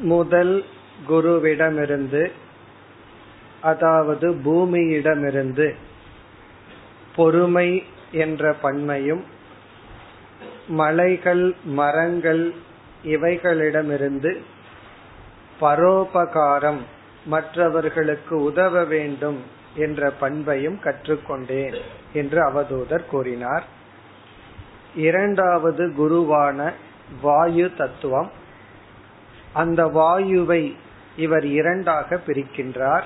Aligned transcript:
முதல் 0.04 0.66
குருவிடமிருந்து 1.08 2.32
அதாவது 3.62 4.28
பூமியிடமிருந்து 4.46 5.76
பொறுமை 7.16 7.84
என்ற 8.12 8.56
பன்மையும் 8.62 9.24
மலைகள் 10.68 11.56
மரங்கள் 11.76 12.54
இவைகளிடமிருந்து 13.07 14.43
பரோபகாரம் 15.61 16.81
மற்றவர்களுக்கு 17.27 18.43
உதவ 18.43 18.85
வேண்டும் 18.85 19.41
என்ற 19.75 20.11
பண்பையும் 20.11 20.79
கற்றுக்கொண்டேன் 20.85 21.81
என்று 22.13 22.39
அவதூதர் 22.51 23.07
கூறினார். 23.07 23.65
இரண்டாவது 24.95 25.87
குருவான 25.99 26.73
வாயு 27.23 27.75
தத்துவம். 27.77 28.31
அந்த 29.53 29.87
வாயுவை 29.87 30.77
இவர் 31.17 31.47
இரண்டாக 31.47 32.21
பிரிக்கின்றார். 32.27 33.05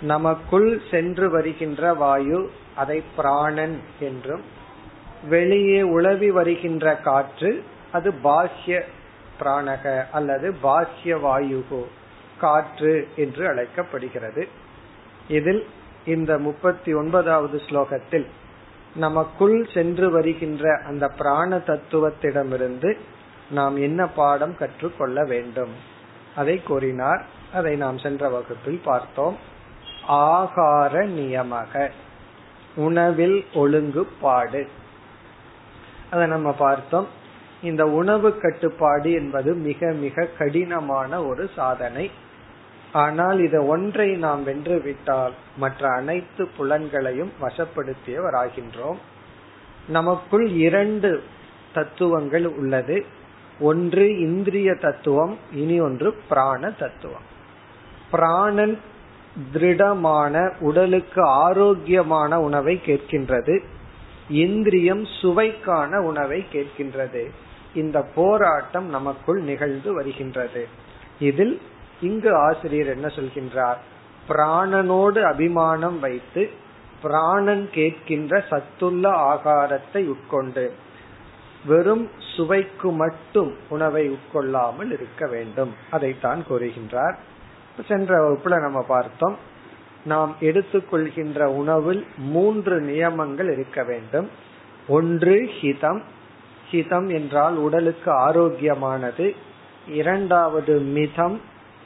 நமக்குள் 0.00 0.80
சென்று 0.90 1.30
வருகின்ற 1.30 1.94
வாயு 1.94 2.50
அதை 2.74 3.02
பிராணன் 3.16 3.80
என்றும் 4.00 4.42
வெளியே 5.28 5.82
உளவி 5.82 6.30
வருகின்ற 6.30 6.96
காற்று 6.96 7.64
அது 7.92 8.14
பாஹ்ய 8.24 8.82
பிராணக 9.40 10.10
அல்லது 10.12 10.56
பாஹ்ய 10.62 11.16
வாயுகோ 11.16 11.84
காற்று 12.40 13.08
என்று 13.16 13.48
அழைக்கப்படுகிறது. 13.48 14.48
இதில் 15.28 15.66
இந்த 16.04 16.38
முப்பத்தி 16.38 16.94
ஒன்பதாவது 16.94 17.62
ஸ்லோகத்தில் 17.66 18.26
நமக்குள் 18.94 19.68
சென்று 19.74 20.10
வருகின்ற 20.10 20.80
அந்த 20.86 21.08
பிராண 21.08 21.56
தத்துவத்திடமிருந்து 21.56 22.98
நாம் 23.50 23.76
என்ன 23.76 24.06
பாடம் 24.06 24.56
கற்றுக்கொள்ள 24.56 25.24
வேண்டும்? 25.24 25.70
அதை 26.36 26.62
கூறினார். 26.62 27.24
அதை 27.52 27.76
நாம் 27.76 27.98
சென்ற 27.98 28.28
வகுப்பில் 28.28 28.80
பார்த்தோம். 28.84 29.38
ஆகார 30.08 31.06
நியமக 31.06 31.90
உணவில் 32.74 33.46
ஒழுங்குபாடு. 33.54 34.68
அதை 36.10 36.26
நம்ம 36.26 36.52
பார்த்தோம். 36.52 37.22
இந்த 37.64 37.86
உணவு 37.86 38.38
கட்டுப்பாடு 38.38 39.12
என்பது 39.12 39.54
மிக 39.54 39.92
மிக 39.92 40.28
கடினமான 40.38 41.24
ஒரு 41.24 41.50
சாதனை. 41.56 42.10
ஆனால் 42.92 43.38
இதை 43.40 43.60
ஒன்றை 43.60 44.16
நாம் 44.16 44.44
வென்று 44.44 44.80
விட்டால் 44.80 45.32
மற்ற 45.56 45.88
அனைத்து 45.88 46.48
புலன்களையும் 46.56 47.32
வசப்படுத்தியவராகின்றோம். 47.40 48.98
நமக்குள் 49.88 50.48
இரண்டு 50.48 51.22
தத்துவங்கள் 51.74 52.46
உள்ளது. 52.46 53.04
ஒன்று 53.60 54.18
இந்திரிய 54.20 54.74
தத்துவம் 54.74 55.38
இனி 55.52 55.80
ஒன்று 55.80 56.14
பிராண 56.28 56.70
தத்துவம். 56.70 57.26
பிராணன் 58.10 58.78
திருடமான 59.52 60.52
உடலுக்கு 60.60 61.22
ஆரோக்கியமான 61.22 62.40
உணவை 62.40 62.80
கேட்கின்றது. 62.86 63.64
இந்திரியம் 64.28 65.04
சுவைக்கான 65.20 66.00
உணவை 66.00 66.44
கேட்கின்றது. 66.52 67.30
இந்த 67.74 68.02
போராட்டம் 68.02 68.88
நமக்குள் 68.88 69.40
நிகழ்ந்து 69.40 69.94
வருகின்றது. 69.94 70.68
இதில் 71.20 71.60
இங்கு 72.00 72.34
ஆசிரியர் 72.36 72.86
என்ன 72.86 73.06
சொல்கின்றார்? 73.06 73.76
பிராணனோடு 74.28 75.22
அபிமானம் 75.22 76.00
வைத்து 76.00 76.50
பிராணன் 77.02 77.70
கேட்கின்ற 77.74 78.42
சத்துள்ள 78.50 79.10
ஆகாரத்தை 79.10 80.06
உட்கொண்டு 80.06 80.72
வெறும் 81.66 82.10
சுவைக்கு 82.36 82.92
மட்டும் 82.92 83.56
உணவை 83.68 84.10
உட்கொள்ளாமல் 84.10 84.92
இருக்க 84.92 85.26
வேண்டும். 85.26 85.74
அதைத்தான் 85.90 86.44
கூறுகின்றார். 86.50 87.14
சென்ற 87.88 88.28
வகுப்புல 88.28 88.60
நம்ம 88.60 88.82
பார்த்தோம். 88.82 89.36
நாம் 90.04 90.36
எடுத்துக்கொள்கின்ற 90.40 91.44
உணவில் 91.44 92.06
மூன்று 92.16 92.80
நியமங்கள் 92.80 93.52
இருக்க 93.52 93.84
வேண்டும். 93.84 94.30
ஒன்று 94.88 95.50
ஹிதம். 95.60 96.02
ஹிதம் 96.74 97.08
என்றால் 97.12 97.56
உடலுக்கு 97.56 98.10
ஆரோக்கியமானது. 98.10 99.34
இரண்டாவது 99.88 100.78
மிதம் 100.78 101.40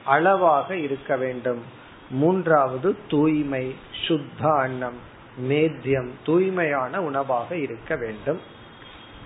அளவாக 0.05 0.77
இருக்க 0.77 1.17
வேண்டும். 1.17 1.63
மூன்றாவது 2.11 2.97
தூய்மை 3.09 3.75
சுத்த 4.07 4.55
அன்னம் 4.55 4.99
மேத்தியம் 5.49 6.11
தூய்மையான 6.25 7.03
உணவாக 7.03 7.57
இருக்க 7.57 7.97
வேண்டும். 7.97 8.41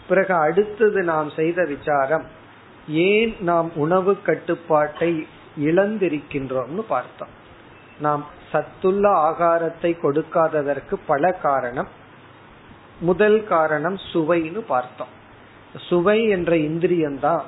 பிறகு 0.09 0.35
அடுத்தது 0.35 1.03
நாம் 1.03 1.31
செய்த 1.31 1.65
விசாரம் 1.65 2.25
ஏன் 2.89 3.37
நாம் 3.41 3.71
உணவு 3.75 4.21
கட்டுப்பாட்டை 4.23 5.27
இழந்திருக்கின்றோம்னு 5.61 6.81
பார்த்தோம். 6.89 7.41
நாம் 8.01 8.27
சத்துள்ள 8.53 9.09
ஆகாரத்தை 9.31 9.83
கொடுக்காததற்கு 9.83 10.95
பல 11.07 11.33
காரணம். 11.33 11.89
முதல் 13.01 13.45
காரணம் 13.45 13.99
சுவைன்னு 14.13 14.59
பார்த்தோம். 14.59 15.21
சுவை 15.79 16.29
என்ற 16.29 16.57
இந்திரியம்தான் 16.57 17.43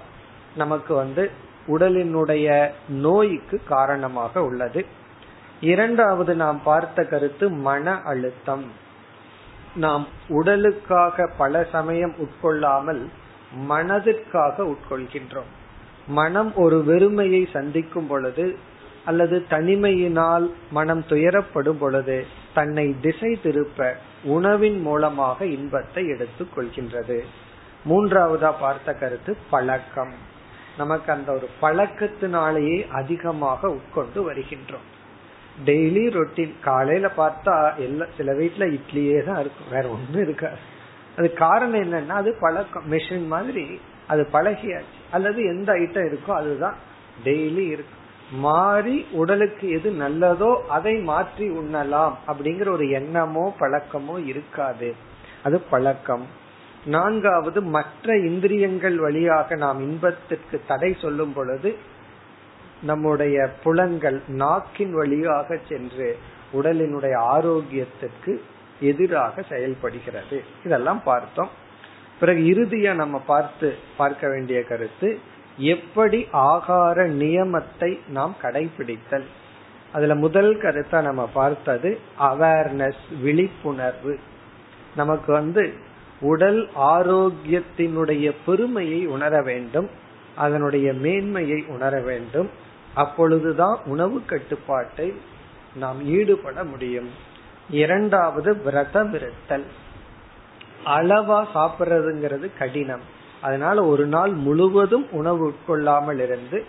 நமக்கு 0.57 0.95
வந்து 0.95 1.31
உடலினுடைய 1.67 2.71
நோய்க்கு 2.89 3.61
காரணமாக 3.69 4.45
உள்ளது. 4.45 4.87
இரண்டாவது 5.61 6.35
நாம் 6.35 6.63
பார்த்த 6.63 7.05
கருத்து 7.05 7.51
மன 7.51 8.01
அழுத்தம். 8.01 8.65
நாம் 9.75 10.07
உடலுக்காக 10.29 11.31
பல 11.37 11.67
சமயம் 11.73 12.15
உட்கொள்ளாமல் 12.19 13.07
மனதிற்காக 13.69 14.75
உட்கொள்கின்றோம். 14.75 15.51
மனம் 16.07 16.55
ஒரு 16.55 16.85
வெறுமையை 16.89 17.51
சந்திக்கும் 17.51 18.07
பொழுது 18.07 18.57
அல்லது 19.05 19.45
தனிமையினால் 19.51 20.51
மனம் 20.71 21.05
துயரப்படும் 21.09 21.79
பொழுது 21.79 22.27
தன்னை 22.55 22.95
திசை 23.01 23.41
திருப்ப 23.43 23.97
உணவின் 24.23 24.81
மூலமாக 24.81 25.45
இன்பத்தை 25.45 26.09
எடுத்துக் 26.09 26.59
கொள்கின்றது. 26.59 27.21
மூன்றாவதா 27.89 28.53
பார்த்த 28.61 28.93
கருத்து 28.93 29.37
பழக்கம். 29.51 30.13
நமக்கு 30.77 31.13
அந்த 31.13 31.33
ஒரு 31.33 31.49
பழக்கத்தினாலேயே 31.63 32.89
அதிகமாக 32.89 33.69
உட்கொண்டு 33.69 34.33
வருகின்றோம். 34.33 34.87
டெய்லி 35.65 36.05
ரொட்டீன் 36.11 36.55
காலையில 36.61 37.11
பார்த்தா 37.17 37.77
எல்லா 37.77 38.07
சில 38.17 38.33
வீட்டுல 38.33 38.79
இட்லியே 38.79 39.25
தான் 39.25 39.41
இருக்கும். 39.41 39.69
வேற 39.71 39.89
ஒண்ணும் 39.89 40.23
இருக்காது. 40.23 40.57
அது 41.19 41.33
காரணம் 41.33 41.83
என்னன்னா 41.83 42.13
அது 42.13 42.37
பழக்கம். 42.41 42.93
மிஷின் 42.93 43.27
மாதிரி 43.27 43.81
அது 44.07 44.29
பழகியாச்சு. 44.33 45.01
அல்லது 45.11 45.45
எந்த 45.45 45.73
ஐட்டம் 45.73 46.09
இருக்கோ 46.09 46.31
அதுதான் 46.31 46.77
டெய்லி 47.25 47.67
இருக்கு. 47.67 48.03
மாறி 48.31 49.07
உடலுக்கு 49.13 49.71
எது 49.71 49.91
நல்லதோ 49.91 50.55
அதை 50.55 50.95
மாற்றி 50.97 51.51
உண்ணலாம் 51.51 52.15
அப்படிங்கிற 52.27 52.71
ஒரு 52.71 52.91
எண்ணமோ 52.91 53.55
பழக்கமோ 53.61 54.27
இருக்காது. 54.27 54.95
அது 55.43 55.61
பழக்கம். 55.61 56.43
நான்காவது 56.85 57.63
மற்ற 57.63 58.17
இந்திரியங்கள் 58.17 58.97
வழியாக 58.97 59.57
நாம் 59.57 59.81
இன்பத்திற்கு 59.81 60.63
தடை 60.67 60.97
சொல்லும் 61.01 61.33
பொழுது 61.33 61.75
நம்முடைய 62.83 63.51
புலங்கள் 63.63 64.23
நாக்கின் 64.29 64.91
வழியாக 64.91 65.59
சென்று 65.69 66.19
உடலினுடைய 66.53 67.15
ஆரோக்கியத்திற்கு 67.17 68.41
எதிராக 68.81 69.43
செயல்படுகிறது. 69.43 70.43
இதெல்லாம் 70.65 71.03
பார்த்தோம். 71.03 71.49
பிறகு 72.21 72.41
இறுதியா 72.41 72.95
நம்ம 72.95 73.19
பார்த்து 73.19 73.75
பார்க்க 73.97 74.29
வேண்டிய 74.29 74.65
கருத்து 74.65 75.19
எப்படி 75.57 76.29
ஆகார 76.33 77.09
நியமத்தை 77.09 77.99
நாம் 78.09 78.37
கடைபிடித்தல் 78.43 79.25
அதுல 79.93 80.15
முதல் 80.15 80.57
கருத்தா 80.57 81.03
நம்ம 81.03 81.31
பார்த்தது 81.33 81.99
அவேர்னஸ் 82.21 83.03
விழிப்புணர்வு. 83.23 84.19
நமக்கு 84.97 85.33
வந்து 85.33 85.75
உடல் 86.25 86.61
ஆரோக்கியத்தினுடைய 86.77 88.33
பெருமையை 88.47 89.01
உணர 89.07 89.43
வேண்டும் 89.43 89.89
அதனுடைய 90.37 90.93
மேன்மையை 90.93 91.65
உணர 91.69 92.01
வேண்டும். 92.01 92.49
அப்பொழுதுதான் 92.95 93.79
உணவு 93.85 94.19
கட்டுப்பாட்டை 94.25 95.09
நாம் 95.77 96.01
ஈடுபட 96.07 96.65
முடியும். 96.65 97.09
இரண்டாவது 97.71 98.51
விரதம் 98.57 99.13
இருத்தல் 99.15 99.67
அளவா 100.87 101.39
சாப்பிடுறதுங்கிறது 101.55 102.51
கடினம். 102.59 103.05
அதனால 103.41 103.85
ஒரு 103.85 104.07
நாள் 104.07 104.33
முழுவதும் 104.47 105.07
உணவு 105.11 105.43
உட்கொள்ளாமல் 105.49 106.21
இருந்து 106.27 106.65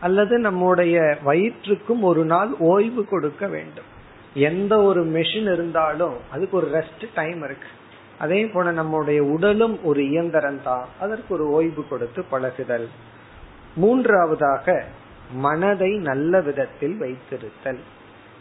அல்லது 0.00 0.38
நம்முடைய 0.38 1.18
வயிற்றுக்கும் 1.24 2.02
ஒரு 2.02 2.24
நாள் 2.24 2.50
ஓய்வு 2.58 3.04
கொடுக்க 3.04 3.46
வேண்டும். 3.46 3.88
எந்த 4.34 4.82
ஒரு 4.82 5.00
மெஷின் 5.06 5.48
இருந்தாலும் 5.52 6.16
அதுக்கு 6.30 6.56
ஒரு 6.56 6.68
ரெஸ்ட் 6.70 7.06
டைம் 7.14 7.42
இருக்கு. 7.44 7.70
அதே 8.22 8.40
போல 8.52 8.72
நம்முடைய 8.78 9.20
உடலும் 9.34 9.76
ஒரு 9.88 10.00
இயந்திரம் 10.10 10.60
தான் 10.62 10.84
அதற்கு 11.02 11.30
ஒரு 11.36 11.44
ஓய்வு 11.56 11.82
கொடுத்து 11.90 12.20
பழகுதல். 12.32 12.88
மூன்றாவதாக 13.76 14.66
மனதை 15.46 15.90
நல்ல 16.08 16.40
விதத்தில் 16.48 16.96
வைத்திருத்தல். 17.02 17.80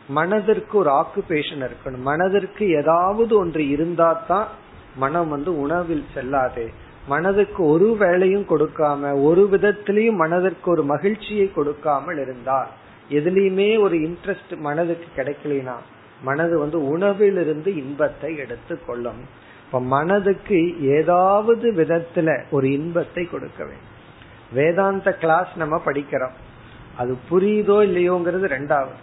மனதிற்கு 0.09 0.75
ஒரு 0.81 0.91
ஆக்குபேஷன் 1.01 1.63
இருக்கணும். 1.67 2.05
மனதிற்கு 2.11 2.63
ஏதாவது 2.79 3.33
ஒன்று 3.37 3.63
இருந்தா 3.69 4.09
தான் 4.31 4.47
மனம் 4.95 5.29
வந்து 5.29 5.51
உணவில் 5.59 6.05
செல்லாது. 6.13 6.65
மனதுக்கு 7.07 7.61
ஒரு 7.73 7.87
வேலையும் 8.01 8.47
கொடுக்காம 8.49 9.11
ஒரு 9.27 9.43
விதத்திலையும் 9.53 10.19
மனதிற்கு 10.23 10.67
ஒரு 10.71 10.83
மகிழ்ச்சியை 10.93 11.47
கொடுக்காமல் 11.51 12.19
இருந்தால் 12.23 12.69
எதுலையுமே 13.17 13.69
ஒரு 13.85 13.95
இன்ட்ரெஸ்ட் 14.07 14.53
மனதுக்கு 14.67 15.07
கிடைக்கலனா 15.15 15.77
மனது 16.23 16.55
வந்து 16.59 16.77
உணவிலிருந்து 16.93 17.69
இன்பத்தை 17.81 18.31
எடுத்து 18.43 18.75
கொள்ளும் 18.87 19.21
இப்ப 19.69 19.81
மனதுக்கு 19.81 20.59
ஏதாவது 20.81 21.71
விதத்துல 21.71 22.29
ஒரு 22.51 22.71
இன்பத்தை 22.71 23.23
கொடுக்க 23.25 23.63
வேண்டும். 23.63 23.97
வேதாந்த 24.53 25.13
கிளாஸ் 25.13 25.51
நம்ம 25.55 25.81
படிக்கிறோம். 25.85 26.35
அது 26.97 27.17
புரியுதோ 27.29 27.75
இல்லையோங்கிறது 27.87 28.47
ரெண்டாவது. 28.55 28.95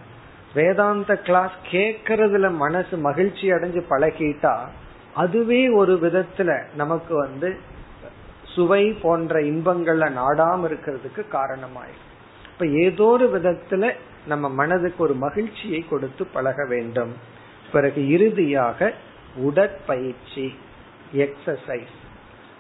வேதாந்த 0.55 1.17
கிளாஸ் 1.19 1.57
கேக்கிறதுல 1.71 2.51
மனசு 2.55 2.97
மகிழ்ச்சி 2.97 3.51
அடைஞ்சு 3.51 3.83
பழகிட்டா 3.91 4.55
அதுவே 5.15 5.69
ஒரு 5.69 5.95
விதத்துல 6.03 6.51
நமக்கு 6.75 7.15
வந்து 7.15 7.57
சுவை 8.55 8.93
போன்ற 8.93 9.41
இன்பங்கள்ல 9.41 10.05
நாடாம 10.21 10.69
இருக்கிறதுக்கு 10.69 11.23
காரணமாயிரும் 11.33 12.05
இப்ப 12.53 12.67
ஏதோ 12.67 13.05
ஒரு 13.05 13.27
விதத்துல 13.35 13.93
நம்ம 14.27 14.49
மனதுக்கு 14.49 15.03
ஒரு 15.03 15.15
மகிழ்ச்சியை 15.15 15.81
கொடுத்து 15.89 16.27
பழக 16.27 16.67
வேண்டும். 16.69 17.13
பிறகு 17.73 18.09
இறுதியாக 18.09 18.93
உடற்பயிற்சி 19.37 20.47
எக்ஸசைஸ் 21.13 21.97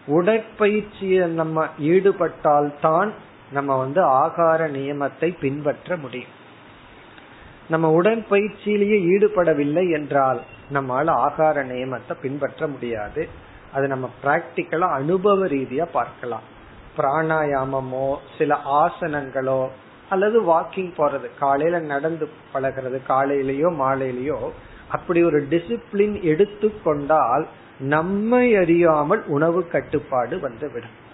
உடற்பயிற்சியை 0.08 1.26
நம்ம 1.26 1.66
ஈடுபட்டால் 1.78 2.80
தான் 2.80 3.12
நம்ம 3.52 3.76
வந்து 3.76 4.00
ஆகார 4.02 4.60
நியமத்தை 4.68 5.28
பின்பற்ற 5.40 5.96
முடியும். 5.96 6.34
நம்ம 7.68 8.02
உடற்பயிற்சியிலேயே 8.02 8.98
ஈடுபடவில்லை 9.12 9.84
என்றால் 9.90 10.40
நம்மால 10.72 11.06
ஆகார 11.26 11.64
நியமத்தை 11.64 12.14
பின்பற்ற 12.20 12.66
முடியாது. 12.66 13.28
அது 13.72 13.86
நம்ம 13.88 14.10
பிராக்டிக்கலா 14.24 14.88
அனுபவ 14.90 15.46
ரீதியா 15.46 15.86
பார்க்கலாம். 15.92 16.46
பிராணாயாமமோ 16.96 18.16
சில 18.38 18.54
ஆசனங்களோ 18.54 19.68
அல்லது 20.10 20.38
வாக்கிங் 20.42 20.92
போறது 20.96 21.28
காலையில 21.38 21.78
நடந்து 21.78 22.28
பழகிறது 22.52 23.00
காலையிலயோ 23.08 23.68
மாலையிலயோ 23.82 24.38
அப்படி 24.88 25.22
ஒரு 25.22 25.46
டிசிப்ளின் 25.50 26.22
எடுத்துக்கொண்டால் 26.22 27.46
நம்மை 27.78 28.56
அறியாமல் 28.56 29.26
உணவு 29.26 29.68
கட்டுப்பாடு 29.68 30.40
வந்துவிடும். 30.40 31.04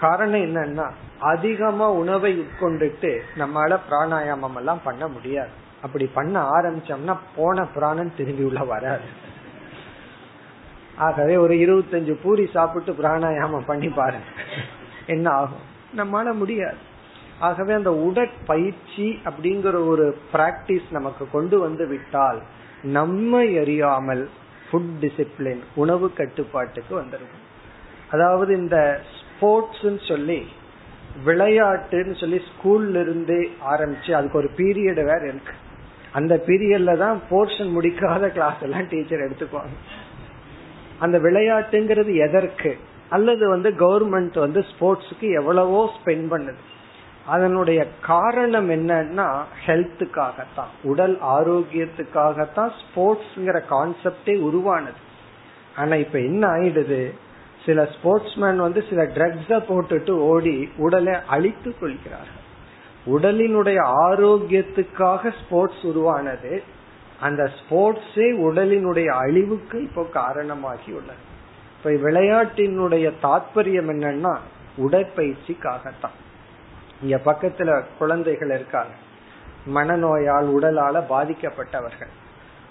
காரணம் 0.00 0.40
என்னன்னா 0.40 0.90
அதிகமா 1.18 1.90
உணவை 1.90 2.40
உட்கொண்டுட்டு 2.40 3.20
நம்மளால 3.38 3.78
பிராணாயாமம் 3.90 4.56
எல்லாம் 4.56 4.82
பண்ண 4.84 5.08
முடியாது. 5.08 5.48
அப்படி 5.82 6.10
பண்ண 6.14 6.48
ஆரம்பிச்சோம்னா 6.50 7.16
போன 7.36 7.64
பிராணம் 7.64 8.16
திரும்பி 8.16 8.42
உள்ள 8.42 8.64
வராது. 8.64 9.24
ஆகவே 10.96 11.36
ஒரு 11.36 11.54
இருபத்தஞ்சு 11.54 12.16
பூரி 12.22 12.48
சாப்பிட்டு 12.52 12.92
பிராணாயாமம் 12.92 13.66
பண்ணி 13.66 13.88
பாருங்க. 13.88 14.26
என்ன 15.06 15.30
ஆகும்? 15.30 15.74
நம்மளால 15.96 16.32
முடியாது. 16.32 16.76
ஆகவே 17.38 17.72
அந்த 17.72 17.94
உடற்பயிற்சி 17.94 19.20
அப்படிங்கிற 19.24 19.86
ஒரு 19.86 20.18
பிராக்டிஸ் 20.32 20.90
நமக்கு 20.90 21.30
கொண்டு 21.30 21.58
வந்து 21.58 21.86
விட்டால் 21.86 22.42
நம்மை 22.82 23.58
அறியாமல் 23.58 24.28
ஃபுட் 24.70 24.92
டிசிப்ளின் 25.00 25.60
உணவு 25.74 26.12
கட்டுப்பாட்டுக்கு 26.12 27.00
வந்துடும் 27.00 27.44
அதாவது 28.10 28.56
இந்த 28.56 29.00
ஸ்போர்ட்ஸ் 29.18 30.06
சொல்லி 30.08 30.46
விளையாட்டுன்னு 31.26 32.20
சொல்லி 32.20 32.40
ஸ்கூல்ல 32.40 33.00
இருந்து 33.00 33.48
ஆரம்பிச்சு 33.70 34.10
அதுக்கு 34.10 34.38
ஒரு 34.38 34.50
பீரியட் 34.56 35.04
வேற 35.04 35.20
இருக்கு. 35.28 35.52
அந்த 36.12 36.42
பீரியட்ல 36.46 36.96
தான் 36.96 37.22
போர்ஷன் 37.30 37.72
முடிக்காத 37.76 38.32
கிளாஸ் 38.32 38.62
எல்லாம் 38.62 38.88
டீச்சர் 38.88 39.30
எடுத்துக்குவாங்க. 39.30 39.76
அந்த 40.98 41.18
விளையாட்டுங்கிறது 41.18 42.14
எதற்கு? 42.16 42.76
அல்லது 43.08 43.48
வந்து 43.48 43.70
கவர்மெண்ட் 43.70 44.38
வந்து 44.38 44.64
ஸ்போர்ட்ஸுக்கு 44.70 45.32
எவ்வளவோ 45.32 45.90
ஸ்பெண்ட் 45.96 46.26
பண்ணுது. 46.30 46.56
அதனுடைய 47.26 47.86
காரணம் 48.00 48.70
என்னன்னா 48.70 49.42
ஹெல்த்துக்காகத்தான். 49.66 50.72
உடல் 50.82 51.18
ஆரோக்கியத்துக்காகத்தான் 51.22 52.70
ஸ்போர்ட்ஸ்ங்கிற 52.80 53.60
கான்செப்டே 53.70 54.38
உருவானது. 54.38 55.04
ஆனா 55.76 55.94
இப்ப 55.94 56.18
என்ன 56.18 56.48
ஆயிடுது? 56.48 57.14
சில 57.66 57.88
ஸ்போர்ட்ஸ்மேன் 57.94 58.56
வந்து 58.56 58.84
சில 58.88 59.02
ட்ரக்ஸ 59.02 59.48
போட்டுட்டு 59.48 60.10
ஓடி 60.10 60.68
உடலை 60.76 61.14
அழித்து 61.26 61.74
கொள்கிறார்கள். 61.78 62.44
உடலினுடைய 63.06 63.80
ஆரோக்கியத்துக்காக 64.10 65.32
ஸ்போர்ட்ஸ் 65.44 65.82
உருவானது. 65.82 66.62
அந்த 67.20 67.42
ஸ்போர்ட்ஸே 67.42 68.30
உடலினுடைய 68.40 69.06
அழிவுக்கு 69.06 69.82
இப்போ 69.82 70.04
காரணமாகி 70.04 70.92
உள்ளது. 70.92 71.34
இப்ப 71.78 71.90
விளையாட்டினுடைய 71.90 73.12
தாற்பயம் 73.22 73.90
என்னன்னா 73.90 74.36
உடற்பயிற்சிக்காகத்தான். 74.78 76.16
இங்க 77.02 77.16
பக்கத்துல 77.24 77.84
குழந்தைகள் 77.98 78.48
இருக்காங்க. 78.48 78.94
மனநோயால் 79.74 80.48
உடலால 80.56 81.02
பாதிக்கப்பட்டவர்கள். 81.10 82.12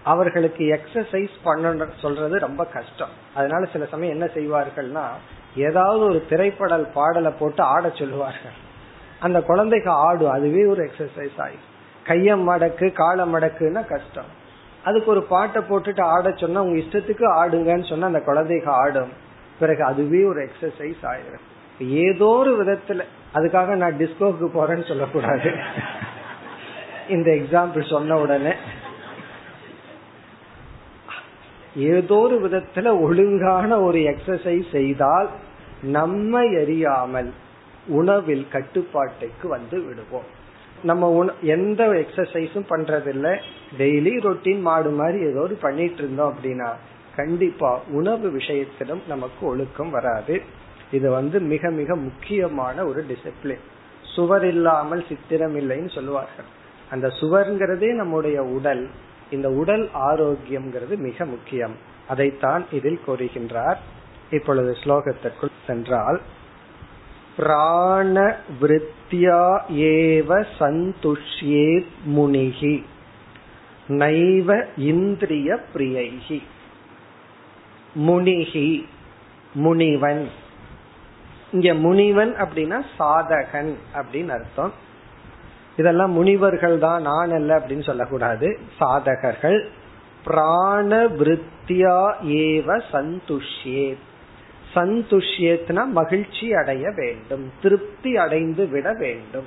அவர்களுக்கு 0.04 0.64
எக்ஸசைஸ் 0.66 1.36
பண்ண 1.44 1.86
சொல்றது 2.02 2.40
ரொம்ப 2.40 2.66
கஷ்டம். 2.66 3.10
அதனால 3.36 3.66
சில 3.66 3.86
சமயம் 3.86 4.16
என்ன 4.16 4.30
செய்வார்கள்னா 4.36 5.04
ஏதாவது 5.56 6.00
ஒரு 6.00 6.26
திரைப்படல் 6.30 6.88
பாடலை 6.94 7.32
போட்டு 7.32 7.64
ஆட 7.64 7.92
சொல்லுவார்கள். 7.94 8.56
அந்த 9.20 9.42
குழந்தைக்கு 9.42 9.90
ஆடும் 9.90 10.32
அதுவே 10.32 10.66
ஒரு 10.66 10.84
எக்ஸசைஸ் 10.84 11.38
ஆயிடும் 11.38 11.72
கைய 12.06 12.38
மடக்கு 12.50 12.92
கால 12.92 13.26
மடக்குன்னா 13.26 13.88
கஷ்டம். 13.88 14.44
அதுக்கு 14.84 15.12
ஒரு 15.12 15.24
பாட்டை 15.24 15.64
போட்டுட்டு 15.64 16.02
ஆட 16.02 16.32
சொன்னா 16.32 16.62
உங்க 16.62 16.80
இஷ்டத்துக்கு 16.80 17.26
ஆடுங்கன்னு 17.42 17.90
சொன்னா 17.90 18.06
அந்த 18.08 18.20
குழந்தைக்கு 18.20 18.72
ஆடும். 18.72 19.14
பிறகு 19.60 19.84
அதுவே 19.84 20.24
ஒரு 20.24 20.50
எக்ஸசைஸ் 20.50 21.04
ஆயிடும் 21.04 21.46
ஏதோ 21.80 22.26
ஒரு 22.26 22.52
விதத்துல 22.64 23.04
அதுக்காக 23.36 23.76
நான் 23.76 24.00
டிஸ்கோக்கு 24.00 24.48
போறேன்னு 24.58 24.88
சொல்லக்கூடாது. 24.88 25.50
இந்த 27.16 27.32
எக்ஸாம்பிள் 27.32 27.90
சொன்ன 27.90 28.18
உடனே 28.20 28.54
ஏதோ 31.76 32.16
ஒரு 32.16 32.36
விதத்துல 32.44 32.92
ஒழுங்கான 33.02 33.80
ஒரு 33.82 34.00
எக்ஸசைஸ் 34.12 34.68
செய்தால் 34.72 35.30
நம்மை 35.82 36.46
அறியாமல் 36.62 37.32
உணவில் 37.88 38.46
கட்டுப்பாட்டுக்கு 38.52 39.46
வந்து 39.50 39.78
விடுவோம். 39.86 40.30
நம்ம 40.84 41.32
எந்த 41.42 41.82
எக்ஸசைஸும் 42.02 42.70
பண்றதில்ல. 42.70 43.28
டெய்லி 43.78 44.14
ரொட்டீன் 44.28 44.62
மாடு 44.62 44.90
மாதிரி 44.90 45.20
ஏதோ 45.30 45.42
ஒரு 45.42 45.56
பண்ணிட்டு 45.62 45.98
இருந்தோம் 45.98 46.34
அப்படின்னா 46.34 46.70
கண்டிப்பா 47.16 47.72
உணவு 48.00 48.30
விஷயத்திலும் 48.32 49.02
நமக்கு 49.08 49.42
ஒழுக்கம் 49.48 49.92
வராது. 49.92 50.36
இது 50.96 51.08
வந்து 51.12 51.38
மிக 51.54 51.70
மிக 51.70 51.96
முக்கியமான 51.96 52.86
ஒரு 52.86 53.06
டிசிப்ளின் 53.10 53.64
சுவர் 54.16 54.46
இல்லாமல் 54.46 55.06
சித்திரம் 55.10 55.56
இல்லைன்னு 55.56 55.94
சொல்லுவார்கள். 55.94 56.50
அந்த 56.92 57.08
சுவர்ங்கிறதே 57.22 57.90
நம்முடைய 57.96 58.38
உடல். 58.58 58.84
இந்த 59.32 59.48
உடல் 59.50 59.90
ஆரோக்கியம்ங்கிறது 60.12 60.96
மிக 60.98 61.26
முக்கியம். 61.26 61.76
அதைத்தான் 62.08 62.66
இதில் 62.72 63.00
கூறுகின்றார். 63.08 63.80
இப்பொழுது 64.32 64.72
ஸ்லோகத்திற்குள் 64.84 65.56
சென்றால் 65.68 66.22
பிராண 67.38 68.38
விருத்தியா 68.62 69.44
ஏவ 69.90 70.46
சந்துஷ்யே 70.60 71.86
முனிகி 72.16 72.76
நைவ 73.88 74.66
இந்திரிய 74.78 75.50
பிரியைகி. 75.74 76.40
முனிகி 78.08 78.86
முனிவன். 79.54 80.26
இங்க 81.52 81.74
முனிவன் 81.74 82.36
அப்படின்னா 82.36 82.84
சாதகன் 83.00 83.76
அப்படின்னு 83.94 84.28
அர்த்தம். 84.28 84.74
இதெல்லாம் 85.76 86.12
முனிவர்கள் 86.12 86.78
தான் 86.78 87.02
நான் 87.02 87.32
அல்ல 87.32 87.60
அப்படின்னு 87.60 87.84
சொல்லக்கூடாது. 87.84 88.60
சாதகர்கள். 88.80 89.66
பிராண 90.26 91.04
விருத்தியா 91.06 92.14
ஏவ 92.24 92.82
சந்துஷ்யே. 92.92 93.98
சந்துஷ்யத்னா 94.74 95.86
மகிழ்ச்சி 95.86 96.54
அடைய 96.54 96.92
வேண்டும் 96.96 97.52
திருப்தி 97.62 98.18
அடைந்து 98.18 98.68
விட 98.68 98.94
வேண்டும். 98.94 99.46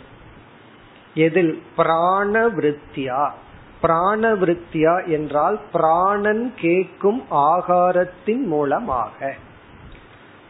எதில்? 1.15 1.63
பிராண 1.77 2.49
விருத்தியா. 2.49 3.31
பிராண 3.81 4.35
விருத்தியா 4.35 5.07
என்றால் 5.07 5.61
பிராணன் 5.73 6.55
கேட்கும் 6.57 7.25
ஆகாரத்தின் 7.31 8.45
மூலமாக. 8.45 9.35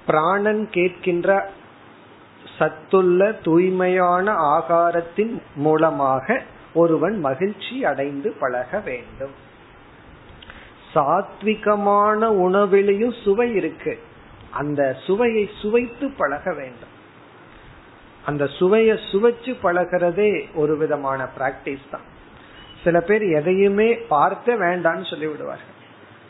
பிராணன் 0.08 0.62
கேட்கின்ற 0.72 1.40
சத்துள்ள 2.58 3.32
தூய்மையான 3.46 4.32
ஆகாரத்தின் 4.54 5.34
மூலமாக 5.54 6.42
ஒருவன் 6.74 7.16
மகிழ்ச்சி 7.20 7.76
அடைந்து 7.84 8.28
பழக 8.40 8.80
வேண்டும். 8.80 9.34
சாத்விகமான 10.94 12.20
உணவிலையும் 12.46 13.14
சுவை 13.22 13.48
இருக்கு. 13.54 13.94
அந்த 14.50 14.96
சுவையை 15.06 15.44
சுவைத்து 15.62 16.06
பழக 16.16 16.52
வேண்டும். 16.52 16.94
அந்த 18.24 18.46
சுவையை 18.46 18.96
சுவைச்சு 19.12 19.52
பழகிறதே 19.62 20.32
ஒரு 20.54 20.76
விதமான 20.76 21.28
பிராக்டிஸ் 21.38 21.86
தான். 21.90 22.06
சில 22.84 23.00
பேர் 23.00 23.24
எதையுமே 23.38 23.88
பார்த்த 24.14 24.56
வேண்டான்னு 24.56 25.06
சொல்லி 25.10 25.26
விடுவார்கள் 25.26 25.78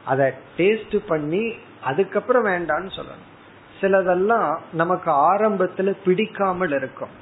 அதை 0.04 0.28
டேஸ்ட் 0.56 1.00
பண்ணி 1.06 1.44
அதுக்கப்புறம் 1.82 2.46
வேண்டான்னு 2.46 2.90
சொல்லணும். 2.98 3.36
சிலதெல்லாம் 3.80 4.58
நமக்கு 4.72 5.10
ஆரம்பத்துல 5.10 5.96
பிடிக்காமல் 6.04 6.70
இருக்கும். 6.70 7.14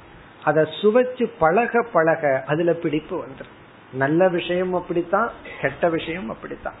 அதை 0.43 0.63
சுவைச்சு 0.81 1.31
பழக 1.39 1.85
பழக 1.93 2.43
அதுல 2.47 2.73
பிடிப்பு 2.73 3.15
வந்துடும் 3.17 3.55
நல்ல 3.93 4.27
விஷயம் 4.27 4.73
அப்படித்தான் 4.73 5.29
கெட்ட 5.61 5.89
விஷயம் 5.89 6.29
அப்படித்தான். 6.29 6.77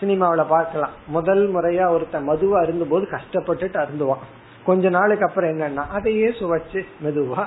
சினிமாவில 0.00 0.46
பார்க்கலாம். 0.46 0.94
முதல் 1.06 1.54
முறையா 1.54 1.88
ஒருத்தன் 1.88 2.28
மதுவா 2.30 2.56
அருந்தும் 2.62 2.88
போது 2.88 3.08
கஷ்டப்பட்டுட்டு 3.10 3.78
அருந்துவான். 3.84 4.24
கொஞ்ச 4.64 4.88
நாளுக்கு 4.88 5.26
அப்புறம் 5.26 5.50
என்னன்னா 5.50 5.84
அதையே 5.88 6.28
சுவைச்சு 6.28 6.86
மெதுவா 7.04 7.44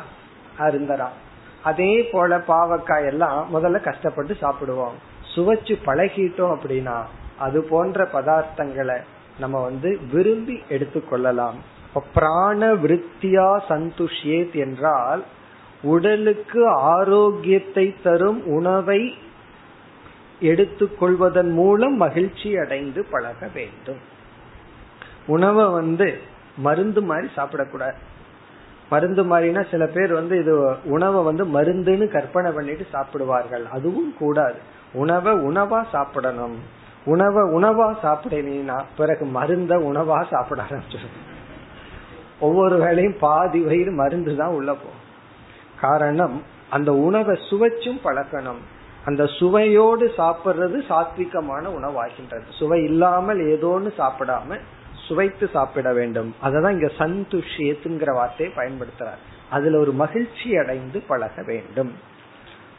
அருந்தறான். 0.59 1.15
அதே 1.63 2.03
போல 2.11 2.37
பாவக்காய் 2.37 3.05
எல்லாம் 3.05 3.39
முதல்ல 3.53 3.79
கஷ்டப்பட்டு 3.81 4.35
சாப்பிடுவோம் 4.41 4.97
சுவைச்சு 5.35 5.73
பழகிட்டோம் 5.85 6.53
அப்படின்னா 6.55 6.97
அது 7.39 7.63
போன்ற 7.63 8.07
பதார்த்தங்களை 8.13 8.97
நம்ம 9.39 9.63
வந்து 9.63 9.99
விரும்பி 10.11 10.63
எடுத்துக்கொள்ளலாம். 10.69 11.55
பிராண 12.13 12.73
விருத்தியா 12.73 13.59
சந்துஷ்யேத் 13.69 14.53
என்றால் 14.53 15.23
உடலுக்கு 15.81 16.67
ஆரோக்கியத்தை 16.67 17.95
தரும் 18.03 18.45
உணவை 18.45 19.17
எடுத்துக்கொள்வதன் 20.41 21.51
மூலம் 21.51 21.95
மகிழ்ச்சி 21.95 22.57
அடைந்து 22.57 23.05
பழக 23.11 23.49
வேண்டும். 23.53 23.99
உணவை 25.27 25.65
வந்து 25.65 26.19
மருந்து 26.57 27.01
மாதிரி 27.01 27.27
சாப்பிடக்கூடாது. 27.35 27.93
மருந்து 28.89 29.23
மாதிரினா 29.23 29.69
சில 29.71 29.85
பேர் 29.85 30.13
வந்து 30.13 30.39
இது 30.39 30.75
உணவை 30.83 31.23
வந்து 31.23 31.45
மருந்துன்னு 31.45 32.07
கற்பனை 32.07 32.51
பண்ணிட்டு 32.51 32.85
சாப்பிடுவார்கள். 32.91 33.65
அதுவும் 33.65 34.15
கூடாது. 34.19 34.59
உணவை 34.93 35.33
உணவா 35.33 35.83
சாப்பிடணும். 35.91 36.77
உணவை 37.09 37.43
உணவா 37.57 37.87
சாப்பிடனா 38.03 38.77
பிறகு 38.97 39.25
மருந்த 39.25 39.73
உணவா 39.89 40.17
சாப்பிட 40.29 40.61
ஆரம்பிச்சிடும். 40.61 41.17
ஒவ்வொரு 42.39 42.75
வேளையும் 42.77 43.17
பாதி 43.19 43.59
வயிறு 43.59 43.91
மருந்து 43.91 44.35
தான் 44.35 44.53
உள்ள 44.53 44.71
போகும். 44.73 44.99
காரணம் 45.79 46.43
அந்த 46.69 46.93
உணவை 46.93 47.39
சுவைச்சும் 47.49 47.99
பழக்கணும். 48.03 48.61
அந்த 49.05 49.25
சுவையோடு 49.25 50.13
சாப்பிடுறது 50.17 50.79
சாத்விகமான 50.89 51.65
உணவாகின்றது. 51.77 52.47
சுவை 52.59 52.83
இல்லாமல் 52.83 53.39
ஏதோன்னு 53.39 53.91
சாப்பிடாம 53.97 54.57
சுவைத்து 55.07 55.49
சாப்பிட 55.53 55.93
வேண்டும். 55.93 56.35
அததான் 56.43 56.71
இங்க 56.71 56.91
சந்துஷியத்துங்கிற 56.97 58.13
வார்த்தையை 58.13 58.55
பயன்படுத்துறார். 58.55 59.21
அதுல 59.49 59.79
ஒரு 59.79 59.91
மகிழ்ச்சி 59.91 60.57
அடைந்து 60.57 60.99
பழக 61.07 61.43
வேண்டும். 61.43 61.93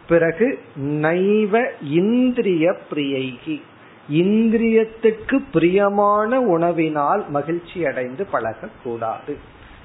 பிறகு 0.08 0.58
நைவ 0.76 1.70
இந்திரிய 1.82 2.76
பிரியைகி. 2.90 3.62
இந்திரியத்துக்கு 4.09 5.37
பிரியமான 5.52 6.40
உணவினால் 6.40 7.28
மகிழ்ச்சி 7.28 7.87
அடைந்து 7.87 8.26
பழகக்கூடாது. 8.33 9.37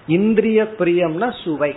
இந்திரிய 0.08 0.64
பிரியம்னா 0.78 1.44
சுவை. 1.44 1.76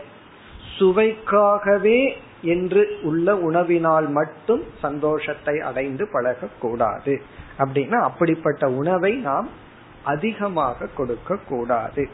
சுவைக்காகவே 0.78 2.00
என்று 2.42 2.98
உள்ள 3.02 3.34
உணவினால் 3.34 4.08
மட்டும் 4.08 4.62
சந்தோஷத்தை 4.80 5.60
அடைந்து 5.60 6.08
பழகக்கூடாது. 6.12 7.14
அப்படின்னா 7.58 7.98
அப்படிப்பட்ட 8.00 8.70
உணவை 8.70 9.12
நாம் 9.12 9.48
அதிகமாக 10.02 10.88
கொடுக்க 10.94 11.36
கூடாது 11.48 12.08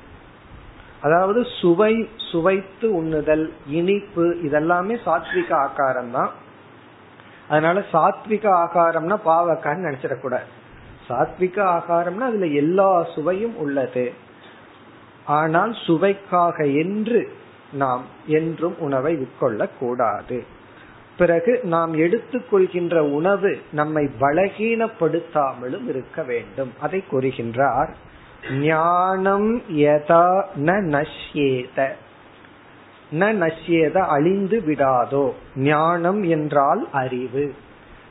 அதாவது 1.01 1.47
சுவை 1.61 2.09
சுவைத்து 2.31 3.03
உண்ணுதல் 3.03 3.51
இனிப்பு 3.67 4.37
இதெல்லாமே 4.43 4.97
சாத்விக 5.05 5.53
ஆகாரம் 5.53 6.11
தான் 6.11 6.31
அதனால 7.55 7.79
சாத்விக 7.93 8.45
ஆகாரம்னா 8.65 9.19
பாவக்கான்னு 9.29 9.87
நினைச்சிடக்கூடாது. 9.89 10.51
சாத்விக 11.09 11.57
ஆகாரம்னா 11.77 12.27
அதுல 12.31 12.47
எல்லா 12.63 12.91
சுவையும் 13.15 13.57
உள்ளது. 13.57 14.07
ஆனால் 15.39 15.73
சுவைக்காக 15.85 16.57
என்று 16.83 17.21
நாம் 17.83 18.05
என்றும் 18.39 18.77
உணவை 18.87 19.13
உட்கொள்ள 19.25 19.69
கூடாது 19.79 20.39
பிறகு 21.19 21.53
நாம் 21.73 21.93
எடுத்துக்கொள்கின்ற 22.05 22.95
உணவு 23.19 23.51
நம்மை 23.73 24.05
பலகீனப்படுத்தாமலும் 24.21 25.87
இருக்க 25.93 26.23
வேண்டும். 26.31 26.73
அதை 26.81 27.01
கூறுகின்றார். 27.11 27.93
ஞானம் 28.63 29.51
யதா 29.83 30.27
ந 30.69 30.73
நஷ்யேத. 30.95 31.79
ந 33.13 33.33
நஷ்யேத 33.33 33.99
அழிந்து 33.99 34.63
விடாதோ? 34.67 35.33
ஞானம் 35.57 36.23
என்றால் 36.23 36.89
அறிவு. 36.93 37.55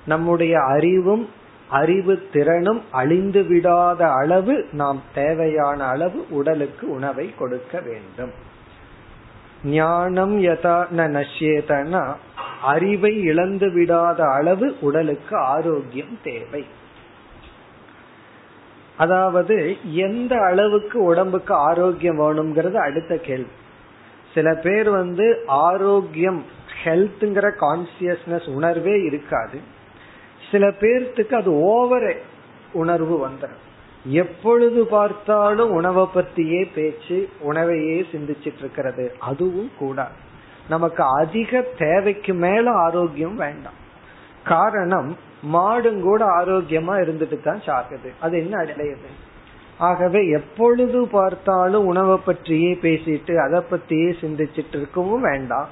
நம்முடைய 0.06 0.62
அறிவும் 0.62 1.30
அறிவு 1.70 2.28
திறனும் 2.34 2.82
அழிந்து 2.92 3.42
விடாத 3.42 4.02
அளவு 4.02 4.68
நாம் 4.72 5.02
தேவையான 5.14 5.84
அளவு 5.84 6.26
உடலுக்கு 6.30 6.90
உணவை 6.90 7.34
கொடுக்க 7.38 7.80
வேண்டும். 7.80 8.32
ஞானம் 9.64 10.44
யதா 10.44 10.86
நஷ்யேதனா? 10.92 12.14
அறிவை 12.62 13.22
இழந்து 13.22 13.68
விடாத 13.68 14.20
அளவு 14.32 14.76
உடலுக்கு 14.82 15.38
ஆரோக்கியம் 15.38 16.20
தேவை. 16.24 16.66
அதாவது 18.98 19.78
எந்த 19.94 20.36
அளவுக்கு 20.36 21.04
உடம்புக்கு 21.04 21.54
ஆரோக்கியம் 21.54 22.20
வேணுங்கிறது 22.20 22.74
அடுத்த 22.74 23.18
கேள்வி. 23.18 23.62
சில 24.34 24.54
பேர் 24.54 24.90
வந்து 24.90 25.26
ஆரோக்கியம் 25.48 26.46
ஹெல்த்ங்கிற 26.84 27.48
கான்சியஸ்னஸ் 27.62 28.48
உணர்வே 28.54 28.96
இருக்காது. 29.02 29.60
சில 30.52 30.68
பேர்த்துக்கு 30.68 31.34
அது 31.34 31.52
ஓவர் 31.54 32.22
உணர்வு 32.74 33.28
வந்துடும் 33.28 33.62
எப்பொழுது 34.06 34.86
பார்த்தாலும் 34.86 35.72
உணவை 35.72 36.08
பத்தியே 36.16 36.62
பேச்சு 36.76 37.30
உணவையே 37.40 38.06
சிந்திச்சிட்டு 38.12 38.58
இருக்கிறது 38.60 39.16
அதுவும் 39.20 39.72
கூடாது. 39.80 40.16
நமக்கு 40.70 41.04
அதிக 41.04 41.62
தேவைக்கு 41.78 42.34
மேல 42.34 42.72
ஆரோக்கியம் 42.72 43.36
வேண்டாம். 43.36 43.80
காரணம் 44.44 45.18
மாடும் 45.54 46.02
கூட 46.02 46.26
ஆரோக்கியமா 46.40 46.96
இருந்துட்டு 47.04 47.42
தான் 47.42 47.62
சாகுது 47.66 48.10
அது 48.20 48.38
என்ன 48.38 48.64
அடையுது? 48.64 49.10
ஆகவே 49.78 50.30
எப்பொழுது 50.30 51.08
பார்த்தாலும் 51.08 51.86
உணவை 51.86 52.18
பற்றியே 52.26 52.74
பேசிட்டு 52.82 53.36
அதை 53.36 53.62
பத்தியே 53.72 54.14
சிந்திச்சிட்டு 54.22 54.76
இருக்கவும் 54.76 55.22
வேண்டாம். 55.22 55.68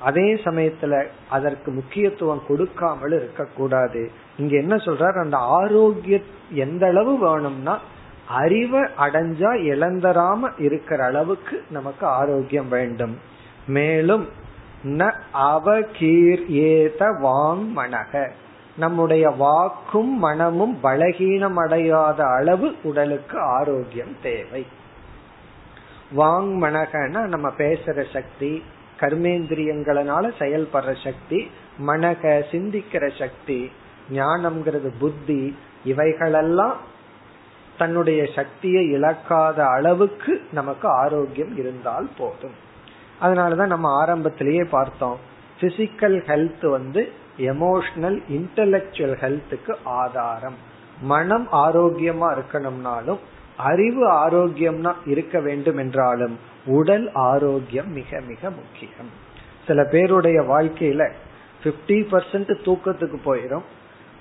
அதே 0.00 0.34
சமயத்துல 0.34 1.06
அதற்கு 1.28 1.70
முக்கியத்துவம் 1.70 2.42
கொடுக்காமல் 2.48 3.12
இருக்கக்கூடாது. 3.12 4.10
இங்க 4.38 4.56
என்ன 4.56 4.76
சொல்றாரு? 4.76 5.20
அந்த 5.20 5.36
ஆரோக்கிய 5.36 6.20
எந்த 6.50 6.86
அளவு 6.86 7.18
வேணும்னா 7.18 7.78
அறிவை 8.28 8.80
அடைஞ்சா 8.80 9.52
இழந்தராம 9.52 10.50
இருக்கிற 10.58 11.04
அளவுக்கு 11.04 11.64
நமக்கு 11.70 12.06
ஆரோக்கியம் 12.06 12.68
வேண்டும். 12.68 13.18
மேலும் 13.66 14.28
ந 14.84 15.12
அவகீர் 15.34 16.46
ஏத 16.46 17.06
வாங் 17.22 17.66
மனக 17.76 18.30
நம்முடைய 18.76 19.30
வாக்கும் 19.30 20.18
மனமும் 20.18 20.78
பலகீனம் 20.82 21.54
அடையாத 21.54 22.24
அளவு 22.24 22.74
உடலுக்கு 22.82 23.40
ஆரோக்கியம் 23.40 24.16
தேவை. 24.22 24.66
வாங் 26.16 26.50
மனகனா 26.64 27.24
நம்ம 27.26 27.48
பேசுற 27.48 28.04
சக்தி 28.12 28.62
கர்மேந்திரியங்களனால 29.00 30.32
செயல்படுற 30.38 31.04
சக்தி 31.04 31.50
மனக 31.86 32.42
சிந்திக்கிற 32.50 33.18
சக்தி 33.18 33.70
ஞானம்ங்கிறது 34.12 34.90
புத்தி 34.98 35.56
இவைகளெல்லாம் 35.84 36.76
தன்னுடைய 37.78 38.26
சக்தியை 38.34 38.90
இழக்காத 38.90 39.66
அளவுக்கு 39.66 40.42
நமக்கு 40.52 40.88
ஆரோக்கியம் 40.88 41.56
இருந்தால் 41.56 42.08
போதும். 42.18 42.64
அதனாலதான் 43.22 43.66
நம்ம 43.66 44.00
ஆரம்பத்திலேயே 44.00 44.64
பார்த்தோம் 44.64 45.34
பிசிக்கல் 45.60 46.18
ஹெல்த் 46.26 46.70
வந்து 46.70 47.12
எமோஷனல் 47.38 48.22
இன்டலக்சுவல் 48.28 49.16
ஹெல்த்துக்கு 49.22 49.74
ஆதாரம். 49.84 50.54
மனம் 51.02 51.48
ஆரோக்கியமா 51.52 52.38
இருக்கணும்னாலும் 52.38 53.18
அறிவு 53.56 54.12
ஆரோக்கியம்னா 54.12 54.92
இருக்க 55.04 55.40
வேண்டும் 55.40 55.76
என்றாலும் 55.76 56.38
உடல் 56.66 57.12
ஆரோக்கியம் 57.12 57.92
மிக 57.92 58.20
மிக 58.20 58.50
முக்கியம். 58.50 59.10
சில 59.66 59.84
பேருடைய 59.84 60.42
வாழ்க்கையில 60.42 61.10
பிப்டி 61.64 62.06
பர்சன்ட் 62.06 62.54
தூக்கத்துக்கு 62.64 63.16
போயிரும். 63.24 63.62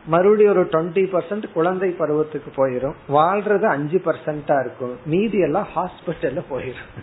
மறுபடியும் 0.06 0.52
ஒரு 0.52 0.66
டுவெண்ட்டி 0.66 1.06
பர்சன்ட் 1.12 1.52
குழந்தை 1.52 1.90
பருவத்துக்கு 1.90 2.52
போயிரும். 2.56 2.94
வாழ்றது 3.10 3.64
அஞ்சு 3.64 4.02
பர்சன்டா 4.06 4.60
இருக்கும். 4.60 4.98
மீதி 5.06 5.40
எல்லாம் 5.40 5.68
ஹாஸ்பிட்டல்ல 5.76 6.44
போயிரும். 6.50 6.94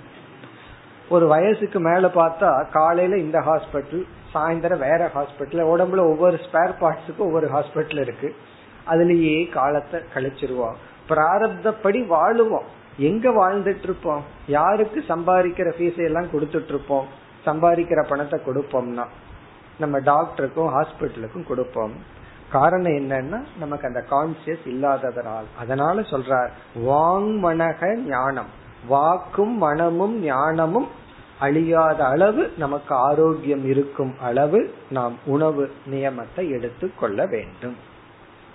ஒரு 1.08 1.26
வயசுக்கு 1.26 1.80
மேல 1.80 2.10
பார்த்தா 2.14 2.70
காலையில 2.70 3.18
இந்த 3.18 3.38
ஹாஸ்பிட்டல் 3.38 4.06
சாயந்தரம் 4.34 4.84
வேற 4.88 5.10
ஹாஸ்பிட்டல் 5.14 5.70
உடம்புல 5.72 5.96
ஒவ்வொரு 5.96 6.36
ஸ்பேர் 6.36 6.74
பார்ட்ஸுக்கும் 6.80 7.26
ஒவ்வொரு 7.28 7.48
ஹாஸ்பிட்டல் 7.48 8.00
இருக்கு. 8.00 8.34
அதுலயே 8.90 9.52
காலத்தை 9.52 10.00
கழிச்சிருவோம். 10.14 10.78
பிராரப்தப்படி 11.08 12.00
வாழுவோம். 12.14 12.68
எங்க 12.96 13.30
வாழ்ந்துட்டு 13.30 13.82
இருப்போம் 13.82 14.22
யாருக்கு 14.46 15.04
சம்பாதிக்கிற 15.08 15.68
ஃபீஸை 15.76 16.04
எல்லாம் 16.04 16.32
கொடுத்துட்டு 16.32 16.72
இருப்போம் 16.74 17.06
சம்பாதிக்கிற 17.46 18.00
பணத்தை 18.08 18.40
கொடுப்போம்னா 18.46 19.04
நம்ம 19.78 19.98
டாக்டருக்கும் 19.98 20.72
ஹாஸ்பிட்டலுக்கும் 20.76 21.46
கொடுப்போம். 21.46 21.94
காரணம் 22.50 22.92
என்னன்னா 22.92 23.38
நமக்கு 23.58 23.86
அந்த 23.86 24.04
கான்சியஸ் 24.10 24.64
இல்லாததனால். 24.64 25.46
அதனால 25.58 26.00
சொல்றார் 26.00 26.50
வாங் 26.86 27.30
மனக 27.44 27.94
ஞானம். 27.94 28.50
வாக்கும் 28.88 29.56
மனமும் 29.56 30.22
ஞானமும் 30.22 30.88
அழியாத 31.38 32.04
அளவு 32.04 32.52
நமக்கு 32.58 32.94
ஆரோக்கியம் 32.94 33.64
இருக்கும் 33.64 34.14
அளவு 34.20 34.74
நாம் 34.90 35.18
உணவு 35.24 35.70
நியமத்தை 35.90 36.50
எடுத்து 36.50 36.94
கொள்ள 36.94 37.26
வேண்டும். 37.26 37.76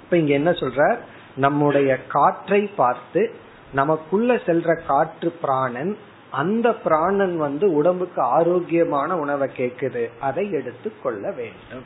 இப்ப 0.03 0.17
இங்க 0.17 0.33
என்ன 0.33 0.51
சொல்ற 0.51 0.97
நம்முடைய 1.35 2.05
காற்றை 2.05 2.71
பார்த்து 2.75 3.33
நமக்குள்ள 3.73 4.35
செல்ற 4.35 4.85
காற்று 4.85 5.31
பிராணன் 5.31 5.97
அந்த 6.31 6.73
பிராணன் 6.73 7.37
வந்து 7.37 7.73
உடம்புக்கு 7.73 8.21
ஆரோக்கியமான 8.21 9.17
உணவை 9.17 9.49
கேக்குது 9.57 10.09
அதை 10.19 10.51
எடுத்து 10.51 10.93
கொள்ள 11.03 11.31
வேண்டும். 11.31 11.83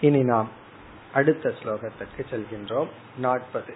இனி 0.00 0.22
நாம் 0.22 0.48
அடுத்த 1.14 1.52
ஸ்லோகத்துக்கு 1.62 2.24
செல்கின்றோம். 2.30 2.86
நாற்பது. 3.18 3.74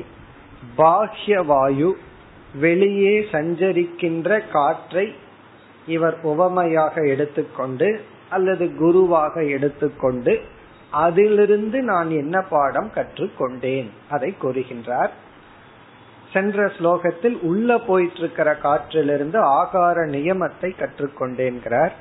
பாஹ்ய 0.77 1.41
வாயு 1.43 1.89
வெளியே 2.55 3.15
சஞ்சரிக்கின்ற 3.31 4.29
காற்றை 4.51 5.05
இவர் 5.87 6.17
உவமையாக 6.23 7.01
எடுத்துக்கொண்டு 7.05 7.89
அல்லது 8.29 8.65
குருவாக 8.75 9.43
எடுத்துக்கொண்டு 9.49 10.33
அதிலிருந்து 10.94 11.82
நான் 11.82 12.10
என்ன 12.10 12.40
பாடம் 12.40 12.90
கற்றுக்கொண்டேன்? 12.94 13.88
அதை 14.10 14.34
கூறுகின்றார். 14.42 15.10
சென்ற 16.32 16.66
ஸ்லோகத்தில் 16.66 17.38
உள்ள 17.40 17.78
போயிட்டு 17.78 18.18
இருக்கிற 18.18 18.56
காற்றிலிருந்து 18.62 19.38
ஆகார 19.38 20.06
நியமத்தை 20.06 20.70
கற்றுக்கொண்டேன்கிறார். 20.74 21.92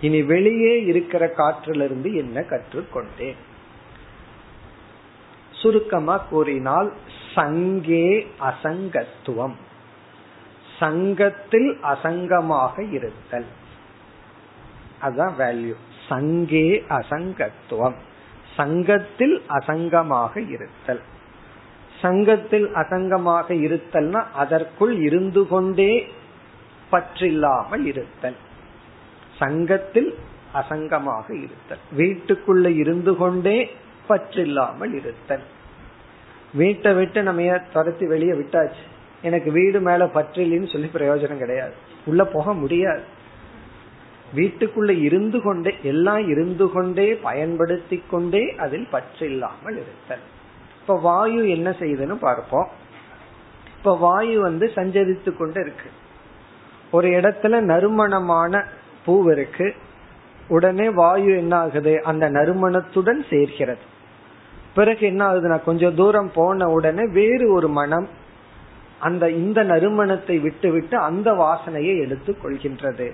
இனி 0.00 0.22
வெளியே 0.22 0.84
இருக்கிற 0.84 1.32
காற்றிலிருந்து 1.36 2.14
என்ன 2.14 2.40
கற்றுக்கொண்டேன்? 2.40 3.36
சுருக்கமா 5.50 6.16
கூறினால் 6.16 6.92
சங்கே 7.34 8.26
அசங்கத்துவம். 8.40 9.54
சங்கத்தில் 10.78 11.78
அசங்கமாக 11.82 12.92
இருத்தல். 12.92 13.46
அதுதான் 15.00 15.34
வேல்யூ 15.38 15.74
சங்கே 16.08 16.84
அசங்கத்துவம். 16.88 17.94
சங்கத்தில் 18.56 19.42
அசங்கமாக 19.48 20.48
இருத்தல். 20.48 21.00
சங்கத்தில் 22.00 22.68
அசங்கமாக 22.74 23.54
இருத்தல்னா 23.66 24.24
அதற்குள் 24.34 24.98
இருந்து 24.98 25.46
கொண்டே 25.46 26.06
பற்றில்லாமல் 26.92 27.84
இருத்தல். 27.84 28.36
சங்கத்தில் 29.38 30.18
அசங்கமாக 30.54 31.30
இருத்தல். 31.30 31.82
வீட்டுக்குள்ள 31.96 32.76
இருந்து 32.76 33.16
கொண்டே 33.16 33.70
பற்றில்லாமல் 34.08 34.94
இருத்தல். 34.94 35.42
வீட்டை 36.54 36.94
விட்டு 36.94 37.22
நம்ம 37.22 37.60
துரத்தி 37.72 38.06
வெளியே 38.06 38.32
விட்டாச்சு? 38.32 38.82
எனக்கு 39.22 39.52
வீடு 39.52 39.80
மேல 39.80 40.04
பற்றிலின்னு 40.04 40.72
சொல்லி 40.72 40.90
பிரயோஜனம் 40.94 41.38
கிடையாது. 41.38 41.72
உள்ள 42.06 42.24
போக 42.24 42.54
முடியாது. 42.54 43.02
வீட்டுக்குள்ள 44.36 45.02
இருந்து 45.02 45.42
கொண்டே 45.42 45.74
எல்லாம் 45.82 46.28
இருந்து 46.28 46.70
கொண்டே 46.70 47.14
பயன்படுத்தி 47.14 48.02
கொண்டே 48.10 48.54
அதில் 48.58 48.88
பற்றில்லாமல் 48.92 49.78
இருத்தல். 49.82 50.24
இப்ப 50.80 51.00
வாயு 51.00 51.48
என்ன 51.48 51.70
செய்யுதுன்னு 51.70 52.14
பார்ப்போம். 52.14 52.68
இப்ப 53.78 53.96
வாயு 53.98 54.40
வந்து 54.40 54.66
சஞ்சரித்து 54.74 55.36
கொண்டு 55.36 55.60
இருக்கு. 55.60 55.90
ஒரு 56.90 57.08
இடத்துல 57.08 57.60
நறுமணமான 57.60 58.64
பூ 59.04 59.30
இருக்கு. 59.30 59.74
உடனே 60.48 60.90
வாயு 60.90 61.36
என்ன 61.36 61.56
ஆகுது 61.56 62.02
அந்த 62.02 62.30
நறுமணத்துடன் 62.30 63.26
சேர்கிறது. 63.30 63.84
பிறகு 64.74 65.06
என்ன 65.06 65.32
ஆகுதுன்னா 65.32 65.64
கொஞ்சம் 65.64 65.94
தூரம் 65.94 66.30
போன 66.34 66.68
உடனே 66.68 67.06
வேறு 67.12 67.52
ஒரு 67.52 67.68
மனம் 67.68 68.08
அந்த 68.98 69.30
இந்த 69.30 69.64
நறுமணத்தை 69.64 70.40
விட்டுவிட்டு 70.40 70.96
அந்த 70.96 71.32
வாசனையை 71.32 71.98
எடுத்து 71.98 72.36
கொள்கின்றது. 72.42 73.12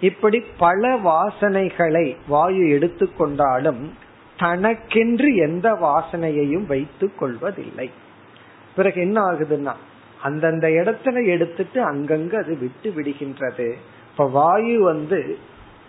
இப்படி 0.00 0.42
பல 0.58 0.96
வாசனைகளை 0.96 2.16
வாயு 2.28 2.78
எடுத்துக்கொண்டாலும் 2.78 3.90
தனக்கென்று 4.38 5.36
எந்த 5.36 5.72
வாசனையையும் 5.72 6.66
வைத்துக் 6.66 7.18
கொள்வதில்லை. 7.18 7.90
பிறகு 8.76 9.00
என்ன 9.00 9.22
ஆகுதுன்னா 9.22 9.72
அந்தந்த 10.22 10.68
இடத்துல 10.68 11.26
எடுத்துட்டு 11.26 11.92
அங்கங்க 11.92 12.34
அது 12.36 12.58
விட்டு 12.58 12.92
விடுகின்றது. 12.96 13.72
இப்ப 14.10 14.28
வாயு 14.28 14.82
வந்து 14.82 15.38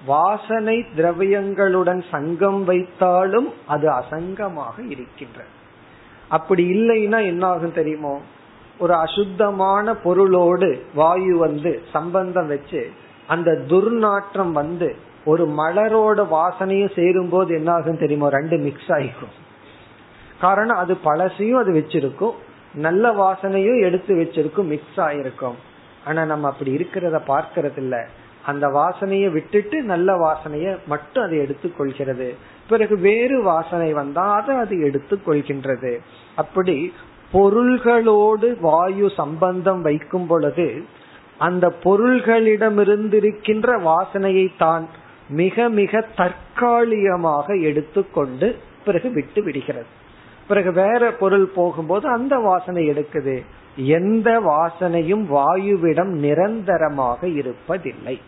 வாசனை 0.05 0.85
திரவியங்களுடன் 0.97 2.03
சங்கம் 2.11 2.67
வைத்தாலும் 2.67 3.53
அது 3.67 3.89
அசங்கமாக 3.89 4.89
இருக்கின்றது. 4.89 5.49
அப்படி 6.27 6.73
இல்லைன்னா 6.73 7.25
என்ன 7.25 7.45
ஆகும் 7.47 7.73
தெரியுமோ? 7.73 8.21
ஒரு 8.77 8.93
அசுத்தமான 8.93 9.95
பொருளோடு 9.95 10.85
வாயு 10.95 11.37
வந்து 11.37 11.81
சம்பந்தம் 11.91 12.47
வச்சு 12.47 12.91
அந்த 13.33 13.49
துர்நாற்றம் 13.71 14.53
வந்து 14.59 14.89
ஒரு 15.25 15.43
மலரோட 15.57 16.19
வாசனையும் 16.37 16.95
சேரும் 16.95 17.31
போது 17.33 17.51
என்ன 17.55 17.69
ஆகும் 17.71 18.01
தெரியுமா? 18.03 18.27
ரெண்டு 18.37 18.57
மிக்ஸ் 18.57 18.91
ஆகிக்கும் 18.95 19.35
காரணம் 20.39 20.81
அது 20.83 20.93
பழசையும் 21.05 21.59
அது 21.61 21.71
வச்சிருக்கும் 21.73 22.37
நல்ல 22.85 23.05
வாசனையும் 23.21 23.79
எடுத்து 23.87 24.11
வச்சிருக்கும் 24.15 24.71
மிக்ஸ் 24.73 24.99
ஆயிருக்கும். 25.07 25.57
ஆனா 26.05 26.21
நம்ம 26.25 26.47
அப்படி 26.47 26.71
இருக்கிறத 26.77 27.17
பார்க்கறது 27.27 27.79
இல்ல 27.83 27.95
அந்த 28.45 28.65
வாசனையை 28.77 29.29
விட்டுட்டு 29.31 29.77
நல்ல 29.83 30.11
வாசனைய 30.25 30.67
மட்டும் 30.87 31.23
அது 31.23 31.35
எடுத்துக்கொள்கிறது. 31.43 32.29
பிறகு 32.69 32.95
வேறு 33.07 33.37
வாசனை 33.43 33.89
வந்தா 33.93 34.25
அதை 34.39 34.55
அது 34.63 34.75
எடுத்துக்கொள்கின்றது. 34.87 35.91
அப்படி 36.35 36.77
பொருள்களோடு 37.31 38.47
வாயு 38.61 39.09
சம்பந்தம் 39.15 39.81
வைக்கும் 39.81 40.27
பொழுது 40.27 40.67
அந்த 41.47 41.65
பொருள்களிடமிருந்திருக்கின்ற 41.83 43.67
வாசனையை 43.81 44.47
தான் 44.57 44.85
மிக 45.29 45.69
மிக 45.69 46.01
தற்காலிகமாக 46.17 47.55
எடுத்துக்கொண்டு 47.55 48.47
பிறகு 48.85 49.09
விட்டு 49.09 49.43
விடுகிறது. 49.43 49.89
பிறகு 50.47 50.71
வேற 50.71 51.11
பொருள் 51.11 51.45
போகும்போது 51.45 52.07
அந்த 52.07 52.35
வாசனை 52.37 52.89
எடுக்குது. 52.89 53.35
எந்த 53.75 54.29
வாசனையும் 54.39 55.25
வாயுவிடம் 55.37 56.13
நிரந்தரமாக 56.25 57.27
இருப்பதில்லை. 57.27 58.19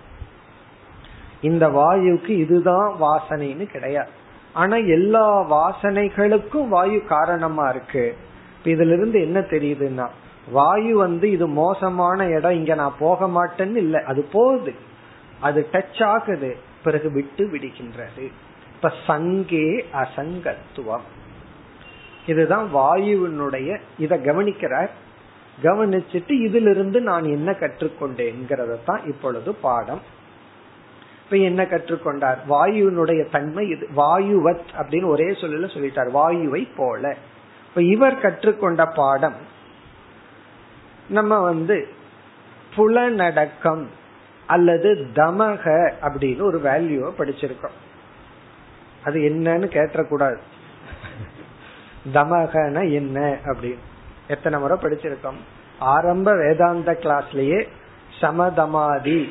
இந்த 1.41 1.67
வாயுக்கு 1.69 2.29
இதுதான் 2.29 2.95
வாசனைன்னு 3.01 3.71
கிடையாது. 3.71 4.13
ஆனா 4.53 4.75
எல்லா 4.75 5.25
வாசனைகளுக்கும் 5.51 6.67
வாயு 6.67 7.05
காரணமா 7.05 7.69
இருக்கு. 7.69 8.15
இதுல 8.63 8.93
இருந்து 8.93 9.21
என்ன 9.21 9.39
தெரியுதுன்னா 9.39 10.07
வாயு 10.51 10.97
வந்து 10.97 11.31
இது 11.31 11.47
மோசமான 11.47 12.25
இடம் 12.25 12.51
இங்க 12.51 12.73
நான் 12.73 12.95
போக 12.99 13.27
மாட்டேன்னு 13.27 13.75
இல்லை. 13.75 14.03
அது 14.03 14.27
போகுது. 14.31 14.73
அது 15.39 15.67
டச் 15.71 16.03
ஆகுது. 16.03 16.57
பிறகு 16.83 17.11
விட்டு 17.11 17.45
விடுகின்றது. 17.45 18.31
இப்ப 18.75 18.93
சங்கே 19.07 19.85
அசங்கத்துவம். 19.93 21.01
இதுதான் 22.27 22.75
வாயுவினுடைய 22.75 23.79
இத 23.97 24.17
கவனிக்கிறார். 24.17 24.89
கவனிச்சுட்டு 25.61 26.31
இதிலிருந்து 26.31 27.01
நான் 27.01 27.23
என்ன 27.23 27.51
கற்றுக்கொண்டேங்கிறத 27.51 28.77
தான் 28.85 29.05
இப்பொழுது 29.05 29.55
பாடம். 29.55 30.01
இப்ப 31.23 31.37
என்ன 31.37 31.63
கற்றுக்கொண்டார்? 31.63 32.37
வாயுவினுடைய 32.49 33.31
தன்மை 33.31 33.69
இது. 33.69 33.87
வாயுவத் 33.95 34.59
அப்படின்னு 34.77 35.05
ஒரே 35.05 35.25
சொல்லல 35.25 35.65
சொல்லிட்டார். 35.77 36.09
வாயுவை 36.13 36.67
போல. 36.75 37.17
இப்ப 37.69 37.81
இவர் 37.81 38.19
கற்றுக்கொண்ட 38.19 38.85
பாடம் 38.85 39.51
நம்ம 41.09 41.39
வந்து 41.39 41.87
புலநடக்கம் 42.75 43.87
அல்லது 44.47 45.07
தமக 45.15 45.91
அப்படின்னு 46.01 46.41
ஒரு 46.41 46.61
வேல்யூ 46.61 47.11
படிச்சிருக்கோம். 47.17 47.77
அது 49.03 49.19
என்னன்னு 49.19 49.65
கேட்டக்கூடாது 49.67 50.37
தமகன 52.13 52.91
என்ன 52.91 53.37
அப்படின்னு. 53.43 53.77
எத்தனை 54.27 54.59
முறை 54.59 54.77
படிச்சிருக்கோம். 54.81 55.37
ஆரம்ப 55.79 56.35
வேதாந்த 56.35 56.97
கிளாஸ்லயே 57.01 57.67
சமதமாதி 58.21 59.29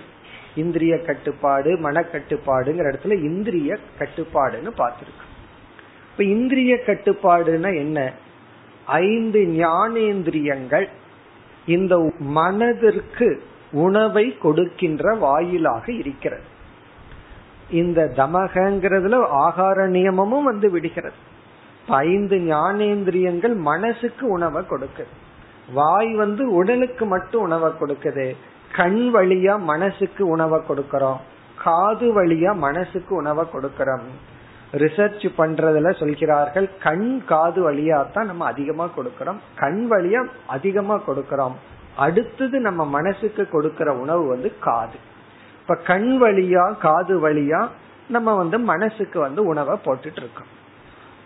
இந்திரிய 0.54 0.98
கட்டுப்பாடு 0.98 1.90
மனக்கட்டுப்பாடுங்கிற 1.90 2.94
இடத்துல 2.94 3.12
இந்திரிய 3.12 3.78
கட்டுப்பாடுன்னு 3.98 4.70
பார்த்திருக்கோம். 4.78 5.30
இப்ப 6.10 6.24
இந்திரிய 6.24 6.78
கட்டுப்பாடுன்னா 6.86 7.76
என்ன? 7.76 8.12
ஐந்து 8.84 9.40
ஞானேந்திரியங்கள் 9.40 10.88
இந்த 11.66 12.12
மனதிற்கு 12.18 13.42
உணவை 13.72 14.38
கொடுக்கின்ற 14.38 15.14
வாயிலாக 15.14 15.92
இருக்கிறது. 15.92 16.42
இந்த 17.70 18.12
தமகங்கிறதுல 18.16 19.26
ஆகார 19.30 19.88
நியமமும் 19.88 20.42
வந்து 20.42 20.70
விடுகிறது. 20.70 21.30
ஐந்து 21.88 22.36
ஞானேந்திரியங்கள் 22.36 23.56
மனசுக்கு 23.56 24.28
உணவை 24.28 24.64
கொடுக்குது. 24.70 25.06
வாய் 25.72 26.14
வந்து 26.14 26.52
உடலுக்கு 26.52 27.06
மட்டும் 27.06 27.42
உணவை 27.42 27.70
கொடுக்குது. 27.70 28.36
கண் 28.76 29.10
வழியா 29.14 29.58
மனசுக்கு 29.58 30.26
உணவை 30.26 30.60
கொடுக்கறோம். 30.68 31.16
காது 31.62 32.24
வழியா 32.24 32.54
மனசுக்கு 32.54 33.14
உணவை 33.14 33.44
கொடுக்கறோம். 33.52 34.08
ரிசர்ச் 34.72 35.24
பண்றதுல 35.38 35.98
சொல்கிறார்கள் 35.98 36.68
கண் 36.82 37.24
காது 37.24 37.72
வழியா 37.72 38.10
தான் 38.12 38.26
நம்ம 38.26 38.44
அதிகமா 38.44 38.88
கொடுக்கறோம். 38.96 39.36
கண் 39.54 39.88
வழியா 39.90 40.26
அதிகமா 40.46 41.00
கொடுக்கறோம். 41.06 41.52
அடுத்தது 41.96 42.60
நம்ம 42.60 42.84
மனசுக்கு 42.84 43.48
கொடுக்கற 43.52 43.88
உணவு 43.88 44.26
வந்து 44.26 44.52
காது. 44.60 44.98
இப்ப 45.60 45.74
கண் 45.74 46.18
வழியா 46.22 46.78
காது 46.78 47.28
வழியா 47.28 47.68
நம்ம 48.08 48.34
வந்து 48.34 48.58
மனசுக்கு 48.58 49.20
வந்து 49.20 49.44
உணவை 49.44 49.78
போட்டுட்டு 49.84 50.16
இருக்கோம் 50.16 50.50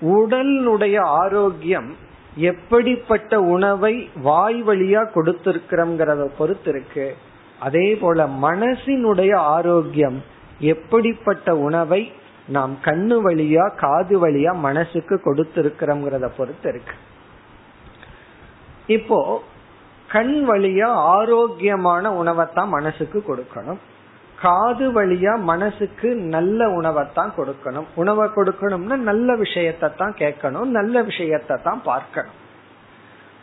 உடலுடைய 0.01 1.01
ஆரோக்கியம் 1.01 1.97
எப்படிப்பட்ட 2.37 3.41
உணவை 3.41 4.11
வாய் 4.23 4.63
வழியா 4.63 5.03
கொடுத்திருக்கிறோம்ங்கிறத 5.15 6.31
பொறுத்து 6.39 6.69
இருக்கு 6.69 7.17
அதே 7.61 7.95
போல 7.95 8.27
மனசினுடைய 8.27 9.37
ஆரோக்கியம் 9.37 10.23
எப்படிப்பட்ட 10.59 11.57
உணவை 11.57 12.13
நாம் 12.49 12.79
கண்ணு 12.83 13.17
வழியா 13.27 13.75
காது 13.77 14.29
வழியா 14.29 14.55
மனசுக்கு 14.55 15.21
கொடுத்திருக்கிறோம்ங்கிறத 15.25 16.31
பொறுத்து 16.37 16.69
இருக்கு. 16.69 16.95
இப்போ 18.87 19.43
கண் 20.09 20.45
வழியா 20.49 20.89
ஆரோக்கியமான 20.89 22.11
உணவைத்தான் 22.11 22.69
மனசுக்கு 22.69 23.25
கொடுக்கணும். 23.29 23.79
காது 24.37 24.93
வழியா 24.93 25.39
மனசுக்கு 25.39 26.15
நல்ல 26.15 26.69
உணவைத்தான் 26.69 27.33
கொடுக்கணும். 27.37 27.87
உணவை 27.95 28.29
கொடுக்கணும்னா 28.37 28.97
நல்ல 28.97 29.35
விஷயத்தை 29.35 29.89
தான் 29.95 30.15
கேட்கணும். 30.19 30.65
நல்ல 30.65 31.03
விஷயத்தை 31.03 31.57
தான் 31.63 31.83
பார்க்கணும். 31.83 32.37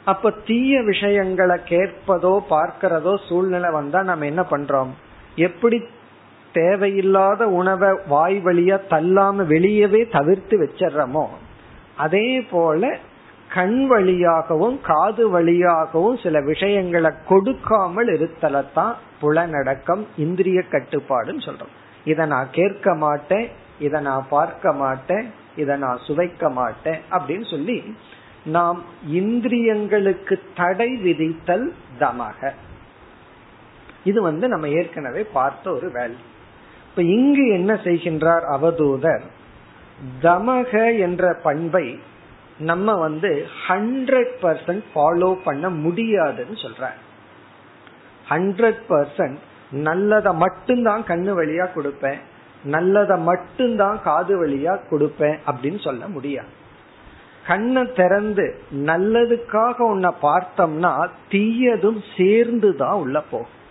அப்ப 0.05 0.31
தீய 0.31 0.81
விஷயங்களை 0.81 1.57
கேட்பதோ 1.65 2.39
பார்க்கிறதோ 2.49 3.17
சூழ்நிலை 3.27 3.71
வந்தா 3.71 4.01
நம்ம 4.01 4.25
என்ன 4.25 4.41
பண்றோம்? 4.41 4.89
எப்படி 5.35 5.77
தேவையில்லாத 6.53 7.47
உணவை 7.47 7.89
வாய் 8.07 8.41
வழியா 8.45 8.77
தள்ளாம 8.89 9.45
வெளியவே 9.45 10.11
தவிர்த்து 10.11 10.55
வச்சிடறோமோ? 10.63 11.25
அதே 11.97 12.41
போல 12.41 12.97
கண் 13.53 13.87
வழியாகவும் 13.87 14.79
காது 14.81 15.29
வழியாகவும் 15.29 16.17
சில 16.17 16.41
விஷயங்களை 16.41 17.11
கொடுக்காமல் 17.27 18.07
இருத்தலத்தான் 18.07 18.93
புலநடக்கம் 19.21 20.07
இந்திரிய 20.17 20.63
கட்டுப்பாடுன்னு 20.71 21.43
சொல்றோம். 21.45 21.73
இதை 22.05 22.25
நான் 22.25 22.47
கேட்க 22.51 22.95
மாட்டேன் 22.95 23.49
இதை 23.79 24.01
நான் 24.01 24.25
பார்க்க 24.29 24.73
மாட்டேன் 24.73 25.33
இதை 25.55 25.77
நான் 25.77 25.99
சுவைக்க 26.07 26.51
மாட்டேன் 26.51 26.99
அப்படின்னு 27.11 27.49
சொல்லி 27.49 27.95
நாம் 28.45 28.83
இந்திரியங்களுக்கு 29.11 30.39
தடை 30.55 30.89
விதித்தல் 31.03 31.71
தமக. 31.99 32.51
இது 34.03 34.21
வந்து 34.21 34.47
நம்ம 34.47 34.67
ஏற்கனவே 34.67 35.23
பார்த்த 35.33 35.71
ஒரு 35.71 35.87
வேல்யூ 35.87 36.31
இப்ப 36.95 37.05
இங்கு 37.11 37.47
என்ன 37.47 37.73
செய்கின்றார் 37.73 38.43
அவதூதர்? 38.55 39.23
தமக 40.21 40.99
என்ற 40.99 41.33
பண்பை 41.43 41.99
நம்ம 42.57 42.95
வந்து 42.95 43.47
ஹண்ட்ரட் 43.67 44.33
பர்சன்ட் 44.41 44.83
ஃபாலோ 44.95 45.37
பண்ண 45.43 45.69
முடியாதுன்னு 45.69 46.57
சொல்ற 46.57 46.89
ஹண்ட்ரட் 48.29 48.83
பர்சன்ட் 48.89 49.39
நல்லத 49.71 50.33
மட்டும்தான் 50.33 51.03
கண்ணு 51.03 51.31
வழியா 51.39 51.67
கொடுப்பேன் 51.75 52.19
நல்லத 52.71 53.19
மட்டும்தான் 53.19 54.01
காது 54.01 54.47
வழியா 54.47 54.77
கொடுப்பேன் 54.91 55.37
அப்படின்னு 55.45 55.83
சொல்ல 55.83 56.07
முடியாது. 56.07 56.51
கண்ணை 57.47 57.91
திறந்து 57.91 58.59
நல்லதுக்காக 58.73 59.77
உன்னை 59.77 60.11
பார்த்தோம்னா 60.21 61.07
தீயதும் 61.29 62.01
சேர்ந்து 62.17 62.75
தான் 62.75 62.93
உள்ள 62.93 63.21
போகும். 63.21 63.61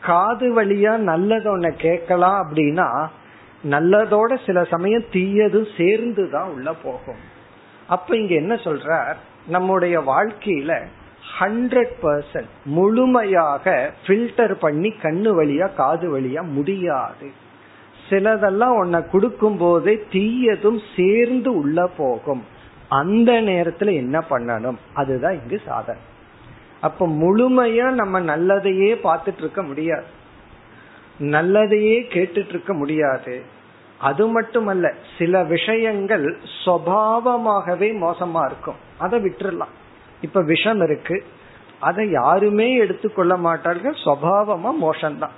காது 0.00 0.62
வழியா 0.62 0.92
நல்லத 1.10 1.48
உன்னை 1.48 1.76
கேட்கலாம் 1.76 2.48
அப்படின்னா 2.48 3.06
நல்லதோட 3.70 4.46
சில 4.46 4.64
சமயம் 4.64 5.10
தீயதும் 5.12 5.68
சேர்ந்து 5.76 6.30
தான் 6.30 6.50
உள்ள 6.50 6.72
போகும். 6.72 7.20
அப்ப 7.86 8.16
இங்க 8.16 8.34
என்ன 8.34 8.54
சொல்ற 8.54 9.14
நம்முடைய 9.46 10.00
வாழ்க்கையில 10.00 10.82
ஹண்ட்ரட் 11.40 11.92
பர்சன்ட் 12.02 12.50
முழுமையாக 12.64 13.92
ஃபில்டர் 14.06 14.52
பண்ணி 14.52 14.94
கண்ணு 15.02 15.30
வழியா 15.40 15.74
காது 15.74 16.20
வழியா 16.20 16.42
முடியாது. 16.42 17.30
சிலதெல்லாம் 18.10 18.76
உன்னை 18.76 19.00
கொடுக்கும் 19.12 19.56
போதே 19.56 20.04
தீயதும் 20.12 20.80
சேர்ந்து 20.96 21.54
உள்ள 21.54 21.86
போகும். 21.86 22.44
அந்த 22.88 23.32
நேரத்துல 23.32 23.92
என்ன 23.94 24.24
பண்ணணும்? 24.30 24.78
அதுதான் 24.94 25.38
இங்கு 25.42 25.60
சாதனை. 25.66 26.00
அப்ப 26.80 27.06
முழுமையா 27.06 27.90
நம்ம 27.90 28.20
நல்லதையே 28.20 28.96
பார்த்துட்டு 29.04 29.38
இருக்க 29.38 29.62
முடியாது. 29.62 30.04
நல்லதையே 31.20 32.02
கேட்டுட்டு 32.12 32.48
இருக்க 32.48 32.72
முடியாது. 32.72 33.42
அது 33.98 34.26
மட்டுமல்ல 34.26 34.94
சில 35.18 35.42
விஷயங்கள் 35.44 36.38
சுவாவமாகவே 36.66 37.92
மோசமா 37.92 38.46
இருக்கும். 38.46 38.74
அதை 38.98 39.24
விட்டுறலாம். 39.24 39.74
இப்ப 40.20 40.42
விஷம் 40.42 40.82
இருக்கு. 40.82 41.24
அதை 41.80 42.10
யாருமே 42.10 42.76
எடுத்துக்கொள்ள 42.76 43.36
மாட்டார்கள். 43.36 43.96
சுவாவமா 44.04 44.70
மோசம்தான். 44.82 45.34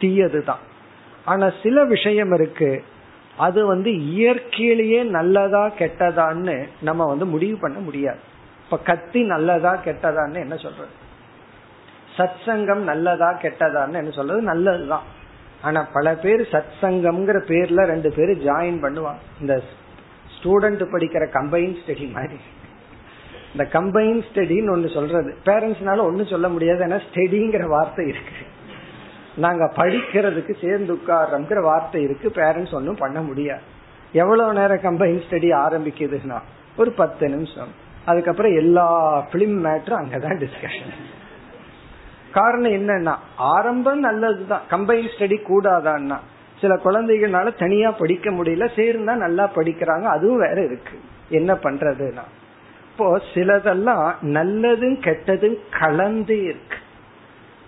தீயதுதான். 0.00 0.62
ஆனா 1.24 1.52
சில 1.62 1.84
விஷயம் 1.84 2.32
இருக்கு. 2.32 2.84
அது 3.36 3.66
வந்து 3.66 4.04
இயற்கையிலேயே 4.04 5.02
நல்லதா 5.02 5.66
கெட்டதான்னு 5.78 6.68
நம்ம 6.80 7.06
வந்து 7.06 7.26
முடிவு 7.26 7.58
பண்ண 7.60 7.78
முடியாது. 7.78 8.18
இப்ப 8.72 8.84
கத்தி 8.84 9.22
நல்லதா 9.22 9.74
கெட்டதான்னு 9.74 10.34
என்ன 10.34 10.56
சொல்றது? 10.56 10.90
சத் 12.16 12.44
சங்கம் 12.46 12.82
நல்லதா 12.82 13.32
கெட்டதான்னு 13.32 13.92
என்ன 13.92 14.10
சொல்றது? 14.10 14.42
நல்லதுதான். 14.42 15.02
ஆனா 15.62 15.88
பல 15.92 16.14
பேர் 16.14 16.48
சத் 16.50 16.64
சங்கம்ங்கிற 16.82 17.42
பேர்ல 17.44 17.84
ரெண்டு 17.84 18.12
பேரும் 18.16 18.40
ஜாயின் 18.40 18.86
பண்ணுவாங்க. 18.86 19.40
இந்த 19.40 19.62
ஸ்டூடெண்ட் 20.38 20.86
படிக்கிற 20.92 21.28
கம்பைன் 21.30 21.76
ஸ்டடி 21.86 22.12
மாதிரி. 22.12 22.36
இந்த 23.52 23.68
கம்பைன் 23.72 24.24
ஸ்டடின்னு 24.32 24.76
ஒண்ணு 24.76 24.94
சொல்றது. 24.94 25.36
பேரண்ட்ஸ்னால 25.44 26.12
ஒண்ணு 26.12 26.30
சொல்ல 26.30 26.48
முடியாது. 26.48 26.84
ஏன்னா 26.84 27.00
ஸ்டடிங்கிற 27.12 27.66
வார்த்தை 27.66 28.08
இருக்கு. 28.08 28.46
நாங்க 29.36 29.72
படிக்கிறதுக்கு 29.76 30.60
சேர்ந்து 30.60 30.94
உட்கார்றோங்கிற 30.94 31.62
வார்த்தை 31.62 32.02
இருக்கு. 32.02 32.32
பேரண்ட்ஸ் 32.34 32.74
ஒன்றும் 32.74 32.96
பண்ண 32.96 33.20
முடியாது. 33.20 33.62
எவ்வளவு 34.12 34.52
நேரம் 34.52 34.78
கம்பைன் 34.78 35.22
ஸ்டடி 35.30 35.50
ஆரம்பிக்குதுன்னா? 35.56 36.40
ஒரு 36.76 36.92
பத்து 36.92 37.28
நிமிஷம். 37.28 37.90
அதுக்கப்புறம் 38.06 38.54
எல்லா 38.56 38.86
பிலிம் 39.32 39.56
மேட்டரும் 39.66 40.02
அங்கதான் 40.02 40.40
டிஸ்கஷன் 40.44 40.94
காரணம் 42.32 42.72
என்னன்னா 42.72 43.14
ஆரம்பம் 43.36 43.98
நல்லதுதான். 43.98 44.62
கம்பைன் 44.70 45.10
ஸ்டடி 45.14 45.36
கூடாதான்னா 45.48 46.18
சில 46.60 46.74
குழந்தைகள்னால 46.76 47.58
தனியா 47.58 47.90
படிக்க 47.90 48.30
முடியல 48.30 48.66
சேர்ந்தா 48.76 49.14
நல்லா 49.14 49.44
படிக்கிறாங்க 49.54 50.02
அதுவும் 50.02 50.38
வேற 50.38 50.64
இருக்கு. 50.64 50.96
என்ன 51.28 51.52
பண்றதுன்னா 51.54 52.24
இப்போ 52.90 53.06
சிலதெல்லாம் 53.34 54.06
நல்லதும் 54.22 54.96
கெட்டதும் 55.06 55.58
கலந்து 55.80 56.36
இருக்கு. 56.44 56.78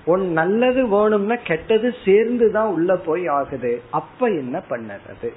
ஒன் 0.06 0.24
நல்லது 0.32 0.88
வேணும்னா 0.88 1.36
கெட்டது 1.44 1.94
சேர்ந்து 2.04 2.46
தான் 2.50 2.66
உள்ள 2.66 2.96
போய் 2.96 3.26
ஆகுது. 3.26 3.82
அப்ப 3.90 4.26
என்ன 4.26 4.62
பண்ணது 4.70 5.30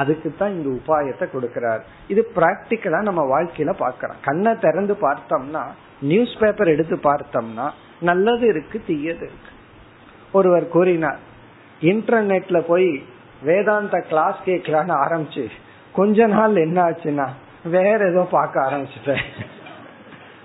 அதுக்கு 0.00 0.28
தான் 0.38 0.54
இந்த 0.56 0.68
உபாயத்தை 0.78 1.26
கொடுக்கிறார். 1.32 1.82
இது 2.12 2.22
பிராக்டிக்கலா 2.36 3.00
நம்ம 3.08 3.22
வாழ்க்கையில 3.34 3.72
பாக்கிறோம் 3.82 4.20
கண்ணை 4.28 4.52
திறந்து 4.64 4.94
பார்த்தோம்னா 5.06 5.62
நியூஸ் 6.10 6.34
பேப்பர் 6.40 6.72
எடுத்து 6.74 6.96
பார்த்தோம்னா 7.08 7.66
நல்லது 8.08 8.44
இருக்கு 8.52 8.78
தீயது 8.86 9.24
இருக்கு. 9.28 9.50
ஒருவர் 10.32 10.66
கூறினார் 10.76 11.20
இன்டர்நெட்ல 11.92 12.58
போய் 12.70 12.90
வேதாந்த 13.48 13.96
கிளாஸ் 14.10 14.38
கேட்கலான்னு 14.48 14.94
ஆரம்பிச்சு 15.04 15.44
கொஞ்ச 15.98 16.26
நாள் 16.36 16.62
என்ன 16.66 16.78
ஆச்சுன்னா 16.88 17.26
வேற 17.76 17.98
ஏதோ 18.10 18.22
பார்க்க 18.36 18.66
ஆரம்பிச்சுட்டேன். 18.66 19.24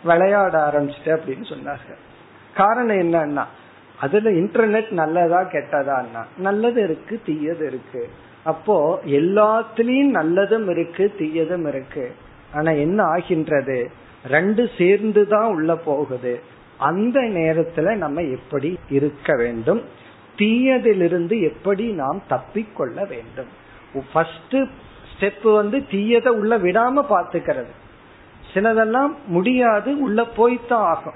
விளையாட 0.09 0.55
ஆரம்பிச்சிட்டேன் 0.69 1.17
அப்படின்னு 1.19 1.45
சொன்னாங்க 1.53 1.95
காரணம் 2.59 3.01
என்னன்னா 3.05 3.45
அதுல 3.99 4.31
இன்டர்நெட் 4.41 4.91
நல்லதா 4.99 5.39
கெட்டதான்னா 5.53 6.21
நல்லது 6.47 6.79
இருக்கு 6.87 7.15
தீயது 7.25 7.63
இருக்கு. 7.71 8.01
அப்போ 8.43 9.01
எல்லாத்துலயும் 9.05 10.13
நல்லதும் 10.13 10.69
இருக்கு 10.69 11.13
தீயதும் 11.19 11.67
இருக்கு. 11.67 12.15
ஆனா 12.53 12.71
என்ன 12.71 13.03
ஆகின்றது? 13.03 13.91
ரெண்டு 14.27 14.69
சேர்ந்து 14.77 15.27
தான் 15.27 15.45
உள்ள 15.45 15.75
போகுது. 15.75 16.41
அந்த 16.77 17.19
நேரத்துல 17.19 17.95
நம்ம 17.95 18.21
எப்படி 18.21 18.79
இருக்க 18.89 19.35
வேண்டும்? 19.35 19.81
தீயதிலிருந்து 20.37 21.41
எப்படி 21.41 21.91
நாம் 21.91 22.21
தப்பிக்கொள்ள 22.29 23.07
வேண்டும்? 23.07 23.47
ஃபர்ஸ்ட் 24.13 24.55
ஸ்டெப் 25.11 25.53
வந்து 25.53 25.77
தீயதை 25.77 26.27
உள்ள 26.27 26.57
விடாம 26.57 27.05
பாத்துக்கிறது 27.09 27.73
சிலதெல்லாம் 28.53 29.15
முடியாது 29.25 29.99
உள்ள 29.99 30.27
போய்தான் 30.37 30.73
ஆகும். 30.73 31.13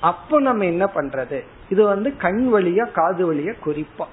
அப்ப 0.00 0.40
நம்ம 0.40 0.64
என்ன 0.64 0.90
பண்றது? 0.94 1.44
இது 1.68 1.84
வந்து 1.84 2.16
கண் 2.16 2.50
வழியா 2.52 2.92
காது 2.92 3.34
வழியா 3.34 3.54
குறிப்பா 3.66 4.04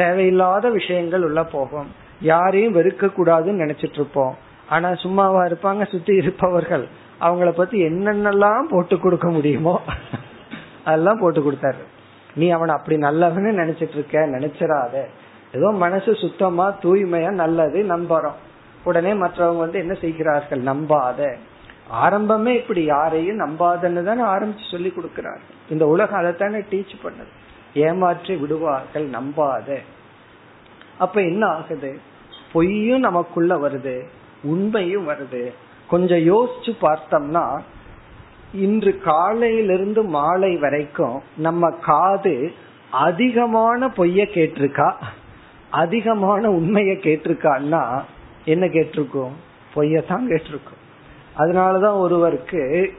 தேவையில்லாத 0.00 0.70
விஷயங்கள் 0.78 1.26
உள்ள 1.28 1.40
போகும். 1.54 1.88
யாரையும் 2.30 2.76
வெறுக்க 2.76 3.10
கூடாதுன்னு 3.10 3.62
நினைச்சிட்டு 3.64 3.98
இருப்போம். 4.00 4.34
ஆனா 4.68 4.88
சும்மாவா 5.04 5.42
இருப்பாங்க 5.44 5.84
சுத்தி 5.92 6.14
இருப்பவர்கள். 6.22 6.86
அவங்கள 7.20 7.50
பத்தி 7.60 7.78
என்னென்னலாம் 7.88 8.66
போட்டு 8.72 8.96
கொடுக்க 8.98 9.28
முடியுமோ 9.36 9.76
அதெல்லாம் 10.84 11.20
போட்டு 11.22 11.40
கொடுத்தாரு. 11.46 11.82
நீ 12.34 12.46
அவனை 12.56 12.72
அப்படி 12.74 12.96
நல்லவன்னு 13.02 13.52
நினைச்சிட்டு 13.62 13.96
இருக்க 13.98 14.26
நினைச்சிடாத. 14.34 14.96
ஏதோ 15.56 15.68
மனசு 15.84 16.10
சுத்தமா 16.22 16.66
தூய்மையா 16.82 17.30
நல்லது 17.42 17.78
நம்புறோம். 17.88 18.38
உடனே 18.84 19.12
மற்றவங்க 19.22 19.62
வந்து 19.64 19.78
என்ன 19.78 19.94
செய்கிறார்கள்? 20.02 20.62
நம்பாத. 20.70 21.20
ஆரம்பமே 22.04 22.52
இப்படி 22.60 22.82
யாரையும் 22.84 23.40
நம்பாதன்னு 23.40 24.02
தானே 24.08 24.22
ஆரம்பிச்சு 24.34 24.66
சொல்லி 24.70 24.90
கொடுக்கிறார்கள். 24.90 25.56
இந்த 25.70 25.84
உலகம் 25.86 26.20
அதைத்தானே 26.20 26.60
டீச் 26.72 26.94
பண்ணுது. 27.04 27.32
ஏமாற்றி 27.78 28.36
விடுவார்கள் 28.36 29.10
நம்பாத. 29.10 29.76
அப்ப 30.98 31.20
என்ன 31.20 31.46
ஆகுது? 31.46 31.98
பொய்யும் 32.52 33.00
நமக்குள்ள 33.00 33.56
வருது 33.56 33.96
உண்மையும் 34.42 35.08
வருது. 35.08 35.52
கொஞ்சம் 35.88 36.18
யோசிச்சு 36.18 36.72
பார்த்தோம்னா 36.80 37.60
இன்று 38.52 38.98
காலையிலிருந்து 38.98 40.02
மாலை 40.02 40.56
வரைக்கும் 40.56 41.22
நம்ம 41.36 41.70
காது 41.70 42.52
அதிகமான 42.90 43.86
பொய்ய 43.86 44.26
கேட்டிருக்கா? 44.36 44.92
அதிகமான 45.70 46.50
உண்மைய 46.50 46.92
கேட்டிருக்கான்னா 46.92 48.02
என்ன 48.44 48.66
கேட்டிருக்கோம்? 48.66 49.34
பொய்யத்தான் 49.74 50.28
கேட்டிருக்கோம். 50.28 50.82
அதனாலதான் 51.38 51.98
ஒருவருக்கு 51.98 52.92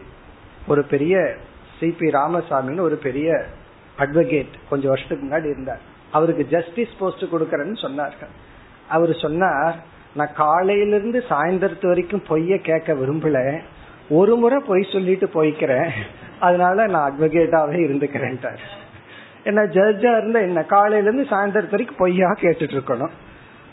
ஒரு 0.68 0.84
பெரிய 0.84 1.36
சி 1.80 1.88
பி 1.90 2.08
ராமசாமின்னு 2.08 2.80
ஒரு 2.80 2.96
பெரிய 2.96 3.46
அட்வொகேட். 4.00 4.54
கொஞ்சம் 4.70 4.90
வருஷத்துக்கு 4.90 5.28
முன்னாடி 5.28 5.50
இருந்தார். 5.50 5.80
அவருக்கு 6.12 6.48
ஜஸ்டிஸ் 6.48 6.98
போஸ்ட் 7.00 7.24
கொடுக்கறேன்னு 7.24 7.80
சொன்னார்கள். 7.82 8.34
அவர் 8.90 9.14
சொன்னார் 9.14 9.76
நான் 10.14 10.34
காலையிலிருந்து 10.36 11.24
சாயந்தரத்து 11.30 11.88
வரைக்கும் 11.88 12.24
பொய்ய 12.30 12.58
கேட்க 12.58 12.94
விரும்பல. 12.94 13.60
ஒரு 14.10 14.36
முறை 14.36 14.60
பொய் 14.68 14.88
சொல்லிட்டு 14.92 15.30
போய்க்கிறேன். 15.34 15.90
அதனால 16.40 16.88
நான் 16.88 17.12
அட்வொகேட்டாவே 17.12 17.80
இருந்துக்கிறேன்ட்டார். 17.88 18.58
என்ன 19.44 19.62
ஜட்ஜா 19.64 20.18
இருந்தா 20.18 20.40
என்ன? 20.40 20.64
காலையில 20.64 21.10
இருந்து 21.10 21.24
சாயந்தரத்து 21.24 21.70
வரைக்கும் 21.70 21.98
பொய்யா 21.98 22.28
கேட்டுட்டு 22.30 22.80
இருக்கணும் 22.80 23.12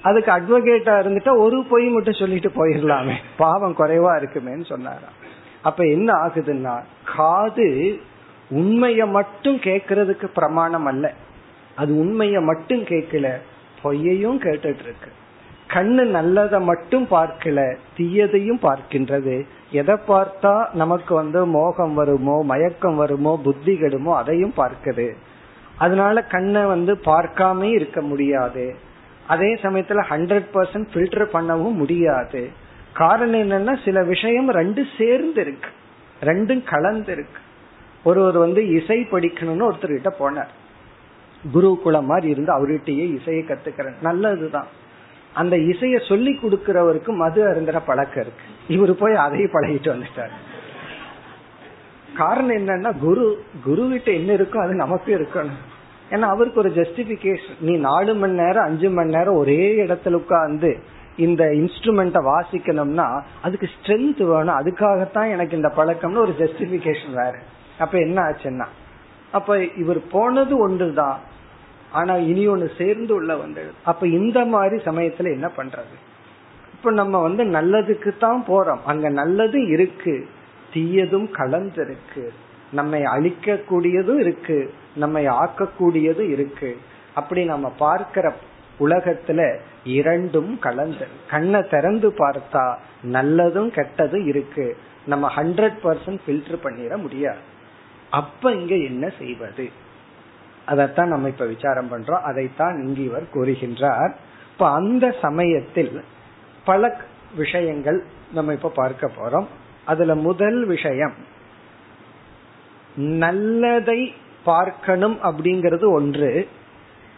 அதுக்கு 0.03 0.33
அட்வொகேட்டா 0.33 0.93
இருந்துட்டா 1.03 1.39
ஒரு 1.39 1.65
பொய் 1.71 1.89
மட்டும் 1.89 2.13
சொல்லிட்டு 2.13 2.49
போயிடலாமே. 2.49 3.15
பாவம் 3.37 3.77
குறைவா 3.79 4.13
இருக்குமேன்னு 4.19 4.65
சொன்னாராம். 4.65 5.17
அப்ப 5.63 5.85
என்ன 5.85 6.13
ஆகுதுன்னா 6.13 6.81
காது 7.17 8.01
உண்மைய 8.51 9.07
மட்டும் 9.07 9.57
கேட்கறதுக்கு 9.57 10.27
பிரமாணம் 10.35 10.87
அல்ல. 10.87 11.13
அது 11.75 11.93
உண்மைய 11.95 12.41
மட்டும் 12.45 12.83
கேட்கல 12.85 13.29
பொய்யையும் 13.83 14.39
கேட்டுட்டு 14.45 14.85
இருக்கு 14.89 15.11
கண்ணு 15.73 16.03
நல்லதை 16.05 16.61
மட்டும் 16.61 17.07
பார்க்கல 17.11 17.77
தீயதையும் 17.97 18.61
பார்க்கின்றது. 18.63 19.47
எதை 19.71 19.95
பார்த்தா 20.09 20.67
நமக்கு 20.73 21.15
வந்து 21.15 21.47
மோகம் 21.47 21.95
வருமோ 21.95 22.43
மயக்கம் 22.45 22.97
வருமோ 22.97 23.41
புத்தி 23.43 23.75
கெடுமோ 23.75 24.17
அதையும் 24.17 24.55
பார்க்குது. 24.57 25.17
அதனால 25.79 26.23
கண்ணை 26.23 26.65
வந்து 26.65 26.95
பார்க்காம 27.05 27.63
இருக்க 27.63 28.01
முடியாது. 28.01 28.77
அதே 29.27 29.55
சமயத்துல 29.55 30.03
ஹண்ட்ரட் 30.11 30.49
பர்சன்ட் 30.55 30.89
ஃபில்டர் 30.93 31.33
பண்ணவும் 31.33 31.81
முடியாது. 31.83 32.51
காரணம் 32.93 33.41
என்னன்னா 33.41 33.85
சில 33.85 34.03
விஷயம் 34.03 34.49
ரெண்டு 34.51 34.87
சேர்ந்து 34.99 35.41
இருக்கு 35.41 35.69
ரெண்டும் 36.21 36.63
கலந்து 36.65 37.13
இருக்கு 37.13 37.41
ஒருவர் 38.07 38.39
வந்து 38.39 38.69
இசை 38.69 38.97
படிக்கணும்னு 39.11 39.69
ஒருத்தர் 39.69 39.99
கிட்ட 39.99 40.15
போனார் 40.19 40.53
குருகுலம் 41.53 42.07
மாதிரி 42.07 42.29
இருந்து 42.29 42.53
அவர்கிட்டயே 42.57 43.07
இசையை 43.15 43.45
கத்துக்கிறேன். 43.45 44.01
நல்லதுதான். 44.03 44.67
அந்த 45.35 45.57
இசைய 45.57 46.09
சொல்லி 46.09 46.39
கொடுக்கிறவருக்கு 46.43 47.09
மது 47.09 47.45
அருந்துற 47.45 47.81
பழக்கம் 47.87 48.25
இருக்கு. 48.25 48.45
இவரு 48.69 48.97
போய் 48.99 49.15
அதையும் 49.15 49.51
பழகிட்டு 49.53 49.89
வந்துட்டார். 49.95 50.35
காரணம் 52.17 52.57
என்னன்னா 52.57 52.99
குரு 52.99 53.43
குரு 53.65 53.89
கிட்ட 53.91 54.11
என்ன 54.11 54.33
இருக்கோ 54.33 54.57
அது 54.57 54.75
நமக்கு 54.75 55.19
இருக்கணும். 55.19 55.61
ஏன்னா 56.11 56.27
அவருக்கு 56.35 56.61
ஒரு 56.61 56.71
ஜஸ்டிபிகேஷன் 56.71 57.57
நீ 57.61 57.77
நாலு 57.77 58.15
மணி 58.15 58.33
நேரம் 58.33 58.65
அஞ்சு 58.65 58.91
மணி 58.91 59.17
நேரம் 59.17 59.35
ஒரே 59.35 59.85
இடத்துல 59.87 60.21
உட்காந்து 60.21 60.79
இந்த 61.17 61.45
இன்ஸ்ட்ருமெண்ட 61.45 62.17
வாசிக்கணும்னா 62.31 63.23
அதுக்கு 63.43 63.69
ஸ்ட்ரென்த் 63.75 64.23
வேணும். 64.23 64.59
அதுக்காகத்தான் 64.59 65.31
எனக்கு 65.31 65.57
இந்த 65.57 65.73
பழக்கம்னு 65.77 66.17
ஒரு 66.17 66.35
ஜஸ்டிபிகேஷன் 66.39 67.15
வேற. 67.15 67.35
அப்ப 67.79 67.99
என்ன 67.99 68.23
ஆச்சுன்னா 68.23 68.67
அப்ப 69.33 69.65
இவர் 69.65 70.07
போனது 70.07 70.59
ஒன்றுதான் 70.59 71.21
ஆனா 71.93 72.15
இனி 72.15 72.49
ஒண்ணு 72.49 72.77
சேர்ந்து 72.79 73.15
உள்ள 73.15 73.37
வந்தது. 73.37 73.71
அப்ப 73.85 74.07
இந்த 74.07 74.45
மாதிரி 74.45 74.83
சமயத்துல 74.83 75.33
என்ன 75.33 75.51
பண்றது? 75.57 75.95
இப்ப 76.73 76.91
நம்ம 76.91 77.19
வந்து 77.19 77.45
நல்லதுக்கு 77.45 78.19
தான் 78.19 78.45
போறோம். 78.49 78.79
அங்க 78.87 79.09
நல்லது 79.09 79.67
இருக்கு. 79.67 80.29
தீயதும் 80.75 81.29
கலந்திருக்கு. 81.33 82.29
நம்மை 82.73 83.05
அழிக்க 83.05 83.61
கூடியதும் 83.71 84.19
இருக்கு. 84.19 84.75
நம்மை 84.97 85.29
ஆக்கக்கூடியதும் 85.29 86.31
இருக்கு. 86.31 86.79
அப்படி 87.15 87.45
நம்ம 87.45 87.69
பார்க்கிற 87.69 88.35
உலகத்துல 88.81 89.59
இரண்டும் 89.85 90.59
கலந்து 90.59 91.07
கண்ணை 91.31 91.69
திறந்து 91.69 92.11
பார்த்தா 92.11 92.77
நல்லதும் 93.13 93.71
கெட்டதும் 93.71 94.27
இருக்கு. 94.27 94.77
நம்ம 95.07 95.33
ஹண்ட்ரட் 95.37 95.77
பர்சன்ட் 95.83 96.21
ஃபில்டர் 96.27 96.59
பண்ணிட 96.63 96.97
முடியாது. 96.97 97.55
அப்ப 98.11 98.53
இங்க 98.53 98.75
என்ன 98.75 99.13
செய்வது? 99.19 99.71
அதைத்தான் 100.67 101.09
நம்ம 101.09 101.29
இப்ப 101.29 101.47
விசாரம் 101.47 101.93
பண்றோம். 101.93 102.21
அதைத்தான் 102.21 102.83
இங்கு 102.87 103.05
இவர் 103.05 103.27
கூறுகின்றார். 103.35 104.15
இப்ப 104.53 104.71
அந்த 104.71 105.15
சமயத்தில் 105.23 106.05
பல 106.65 107.01
விஷயங்கள் 107.37 108.05
நம்ம 108.33 108.53
இப்ப 108.53 108.69
பார்க்க 108.69 109.11
போறோம். 109.17 109.47
அதுல 109.85 110.15
முதல் 110.15 110.67
விஷயம் 110.67 111.15
நல்லதை 112.97 114.15
பார்க்கணும் 114.45 115.19
அப்படிங்கிறது 115.23 115.93
ஒன்று 115.93 116.49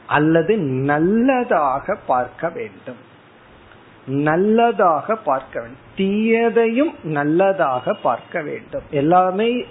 அல்லது 0.07 0.57
நல்லதாக 0.57 1.99
பார்க்க 2.07 2.49
வேண்டும். 2.49 3.07
நல்லதாக 4.07 5.17
பார்க்க 5.17 5.61
வேண்டும். 5.61 5.87
தீயதையும் 5.97 7.05
நல்லதாக 7.05 7.95
பார்க்க 7.95 8.43
வேண்டும். 8.43 8.83
எல்லாமே 8.91 9.65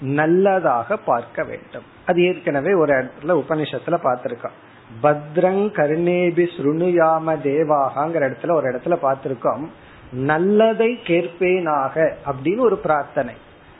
நல்லதாக 0.00 0.96
பார்க்க 0.96 1.44
வேண்டும். 1.44 1.82
அது 2.06 2.24
ஏற்கனவே 2.24 2.72
ஒரு 2.72 2.92
இடத்துல 2.92 3.28
உபனிஷத்துல 3.28 3.98
பார்த்திருக்கோம். 4.02 4.58
பத்ரங் 5.02 5.72
கருணேபி 5.72 6.48
சுருணுயாம 6.56 7.36
தேவாகங்கிற 7.38 8.34
இடத்துல 8.34 8.52
ஒரு 8.52 8.70
இடத்துல 8.70 8.98
பார்த்திருக்கோம். 9.02 9.66
நல்லதை 10.12 10.98
கேட்பேனாக 11.04 12.12
அப்படின்னு 12.26 12.58
ஒரு 12.58 12.78
பிரார்த்தனை. 12.78 13.34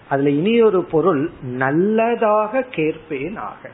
அதுல 0.08 0.30
இனி 0.30 0.62
ஒரு 0.62 0.84
பொருள் 0.84 1.30
நல்லதாக 1.42 2.64
கேட்பேனாக. 2.70 3.70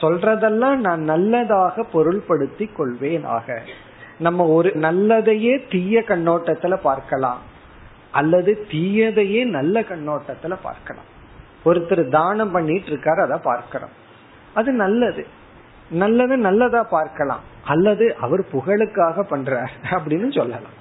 சொல்றதெல்லாம் 0.00 0.76
நான் 0.76 1.00
நல்லதாக 1.00 1.86
பொருள்படுத்தி 1.92 2.68
கொள்வேனாக. 2.78 3.58
நம்ம 4.18 4.46
ஒரு 4.46 4.70
நல்லதையே 4.70 5.70
தீய 5.70 6.02
கண்ணோட்டத்துல 6.06 6.76
பார்க்கலாம். 6.76 7.40
அல்லது 8.10 8.66
தீயதையே 8.70 9.44
நல்ல 9.44 9.80
கண்ணோட்டத்துல 9.80 10.56
பார்க்கலாம். 10.62 11.18
ஒருத்தர் 11.64 12.08
தானம் 12.08 12.50
பண்ணிட்டு 12.50 12.90
இருக்காரு 12.90 13.20
அதை 13.20 13.38
பார்க்கிறோம். 13.42 13.90
அது 14.54 14.72
நல்லது. 14.72 15.26
நல்லது 15.90 16.36
நல்லதா 16.36 16.82
பார்க்கலாம். 16.82 17.40
அல்லது 17.64 18.16
அவர் 18.20 18.40
புகழுக்காக 18.40 19.24
பண்றார் 19.30 19.68
அப்படின்னு 19.90 20.32
சொல்லலாம். 20.32 20.78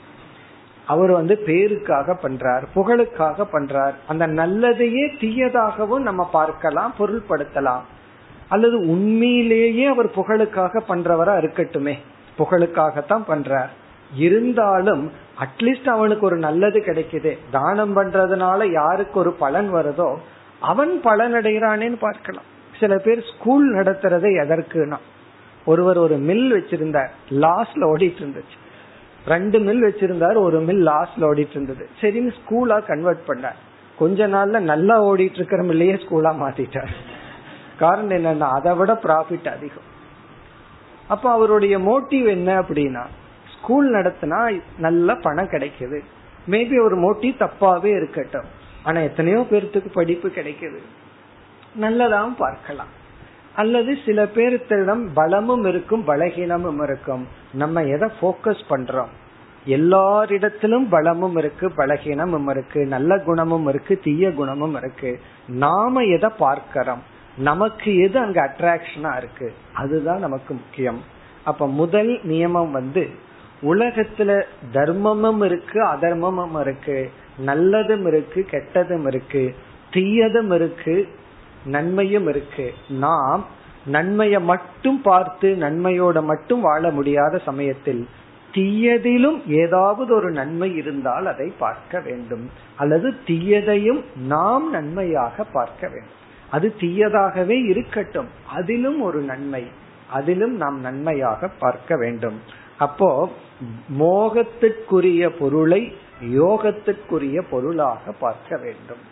அவர் 0.85 1.11
வந்து 1.11 1.39
பேருக்காக 1.45 2.17
பண்றார் 2.23 2.63
புகழுக்காக 2.75 3.47
பண்றார். 3.53 3.93
அந்த 4.07 4.27
நல்லதையே 4.27 5.09
தீயதாகவும் 5.19 6.01
நம்ம 6.01 6.29
பார்க்கலாம் 6.31 6.93
பொருள்படுத்தலாம். 6.99 7.81
அல்லது 8.49 8.77
உண்மையிலேயே 8.79 9.85
அவர் 9.85 10.09
புகழுக்காக 10.09 10.81
பண்றவரா 10.89 11.43
இருக்கட்டுமே. 11.43 11.97
புகழுக்காகத்தான் 12.37 13.23
பண்றார். 13.27 13.67
இருந்தாலும் 14.15 15.11
அட்லீஸ்ட் 15.39 15.89
அவனுக்கு 15.89 16.25
ஒரு 16.25 16.37
நல்லது 16.37 16.79
கிடைக்குது. 16.79 17.37
தானம் 17.51 17.95
பண்றதுனால 17.97 18.71
யாருக்கு 18.71 19.19
ஒரு 19.19 19.31
பலன் 19.31 19.73
வருதோ 19.73 20.15
அவன் 20.61 21.01
பலன் 21.01 21.33
அடைகிறானேன்னு 21.33 21.97
பார்க்கலாம். 21.99 22.47
சில 22.79 22.97
பேர் 22.97 23.21
ஸ்கூல் 23.29 23.75
நடத்துறதை 23.75 24.31
எதற்குனா 24.43 24.97
ஒருவர் 25.65 25.97
ஒரு 25.97 26.15
மில் 26.17 26.49
வச்சிருந்தார் 26.53 27.09
லாஸ்ட்ல 27.29 27.83
ஓடிட்டு 27.93 28.21
இருந்துச்சு 28.23 28.57
ரெண்டு 29.25 29.59
மில் 29.59 29.83
வச்சிருந்தார் 29.83 30.37
ஒரு 30.37 30.59
மில் 30.59 30.83
லாஸ்ட்ல 30.87 31.27
ஓடிட்டு 31.29 31.49
இருந்தது 31.49 31.89
சரின்னு 32.01 32.31
ஸ்கூலா 32.39 32.85
கன்வெர்ட் 32.85 33.23
பண்ணார். 33.27 33.57
கொஞ்ச 33.97 34.27
நாள்ல 34.27 34.59
நல்லா 34.59 34.95
ஓடிட்டு 35.03 35.39
இருக்கிற 35.39 35.63
மில்லையே 35.63 35.95
ஸ்கூலா 36.03 36.31
மாத்திட்டார். 36.43 36.93
காரணம் 37.79 38.17
என்னன்னா 38.17 38.47
அதை 38.57 38.73
விட 38.75 38.93
ப்ராஃபிட் 38.93 39.49
அதிகம். 39.49 39.87
அப்ப 41.07 41.31
அவருடைய 41.31 41.79
மோட்டிவ் 41.79 42.27
என்ன 42.27 42.61
அப்படின்னா 42.61 43.03
ஸ்கூல் 43.57 43.93
நடத்தினா 43.93 44.61
நல்ல 44.77 45.15
பணம் 45.15 45.47
கிடைக்குது. 45.47 45.99
மேபி 46.49 46.83
ஒரு 46.83 46.97
மோட்டிவ் 46.97 47.35
தப்பாவே 47.43 47.91
இருக்கட்டும். 47.95 48.49
ஆனா 48.83 49.01
எத்தனையோ 49.01 49.39
பேர்த்துக்கு 49.39 49.91
படிப்பு 49.93 50.27
கிடைக்குது. 50.27 50.77
நல்லதாகவும் 51.81 52.35
பார்க்கலாம். 52.37 52.97
அல்லது 53.55 53.97
சில 54.05 54.23
பேர்த்திடம் 54.23 55.07
பலமும் 55.13 55.65
இருக்கும் 55.65 56.07
பலகீனமும் 56.07 56.83
இருக்கும். 56.83 57.27
நம்ம 57.53 57.83
எதை 57.83 58.09
போக்கஸ் 58.21 58.61
பண்றோம்? 58.69 59.07
எல்லாரிடத்திலும் 59.67 60.87
பலமும் 60.89 61.35
இருக்கு 61.35 61.67
பலகீனமும் 61.67 62.49
இருக்கு 62.49 62.85
நல்ல 62.85 63.19
குணமும் 63.19 63.67
இருக்கு 63.67 63.99
தீய 63.99 64.31
குணமும் 64.31 64.75
இருக்கு. 64.75 65.19
நாம 65.47 66.01
எதை 66.01 66.29
பார்க்கிறோம்? 66.37 67.03
நமக்கு 67.37 67.97
எது 67.97 68.19
அங்க 68.19 68.41
அட்ராக்ஷனா 68.43 69.17
இருக்கு? 69.17 69.53
அதுதான் 69.73 70.19
நமக்கு 70.19 70.53
முக்கியம். 70.53 71.03
அப்ப 71.43 71.67
முதல் 71.67 72.19
நியமம் 72.23 72.71
வந்து 72.71 73.09
உலகத்துல 73.61 74.43
தர்மமும் 74.73 75.45
இருக்கு 75.45 75.85
அதர்மமும் 75.85 76.59
இருக்கு. 76.59 77.11
நல்லதும் 77.45 78.07
இருக்கு 78.07 78.45
கெட்டதும் 78.51 79.07
இருக்கு. 79.07 79.55
தீயதும் 79.91 80.53
இருக்கு 80.53 81.07
நன்மையும் 81.65 82.27
இருக்கு. 82.27 82.73
நாம் 82.89 83.45
நன்மையை 83.85 84.41
மட்டும் 84.41 85.01
பார்த்து 85.01 85.55
நன்மையோட 85.59 86.23
மட்டும் 86.23 86.61
வாழ 86.61 86.91
முடியாத 86.91 87.37
சமயத்தில் 87.37 88.07
தீயதிலும் 88.53 89.47
ஏதாவது 89.47 90.15
ஒரு 90.15 90.31
நன்மை 90.31 90.75
இருந்தால் 90.75 91.25
அதை 91.25 91.53
பார்க்க 91.59 91.99
வேண்டும். 91.99 92.49
அல்லது 92.75 93.13
தீயதையும் 93.27 94.03
நாம் 94.27 94.71
நன்மையாக 94.71 95.43
பார்க்க 95.43 95.87
வேண்டும். 95.87 96.17
அது 96.51 96.75
தீயதாகவே 96.79 97.65
இருக்கட்டும். 97.65 98.27
அதிலும் 98.47 99.01
ஒரு 99.01 99.21
நன்மை. 99.21 99.67
அதிலும் 100.09 100.55
நாம் 100.55 100.79
நன்மையாக 100.79 101.47
பார்க்க 101.47 101.95
வேண்டும். 101.97 102.41
அப்போ 102.79 103.09
மோகத்திற்குரிய 103.99 105.29
பொருளை 105.39 105.81
யோகத்திற்குரிய 106.23 107.37
பொருளாக 107.51 108.11
பார்க்க 108.19 108.57
வேண்டும். 108.57 109.03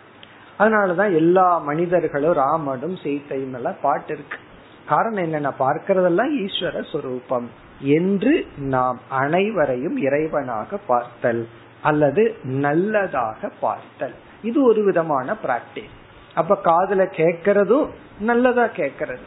அதனாலதான் 0.58 1.12
எல்லா 1.14 1.48
மனிதர்களும் 1.58 2.32
ராமனும் 2.32 2.96
சீத்தையும் 3.02 3.56
எல்லாம் 3.58 3.82
பாட்டு 3.82 4.12
இருக்கு. 4.14 4.38
காரணம் 4.86 5.24
என்னென்ன 5.24 5.50
பார்க்கறதெல்லாம் 5.58 6.32
ஈஸ்வர 6.44 6.76
சுரூபம். 6.92 7.48
என்று 7.96 8.32
நாம் 8.74 8.98
அனைவரையும் 9.22 9.98
இறைவனாக 10.02 10.78
பார்த்தல் 10.86 11.42
அல்லது 11.82 12.22
நல்லதாக 12.42 13.50
பார்த்தல். 13.60 14.14
இது 14.42 14.58
ஒரு 14.64 14.80
விதமான 14.84 15.36
பிராக்டிஸ் 15.44 15.94
அப்ப 16.34 16.56
காதல 16.56 17.02
கேட்கறதும் 17.18 17.86
நல்லதா 18.20 18.64
கேட்கறது. 18.80 19.24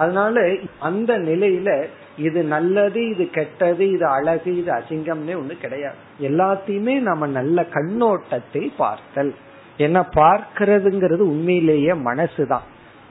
அதனால 0.00 0.42
அந்த 0.80 1.10
நிலையில 1.18 1.70
இது 2.18 2.40
நல்லது 2.52 3.00
இது 3.08 3.24
கெட்டது 3.30 3.84
இது 3.90 4.06
அழகு 4.06 4.50
இது 4.56 4.70
அசிங்கம்னு 4.72 5.34
ஒண்ணு 5.40 5.54
கிடையாது. 5.58 5.98
எல்லாத்தையுமே 6.28 6.94
நம்ம 7.08 7.26
நல்ல 7.38 7.64
கண்ணோட்டத்தை 7.74 8.64
பார்த்தல். 8.76 9.32
என்ன 9.76 9.98
பார்க்கிறதுங்கிறது 10.14 11.24
உண்மையிலேயே 11.32 11.92
மனசுதான். 12.08 12.66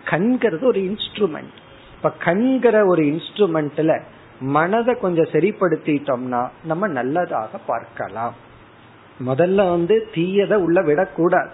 கண்கிறது 0.06 0.66
ஒரு 0.72 0.80
இன்ஸ்ட்ருமெண்ட் 0.80 1.56
இப்ப 1.96 2.12
கண்கிற 2.26 2.76
ஒரு 2.86 3.04
இன்ஸ்ட்ருமெண்ட்ல 3.12 3.94
மனதை 4.56 4.94
கொஞ்சம் 5.00 5.32
சரிப்படுத்திட்டோம்னா 5.34 6.42
நம்ம 6.64 6.88
நல்லதாக 6.98 7.58
பார்க்கலாம். 7.72 8.36
முதல்ல 9.28 9.62
வந்து 9.70 9.96
தீயதை 10.14 10.58
உள்ள 10.66 10.80
விடக்கூடாது. 10.82 11.52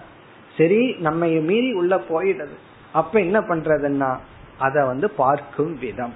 சரி 0.58 0.82
நம்ம 1.06 1.26
மீறி 1.48 1.70
உள்ள 1.72 1.94
போயிடுது. 2.10 2.56
அப்ப 2.92 3.14
என்ன 3.20 3.38
பண்றதுன்னா 3.48 4.10
அதை 4.58 4.84
வந்து 4.84 5.10
பார்க்கும் 5.10 5.78
விதம். 5.78 6.14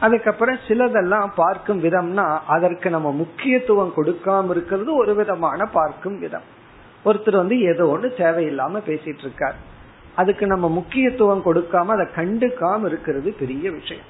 அதுக்கப்புறம் 0.00 0.58
சிலதெல்லாம் 0.68 1.28
பார்க்கும் 1.34 1.82
விதம்னா 1.84 2.38
அதற்கு 2.46 2.90
நம்ம 2.90 3.12
முக்கியத்துவம் 3.12 3.92
கொடுக்காம 3.96 4.50
இருக்கிறது 4.50 4.94
ஒரு 4.94 5.14
விதமான 5.14 5.66
பார்க்கும் 5.66 6.18
விதம். 6.18 6.42
ஒருத்தர் 7.04 7.36
வந்து 7.36 7.60
ஏதோ 7.60 7.86
ஒன்று 7.86 8.14
தேவையில்லாம 8.18 8.80
பேசிட்டு 8.86 9.18
இருக்கார் 9.18 9.54
அதுக்கு 10.16 10.46
நம்ம 10.46 10.68
முக்கியத்துவம் 10.68 11.44
கொடுக்காம 11.44 11.86
அதை 11.86 12.06
கண்டுக்காம 12.16 12.86
இருக்கிறது 12.86 13.32
பெரிய 13.32 13.70
விஷயம். 13.70 14.04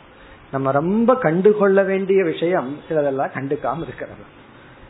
நம்ம 0.51 0.71
ரொம்ப 0.71 1.17
கண்டுகொள்ள 1.17 1.83
வேண்டிய 1.83 2.25
விஷயம் 2.25 2.77
சிலதெல்லாம் 2.89 3.35
கண்டுக்காம 3.35 3.83
இருக்கிறது. 3.83 4.25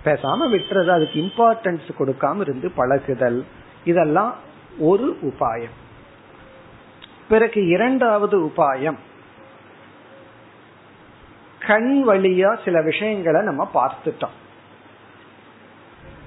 பேசாம 0.04 0.46
விட்டுறது 0.52 0.88
அதுக்கு 0.88 1.20
இம்பார்ட்டன்ஸ் 1.20 1.88
கொடுக்காம 1.98 2.40
இருந்து 2.40 2.70
பழகுதல் 2.70 3.44
இதெல்லாம் 3.84 4.34
ஒரு 4.78 5.16
உபாயம். 5.22 5.76
பிறகு 7.30 7.66
இரண்டாவது 7.66 8.36
உபாயம். 8.40 8.98
கண் 11.58 12.02
வழியா 12.06 12.50
சில 12.64 12.82
விஷயங்களை 12.82 13.40
நம்ம 13.42 13.70
பார்த்துட்டோம். 13.74 14.36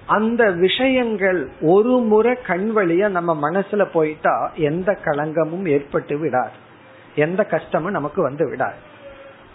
அந்த 0.05 0.51
விஷயங்கள் 0.51 1.49
ஒரு 1.61 1.97
முறை 1.97 2.33
கண் 2.41 2.71
வழியா 2.75 3.09
நம்ம 3.09 3.49
மனசுல 3.49 3.85
போயிட்டா 3.85 4.51
எந்த 4.55 4.99
களங்கமும் 5.03 5.67
ஏற்பட்டு 5.67 6.17
விடாது. 6.17 6.57
எந்த 7.15 7.45
கஷ்டமும் 7.45 7.97
நமக்கு 7.99 8.21
வந்து 8.21 8.49
விடாது. 8.49 8.79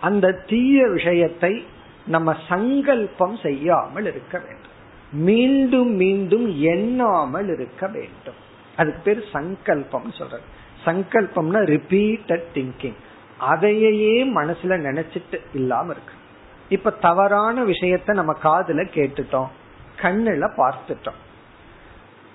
அந்த 0.01 0.33
தீய 0.33 0.87
விஷயத்தை 0.89 1.67
நம்ம 2.07 2.37
சங்கல்பம் 2.49 3.37
செய்யாமல் 3.37 4.07
இருக்க 4.07 4.39
வேண்டும். 4.39 4.77
மீண்டும் 5.13 5.93
மீண்டும் 5.95 6.47
எண்ணாமல் 6.61 7.49
இருக்க 7.49 7.87
வேண்டும். 7.87 8.39
அதுக்கு 8.77 9.01
பேர் 9.05 9.25
சங்கல்பம் 9.33 10.13
சொல்றது. 10.13 10.43
சங்கல்பம்னா 10.89 11.63
ரிப்பீட்டட் 11.65 12.43
திங்கிங் 12.55 12.95
அதையே 13.39 14.25
மனசுல 14.35 14.77
நினைச்சிட்டு 14.79 15.41
இல்லாம 15.55 15.91
இருக்கு. 15.91 16.13
இப்ப 16.69 16.91
தவறான 16.91 17.65
விஷயத்த 17.65 18.13
நம்ம 18.13 18.33
காதுல 18.43 18.87
கேட்டுட்டோம். 18.95 19.47
கண்ணுல 20.03 20.51
பார்த்துட்டோம். 20.57 21.19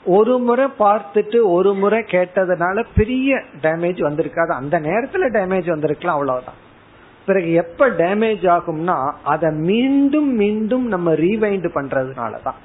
ஒரு 0.05 0.37
முறை 0.37 0.67
பார்த்துட்டு 0.79 1.39
ஒரு 1.43 1.73
முறை 1.73 1.99
கேட்டதுனால 1.99 2.85
பெரிய 2.95 3.35
டேமேஜ் 3.35 4.01
வந்திருக்காது. 4.03 4.53
அந்த 4.53 4.79
நேரத்துல 4.79 5.29
டேமேஜ் 5.33 5.69
வந்திருக்கலாம் 5.69 6.13
அவ்வளவுதான். 6.13 6.55
பிறகு 7.25 7.53
எப்ப 7.53 7.89
டேமேஜ் 7.89 8.47
ஆகும்னா 8.47 9.13
அதை 9.23 9.51
மீண்டும் 9.51 10.35
மீண்டும் 10.35 10.87
நம்ம 10.87 11.13
ரீவைண்ட் 11.13 11.69
பண்றதுனாலதான். 11.75 12.59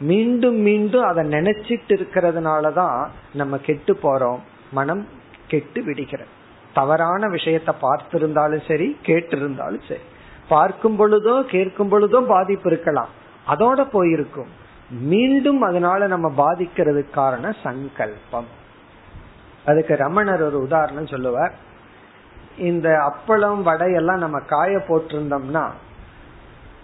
மீண்டும் 0.00 0.56
மீண்டும் 0.56 1.02
அதை 1.02 1.28
நினைச்சிட்டு 1.28 1.88
இருக்கிறதுனாலதான் 1.88 3.06
நம்ம 3.32 3.58
கெட்டு 3.58 3.98
போறோம். 4.02 4.38
மனம் 4.78 5.02
கெட்டு 5.50 5.80
விடுகிறது. 5.82 6.32
தவறான 6.78 7.28
விஷயத்த 7.28 7.70
பார்த்திருந்தாலும் 7.82 8.64
சரி 8.68 8.88
கேட்டிருந்தாலும் 9.06 9.86
சரி. 9.88 10.04
பார்க்கும் 10.48 10.96
பொழுதோ 10.98 11.34
கேட்கும் 11.52 11.90
பொழுதோ 11.92 12.18
பாதிப்பு 12.26 12.68
இருக்கலாம். 12.70 13.12
அதோட 13.48 13.80
போயிருக்கும். 13.92 14.50
மீண்டும் 15.12 15.60
அதனால 15.62 16.06
நம்ம 16.06 16.28
பாதிக்கிறதுக்கு 16.42 17.12
காரணம் 17.20 17.56
சங்கல்பம். 17.62 18.50
அதுக்கு 19.64 19.94
ரமணர் 19.96 20.44
ஒரு 20.48 20.58
உதாரணம் 20.66 21.12
சொல்லுவார். 21.14 21.54
இந்த 22.68 22.88
அப்பளம் 23.08 23.62
வடையெல்லாம் 23.68 24.22
நம்ம 24.24 24.38
காய 24.52 24.72
போட்டிருந்தோம்னா 24.88 25.64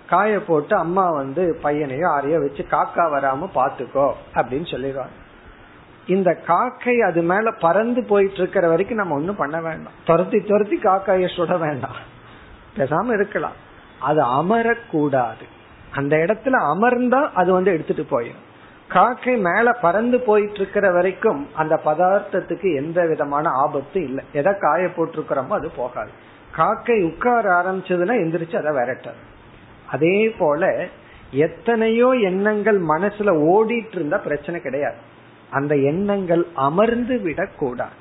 காய 0.08 0.32
போட்டு 0.46 0.74
அம்மா 0.76 1.04
வந்து 1.10 1.42
பையனையோ 1.62 2.08
ஆரையோ 2.16 2.38
வச்சு 2.44 2.62
காக்கா 2.70 3.04
வராம 3.14 3.46
பாத்துக்கோ 3.54 4.06
அப்படின்னு 4.34 4.66
சொல்லிடுவாங்க. 4.72 5.14
இந்த 6.06 6.34
காக்கை 6.34 7.00
அது 7.00 7.22
மேல 7.22 7.50
பறந்து 7.50 8.04
போயிட்டு 8.04 8.34
இருக்கிற 8.34 8.68
வரைக்கும் 8.68 8.96
நம்ம 8.96 9.14
ஒண்ணும் 9.14 9.36
பண்ண 9.36 9.60
வேண்டாம். 9.60 9.92
துரத்தி 10.04 10.40
துரத்தி 10.40 10.78
காக்காய 10.78 11.36
சுட 11.36 11.58
வேண்டாம். 11.58 11.96
பேசாம 12.76 13.12
இருக்கலாம். 13.12 13.52
அது 14.00 14.20
அமரக்கூடாது. 14.24 15.44
அந்த 15.90 16.16
இடத்துல 16.16 16.52
அமர்ந்தா 16.52 17.30
அது 17.34 17.52
வந்து 17.52 17.72
எடுத்துட்டு 17.72 18.20
போயிடும் 18.20 18.50
காக்கை 18.88 19.36
மேல 19.36 19.72
பறந்து 19.72 20.20
போயிட்டு 20.20 20.54
இருக்கிற 20.54 20.90
வரைக்கும் 20.90 21.48
அந்த 21.54 21.80
பதார்த்தத்துக்கு 21.84 22.74
எந்த 22.74 23.06
விதமான 23.06 23.50
ஆபத்து 23.50 24.04
இல்லை. 24.04 24.24
எதை 24.32 24.52
காய 24.60 24.86
போட்டிருக்கிறோமோ 24.86 25.48
அது 25.48 25.70
போகாது. 25.76 26.10
காக்கை 26.50 27.02
உட்கார 27.02 27.62
ஆரம்பிச்சதுன்னா 27.62 28.14
எந்திரிச்சு 28.14 28.56
அதை 28.56 28.72
விரட்டாது 28.72 29.22
அதே 29.86 30.34
போல 30.38 30.86
எத்தனையோ 31.30 32.08
எண்ணங்கள் 32.08 32.80
மனசுல 32.80 33.54
ஓடிட்டு 33.54 33.94
இருந்தா 33.94 34.16
பிரச்சனை 34.16 34.60
கிடையாது. 34.60 34.96
அந்த 35.52 35.72
எண்ணங்கள் 35.90 36.44
அமர்ந்து 36.68 37.16
விடக்கூடாது 37.20 37.98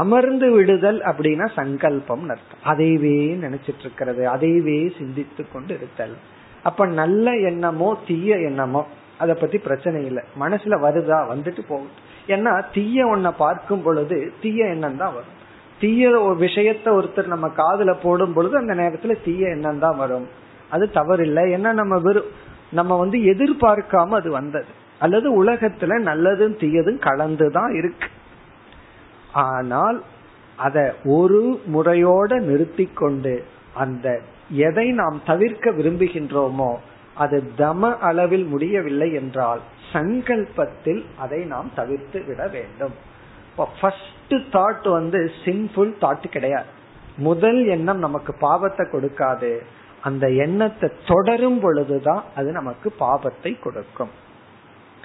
அமர்ந்து 0.00 0.48
விடுதல் 0.50 1.00
அப்படின்னா 1.10 1.46
சங்கல்பம் 1.54 2.24
அர்த்தம். 2.28 2.62
அதைவே 2.70 3.18
நினைச்சிட்டு 3.44 3.82
இருக்கிறது 3.86 4.22
அதைவே 4.34 4.78
சிந்தித்து 4.98 5.42
கொண்டு 5.52 5.72
இருத்தல் 5.74 6.14
அப்ப 6.62 6.86
நல்ல 7.00 7.26
எண்ணமோ 7.50 7.88
தீய 8.06 8.36
எண்ணமோ 8.48 8.82
அதை 9.18 9.34
பத்தி 9.34 9.58
பிரச்சனை 9.58 9.98
இல்லை. 10.06 10.22
மனசுல 10.40 10.74
வருதா? 10.84 11.18
வந்துட்டு 11.32 11.62
போகுது. 11.68 11.94
ஏன்னா 12.26 12.52
தீய 12.72 13.06
ஒன்ன 13.06 13.28
பார்க்கும் 13.36 13.82
பொழுது 13.82 14.18
தீய 14.40 14.68
எண்ணம் 14.68 14.96
தான் 14.96 15.14
வரும். 15.14 15.38
தீய 15.80 16.10
விஷயத்த 16.44 16.86
ஒருத்தர் 16.98 17.32
நம்ம 17.34 17.46
காதுல 17.56 17.92
போடும் 18.02 18.32
பொழுது 18.32 18.54
அந்த 18.56 18.74
நேரத்துல 18.74 19.16
தீய 19.24 19.48
எண்ணம் 19.48 19.78
தான் 19.78 19.96
வரும். 19.96 20.26
அது 20.70 20.84
தவறு 20.90 21.24
இல்லை 21.26 21.44
ஏன்னா 21.52 21.70
நம்ம 21.72 21.94
வெறும் 21.98 22.30
நம்ம 22.70 22.92
வந்து 22.96 23.18
எதிர்பார்க்காம 23.32 24.16
அது 24.20 24.30
வந்தது. 24.30 24.72
அல்லது 25.04 25.28
உலகத்துல 25.42 25.98
நல்லதும் 26.08 26.56
தீயதும் 26.62 27.00
கலந்துதான் 27.08 27.72
இருக்கு. 27.80 28.08
ஆனால் 29.44 29.98
அத 30.58 30.78
ஒரு 31.16 31.42
முறையோட 31.74 32.30
நிறுத்தி 32.48 32.86
கொண்டு 33.00 33.34
அந்த 33.82 34.06
எதை 34.68 34.86
நாம் 35.00 35.18
தவிர்க்க 35.30 35.70
விரும்புகின்றோமோ 35.78 36.72
அது 37.22 37.38
தம 37.60 37.90
அளவில் 38.08 38.46
முடியவில்லை 38.52 39.08
என்றால் 39.20 39.62
சங்கல்பத்தில் 39.92 41.02
அதை 41.24 41.40
நாம் 41.52 41.70
தவிர்த்து 41.78 42.18
விட 42.28 42.42
வேண்டும். 42.54 42.94
ஃபர்ஸ்ட் 43.80 44.34
தாட் 44.54 44.86
வந்து 44.98 45.18
சின்ஃபுல் 45.44 45.92
தாட் 46.02 46.26
கிடையாது. 46.36 46.70
முதல் 47.26 47.60
எண்ணம் 47.74 48.00
நமக்கு 48.06 48.32
பாவத்தை 48.46 48.84
கொடுக்காது. 48.92 49.52
அந்த 50.02 50.24
எண்ணத்தை 50.44 50.88
தொடரும் 51.10 51.60
பொழுதுதான் 51.64 52.22
அது 52.38 52.48
நமக்கு 52.58 52.88
பாபத்தை 53.00 53.52
கொடுக்கும். 53.64 54.12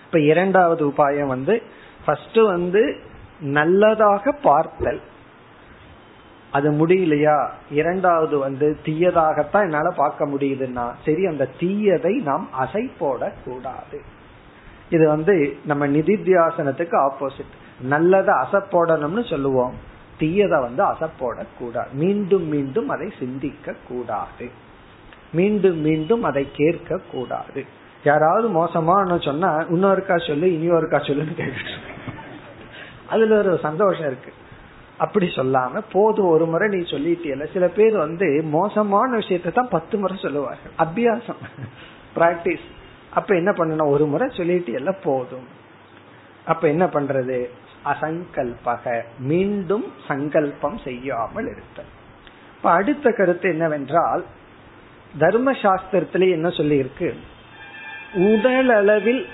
இப்ப 0.08 0.20
இரண்டாவது 0.20 0.88
உபாயம் 0.88 1.28
வந்து 1.28 1.62
ஃபர்ஸ்ட் 2.06 2.38
வந்து 2.38 3.00
நல்லதாக 3.40 4.32
பார்த்தல். 4.32 5.02
அது 6.52 6.72
முடியலையா? 6.72 7.50
இரண்டாவது 7.72 8.38
வந்து 8.38 8.78
தீயதாகத்தான் 8.86 9.62
என்னால 9.62 9.90
பார்க்க 9.92 10.28
முடியுதுன்னா 10.28 10.92
சரி 11.06 11.26
அந்த 11.26 11.48
தீயதை 11.60 12.22
நாம் 12.22 12.50
அசை 12.60 12.90
கூடாது 12.98 14.02
இது 14.90 15.08
வந்து 15.08 15.58
நம்ம 15.66 15.88
நிதித்தியாசனத்துக்கு 15.88 16.98
ஆப்போசிட் 17.08 17.54
நல்லதை 17.82 18.34
அசப்போடணும்னு 18.34 19.30
சொல்லுவோம். 19.30 19.74
தீயதை 20.20 20.62
வந்து 20.62 20.84
அசப்போட 20.84 21.46
கூடாது 21.60 21.90
மீண்டும் 21.94 22.48
மீண்டும் 22.48 22.90
அதை 22.90 23.14
சிந்திக்க 23.20 23.76
கூடாது 23.88 24.50
மீண்டும் 25.34 25.78
மீண்டும் 25.78 26.24
அதை 26.24 26.48
கேட்க 26.54 27.00
கூடாது 27.12 27.66
யாராவது 28.04 28.50
மோசமான 28.50 29.18
சொன்னா 29.18 29.56
இன்னொருக்கா 29.60 30.28
சொல்லு 30.28 30.48
இனியொருக்கா 30.48 31.00
சொல்லுன்னு 31.00 31.34
கேட்டு 31.34 31.96
அதுல 33.08 33.38
ஒரு 33.38 33.60
சந்தோஷம் 33.62 34.06
இருக்கு. 34.06 34.34
அப்படி 34.98 35.26
சொல்லாம 35.26 35.82
போதும் 35.92 36.28
ஒரு 36.28 36.46
முறை 36.46 36.70
நீ 36.70 36.76
சொல்லிட்டியல 36.76 37.52
சில 37.54 37.68
பேர் 37.68 37.98
வந்து 37.98 38.44
மோசமான 38.44 39.18
விஷயத்த 39.18 39.52
தான் 39.52 39.70
பத்து 39.70 39.98
முறை 39.98 40.18
சொல்லுவார்கள். 40.18 40.72
அபியாசம். 40.80 41.42
பிராக்டிஸ் 42.16 42.66
அப்ப 43.12 43.36
என்ன 43.36 43.52
பண்ணணும் 43.52 43.90
ஒரு 43.90 44.06
முறை 44.06 44.28
சொல்லிட்டியல்ல 44.28 44.96
போதும். 45.04 45.48
அப்ப 46.46 46.68
என்ன 46.68 46.86
பண்றது? 46.86 47.50
அசங்கல்பக. 47.86 49.02
மீண்டும் 49.20 49.94
சங்கல்பம் 50.08 50.78
செய்யாமல் 50.78 51.46
இருத்தல். 51.46 51.86
இப்ப 52.56 52.72
அடுத்த 52.72 53.12
கருத்து 53.12 53.50
என்னவென்றால் 53.50 54.26
தர்ம 55.18 55.52
சாஸ்திரத்திலே 55.52 56.30
என்ன 56.30 56.50
சொல்லி 56.50 56.78
இருக்கு 56.78 57.16
உடல் 58.14 58.70
அளவில் 58.70 59.28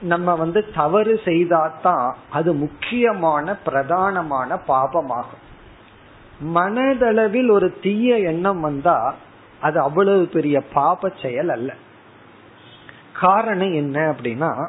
நம்ம 0.00 0.34
வந்து 0.34 0.72
தவறு 0.74 1.20
செய்தாதான் 1.24 2.12
அது 2.30 2.54
முக்கியமான 2.54 3.56
பிரதானமான 3.66 4.60
பாபமாகும். 4.68 5.42
மனதளவில் 6.54 7.50
ஒரு 7.50 7.78
தீய 7.82 8.18
எண்ணம் 8.18 8.60
வந்தா 8.60 9.14
அது 9.60 9.80
அவ்வளவு 9.80 10.26
பெரிய 10.26 10.60
பாப 10.60 11.12
செயல் 11.22 11.48
அல்ல. 11.48 11.74
காரணம் 13.12 13.72
என்ன 13.72 14.12
அப்படின்னா 14.12 14.68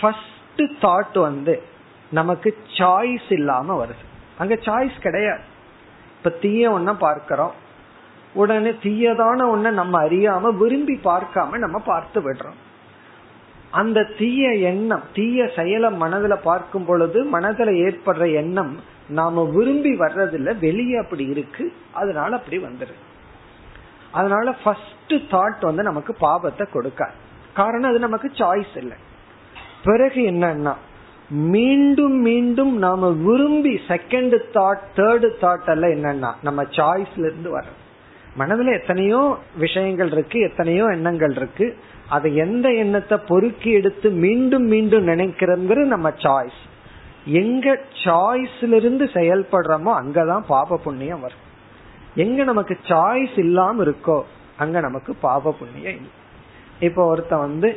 ஃபர்ஸ்ட் 0.00 0.22
தாட் 0.56 1.20
வந்து 1.20 1.62
நமக்கு 2.10 2.58
சாய்ஸ் 2.68 3.32
இல்லாம 3.32 3.86
வருது. 3.86 4.04
அங்க 4.38 4.54
சாய்ஸ் 4.54 5.00
கிடையாது. 5.00 5.40
இப்ப 6.16 6.30
தீய 6.30 6.70
ஒன்ன 6.70 6.94
பார்க்கிறோம். 6.98 7.61
உடனே 8.34 8.70
தீயதான 8.70 9.46
ஒன்ன 9.54 9.70
நம்ம 9.70 10.04
அறியாம 10.04 10.56
விரும்பி 10.56 11.00
பார்க்காம 11.04 11.58
நம்ம 11.58 11.78
பார்த்து 11.78 12.20
விடுறோம். 12.20 12.60
அந்த 13.70 14.04
தீய 14.18 14.54
எண்ணம் 14.54 15.02
தீய 15.14 15.50
செயலை 15.56 15.90
மனதுல 15.92 16.36
பார்க்கும் 16.42 16.84
பொழுது 16.84 17.24
மனதுல 17.24 17.70
ஏற்படுற 17.86 18.34
எண்ணம் 18.34 18.80
நாம 19.08 19.44
விரும்பி 19.44 19.92
வர்றதில்ல 19.98 20.58
வெளியே 20.58 20.96
அப்படி 20.96 21.24
இருக்கு 21.24 21.72
அதனால 21.92 22.36
அப்படி 22.36 22.58
வந்துரு. 22.58 22.94
அதனால 24.12 24.52
ஃபர்ஸ்ட் 24.52 25.14
தாட் 25.30 25.60
வந்து 25.60 25.82
நமக்கு 25.82 26.14
பாவத்தை 26.14 26.66
கொடுக்காது. 26.72 27.16
காரணம் 27.54 27.90
அது 27.90 27.98
நமக்கு 27.98 28.28
சாய்ஸ் 28.34 28.74
இல்லை. 28.74 28.96
பிறகு 29.84 30.20
என்னன்னா 30.20 30.74
மீண்டும் 31.28 32.18
மீண்டும் 32.20 32.78
நாம 32.78 33.10
விரும்பி 33.10 33.80
செகண்ட் 33.88 34.34
தாட் 34.54 34.82
தேர்டு 34.96 35.28
தாட் 35.40 35.70
எல்லாம் 35.70 35.90
என்னன்னா 35.90 36.32
நம்ம 36.42 36.62
சாய்ஸ்ல 36.62 37.28
இருந்து 37.30 37.50
வர 37.50 37.64
மனதுல 38.38 38.74
எத்தனையோ 38.80 39.22
விஷயங்கள் 39.56 40.10
இருக்கு 40.10 40.38
எத்தனையோ 40.40 40.84
எண்ணங்கள் 40.96 41.34
இருக்கு. 41.40 41.66
அதை 42.08 42.28
எந்த 42.36 42.66
எண்ணத்தை 42.82 43.18
பொறுக்கி 43.28 43.70
எடுத்து 43.70 44.10
மீண்டும் 44.24 44.66
மீண்டும் 44.66 45.06
நினைக்கிறோங்கிறது 45.06 45.92
நம்ம 45.94 46.08
சாய்ஸ் 46.24 46.60
எங்க 47.40 47.66
சாய்ஸ்ல 48.04 48.78
இருந்து 48.80 49.04
செயல்படுறோமோ 49.16 49.92
அங்கதான் 50.00 50.44
பாப 50.46 50.78
புண்ணியம் 50.84 51.20
வரும். 51.20 51.44
எங்க 52.14 52.44
நமக்கு 52.44 52.74
சாய்ஸ் 52.88 53.36
இல்லாம 53.36 53.84
இருக்கோ 53.84 54.18
அங்க 54.56 54.80
நமக்கு 54.80 55.14
பாப 55.26 55.54
புண்ணியம் 55.58 55.96
இல்லை. 55.98 56.12
இப்போ 56.80 57.02
ஒருத்த 57.12 57.34
வந்து 57.38 57.68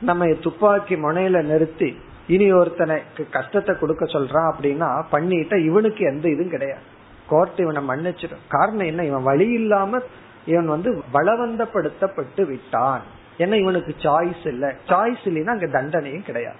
நம்ம 0.00 0.26
துப்பாக்கி 0.40 0.96
முனையில 0.96 1.38
நிறுத்தி 1.42 1.90
இனி 2.26 2.46
ஒருத்தனுக்கு 2.52 3.22
கஷ்டத்தை 3.30 3.72
கொடுக்க 3.78 4.04
சொல்றான் 4.04 4.48
அப்படின்னா 4.52 4.88
பண்ணிட்டா 5.12 5.56
இவனுக்கு 5.64 6.02
எந்த 6.04 6.24
இதுவும் 6.28 6.54
கிடையாது. 6.54 6.86
கோர்ட் 7.28 7.58
இவனை 7.58 7.88
மன்னிச்சிடும். 7.88 8.46
காரணம் 8.48 8.86
என்ன? 8.86 9.04
இவன் 9.04 9.22
வழி 9.22 9.48
இல்லாம 9.48 9.98
இவன் 10.46 10.66
வந்து 10.66 11.04
பலவந்தப்படுத்தப்பட்டு 11.12 12.46
விட்டான். 12.46 13.02
ஏன்னா 13.38 13.54
இவனுக்கு 13.54 13.94
சாய்ஸ் 13.98 14.46
இல்ல. 14.46 14.74
சாய்ஸ் 14.86 15.24
இல்லைன்னா 15.24 15.46
அங்க 15.46 15.66
தண்டனையும் 15.66 16.24
கிடையாது. 16.24 16.56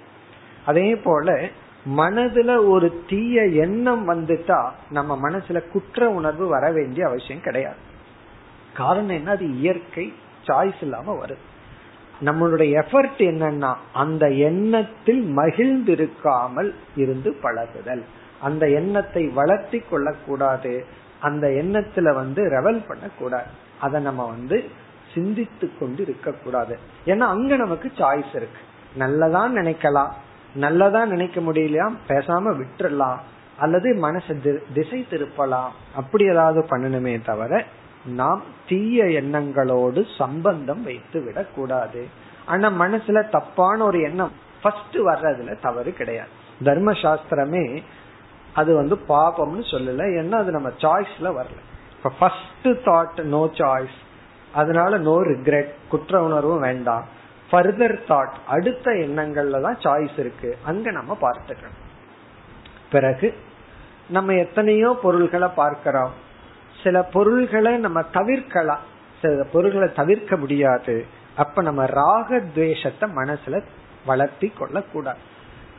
அதே 0.65 0.95
போல 0.95 1.47
மனதுல 1.97 2.69
ஒரு 2.69 3.03
தீய 3.07 3.45
எண்ணம் 3.45 4.09
வந்துட்டா 4.09 4.69
நம்ம 4.89 5.29
மனசுல 5.29 5.69
குற்ற 5.69 6.09
உணர்வு 6.09 6.47
வர 6.47 6.71
வேண்டிய 6.71 7.05
அவசியம் 7.05 7.41
கிடையாது. 7.41 7.75
காரணம் 8.73 9.15
என்ன? 9.15 9.31
அது 9.31 9.51
இயற்கை 9.51 10.13
சாய்ஸ் 10.47 10.81
இல்லாம 10.81 11.25
வருது. 11.25 11.47
நம்மளுடைய 12.25 12.83
எஃபர்ட் 12.83 13.17
என்னன்னா 13.17 13.75
அந்த 13.93 14.29
எண்ணத்தில் 14.29 15.37
மகிழ்ந்திருக்காமல் 15.37 16.73
இருந்து 16.95 17.33
பழகுதல். 17.41 18.03
அந்த 18.41 18.69
எண்ணத்தை 18.69 19.27
வளர்த்தி 19.27 19.79
கொள்ளக்கூடாது. 19.79 20.85
அந்த 21.19 21.47
எண்ணத்துல 21.47 22.13
வந்து 22.13 22.43
ரெவல் 22.43 22.87
பண்ணக்கூடாது. 22.87 23.45
அதை 23.81 24.01
நம்ம 24.01 24.25
வந்து 24.25 24.69
சிந்தித்து 25.13 25.71
கொண்டு 25.79 26.01
இருக்கக்கூடாது 26.01 26.77
ஏன்னா 27.05 27.17
அங்க 27.17 27.55
நமக்கு 27.55 27.91
சாய்ஸ் 27.97 28.35
இருக்கு. 28.35 28.61
நல்லதான் 28.99 29.55
நினைக்கலாம். 29.55 30.09
நல்லதா 30.55 31.05
நினைக்க 31.05 31.41
முடியலையா? 31.41 31.91
பேசாம 32.07 32.63
விட்டுறலாம். 32.63 33.17
அல்லது 33.57 33.93
மனசை 33.93 34.57
திசை 34.73 35.05
திருப்பலாம். 35.11 35.69
அப்படி 35.95 36.29
ஏதாவது 36.29 36.61
பண்ணணுமே 36.61 37.21
தவிர 37.25 37.65
நாம் 38.05 38.41
தீய 38.67 39.03
எண்ணங்களோடு 39.03 40.05
சம்பந்தம் 40.17 40.83
வைத்து 40.83 41.21
விடக்கூடாது. 41.21 42.07
ஆனா 42.45 42.69
மனசுல 42.69 43.29
தப்பான 43.29 43.83
ஒரு 43.83 44.01
எண்ணம் 44.01 44.31
ஃபர்ஸ்ட் 44.61 44.95
வர்றதுல 44.95 45.55
தவறு 45.61 45.93
கிடையாது. 45.93 46.29
தர்ம 46.63 46.91
சாஸ்திரமே 46.91 47.81
அது 48.59 48.71
வந்து 48.79 48.95
பாபம்னு 49.09 49.63
சொல்லல. 49.71 50.03
ஏன்னா 50.19 50.37
அது 50.43 50.51
நம்ம 50.57 50.69
சாய்ஸ்ல 50.83 51.29
வரல. 51.39 51.59
இப்ப 51.97 52.11
ஃபர்ஸ்ட் 52.19 52.67
தாட் 52.87 53.19
நோ 53.33 53.41
சாய்ஸ் 53.59 53.97
அதனால 54.53 54.91
நோ 55.07 55.15
ரிக்ரெட் 55.31 55.71
குற்ற 55.89 56.21
உணர்வும் 56.23 56.65
வேண்டாம். 56.67 57.05
ஃபர்தர் 57.51 57.95
தாட் 58.09 58.35
அடுத்த 58.47 58.91
எண்ணங்கள்ல 59.05 59.61
தான் 59.61 59.81
சாய்ஸ் 59.85 60.17
இருக்கு. 60.23 60.49
அங்க 60.65 60.91
நம்ம 60.91 61.17
பார்த்துக்கணும். 61.21 61.77
பிறகு 62.91 63.29
நம்ம 64.09 64.33
எத்தனையோ 64.43 64.89
பொருள்களை 65.03 65.49
பார்க்கிறோம். 65.61 66.13
சில 66.83 66.97
பொருள்களை 67.15 67.73
நம்ம 67.85 67.99
தவிர்க்கலாம். 68.17 68.83
சில 69.21 69.43
பொருள்களை 69.53 69.87
தவிர்க்க 69.93 70.35
முடியாது. 70.43 70.95
அப்ப 71.37 71.61
நம்ம 71.61 71.81
ராக 71.99 72.39
துவேஷத்தை 72.55 73.07
மனசுல 73.15 73.57
வளர்த்தி 74.05 74.47
கொள்ள 74.59 74.77
கூடாது 74.93 75.21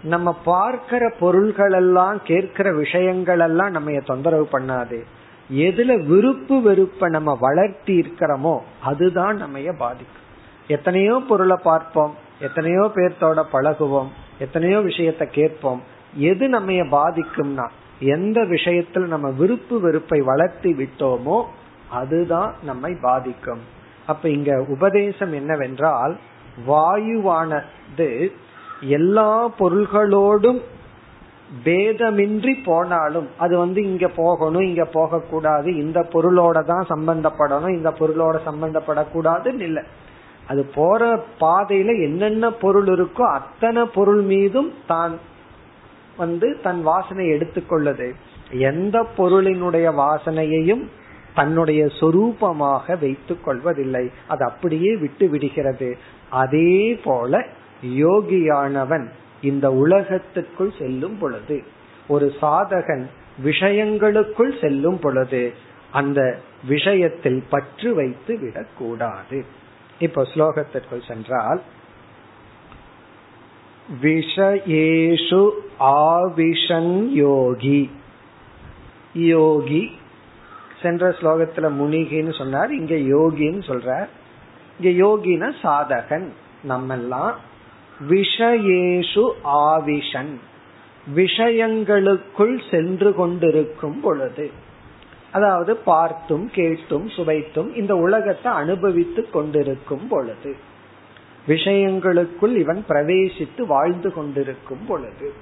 நம்ம 0.03 0.33
பார்க்கிற 0.45 1.13
பொருள்கள் 1.21 1.73
எல்லாம் 1.73 2.19
கேட்கிற 2.25 2.73
விஷயங்கள் 2.73 3.39
எல்லாம் 3.39 3.71
நம்ம 3.71 3.93
தொந்தரவு 4.07 4.49
பண்ணாது. 4.53 5.03
எதுல 5.53 6.07
விருப்பு 6.07 6.61
வெறுப்ப 6.63 7.09
நம்ம 7.09 7.37
வளர்த்தி 7.41 8.01
இருக்கிறோமோ 8.01 8.59
அதுதான் 8.83 9.37
நம்ம 9.37 9.59
பாதிக்கும். 9.79 10.27
எத்தனையோ 10.67 11.23
பொருளை 11.29 11.57
பார்ப்போம் 11.63 12.15
எத்தனையோ 12.41 12.91
பேர்த்தோட 12.95 13.43
பழகுவோம் 13.53 14.09
எத்தனையோ 14.39 14.79
விஷயத்த 14.79 15.25
கேட்போம். 15.25 15.83
எது 16.15 16.49
நம்ம 16.49 16.73
பாதிக்கும்னா 16.73 17.69
எந்த 18.01 18.41
விஷயத்துல 18.41 19.07
நம்ம 19.07 19.31
விருப்பு 19.31 19.81
வெறுப்பை 19.81 20.21
வளர்த்தி 20.21 20.73
விட்டோமோ 20.73 21.45
அதுதான் 21.91 22.55
நம்மை 22.63 22.97
பாதிக்கும். 23.01 23.61
அப்ப 24.07 24.29
இங்க 24.29 24.65
உபதேசம் 24.69 25.33
என்னவென்றால் 25.33 26.17
வாயுவானது 26.69 28.33
எல்லா 28.81 29.49
பொருள்களோடும் 29.59 30.61
பேதமின்றி 31.65 32.65
போனாலும் 32.65 33.29
அது 33.37 33.59
வந்து 33.59 33.83
இங்க 33.83 34.09
போகணும் 34.09 34.63
இங்க 34.63 34.85
போக 34.85 35.21
கூடாது 35.21 35.77
இந்த 35.77 36.01
பொருளோட 36.13 36.65
தான் 36.65 36.87
சம்பந்தப்படணும் 36.89 37.77
இந்த 37.77 37.91
பொருளோட 38.01 38.37
சம்பந்தப்படக்கூடாதுன்னு 38.49 39.61
இல்லை. 39.61 39.83
அது 40.47 40.65
போற 40.65 41.27
பாதையில 41.41 41.91
என்னென்ன 42.03 42.51
பொருள் 42.51 42.87
இருக்கோ 42.87 43.25
அத்தனை 43.39 43.85
பொருள் 43.85 44.23
மீதும் 44.23 44.73
தான் 44.87 45.19
வந்து 46.17 46.59
தன் 46.63 46.83
வாசனை 46.83 47.27
எடுத்துக்கொள்ளது. 47.29 48.15
எந்த 48.51 49.07
பொருளினுடைய 49.17 49.87
வாசனையையும் 49.95 50.83
தன்னுடைய 51.35 51.87
சொரூபமாக 52.01 52.99
வைத்துக் 53.01 53.45
கொள்வதில்லை 53.45 54.11
அது 54.27 54.45
அப்படியே 54.45 54.97
விட்டு 54.97 55.29
விடுகிறது. 55.29 55.97
அதே 56.31 57.01
போல 57.05 57.47
யோகியானவன் 57.83 59.09
இந்த 59.43 59.71
உலகத்துக்குள் 59.71 60.73
செல்லும் 60.79 61.19
பொழுது 61.19 61.63
ஒரு 62.09 62.35
சாதகன் 62.41 63.07
விஷயங்களுக்குள் 63.43 64.61
செல்லும் 64.61 64.99
பொழுது 64.99 65.53
அந்த 65.91 66.39
விஷயத்தில் 66.69 67.45
பற்று 67.51 67.95
வைத்து 67.95 68.39
விடக்கூடாது. 68.39 69.45
இப்போ 69.99 70.23
ஸ்லோகத்திற்குள் 70.23 71.07
சென்றால் 71.09 71.63
விஷயேஷு 74.03 75.51
ஆவிஷன் 75.79 77.09
யோகி. 77.09 77.91
யோகி 79.15 79.99
சென்ற 80.83 81.09
ஸ்லோகத்துல 81.09 81.67
முனிகின்னு 81.81 82.37
சொன்னார் 82.37 82.71
இங்க 82.73 82.95
யோகின்னு 82.95 83.63
சொல்றார். 83.71 84.09
இங்க 84.79 85.07
யோகின 85.07 85.53
சாதகன் 85.63 86.29
நம்மெல்லாம் 86.69 87.35
விஷயேஷு 88.09 89.31
ஆவிஷன். 89.45 90.35
விஷயங்களுக்குள் 91.15 92.61
சென்று 92.71 93.15
கொண்டிருக்கும் 93.15 94.01
பொழுது 94.01 94.51
அதாவது 95.33 95.77
பார்த்தும் 95.77 96.51
கேட்டும் 96.51 97.09
சுவைத்தும் 97.09 97.75
இந்த 97.75 97.97
உலகத்தை 97.97 98.53
அனுபவித்துக் 98.53 99.33
கொண்டிருக்கும் 99.33 100.09
பொழுது 100.09 100.57
விஷயங்களுக்குள் 101.47 102.57
இவன் 102.57 102.85
பிரவேசித்து 102.89 103.67
வாழ்ந்து 103.67 104.13
கொண்டிருக்கும் 104.13 104.87
பொழுது 104.87 105.33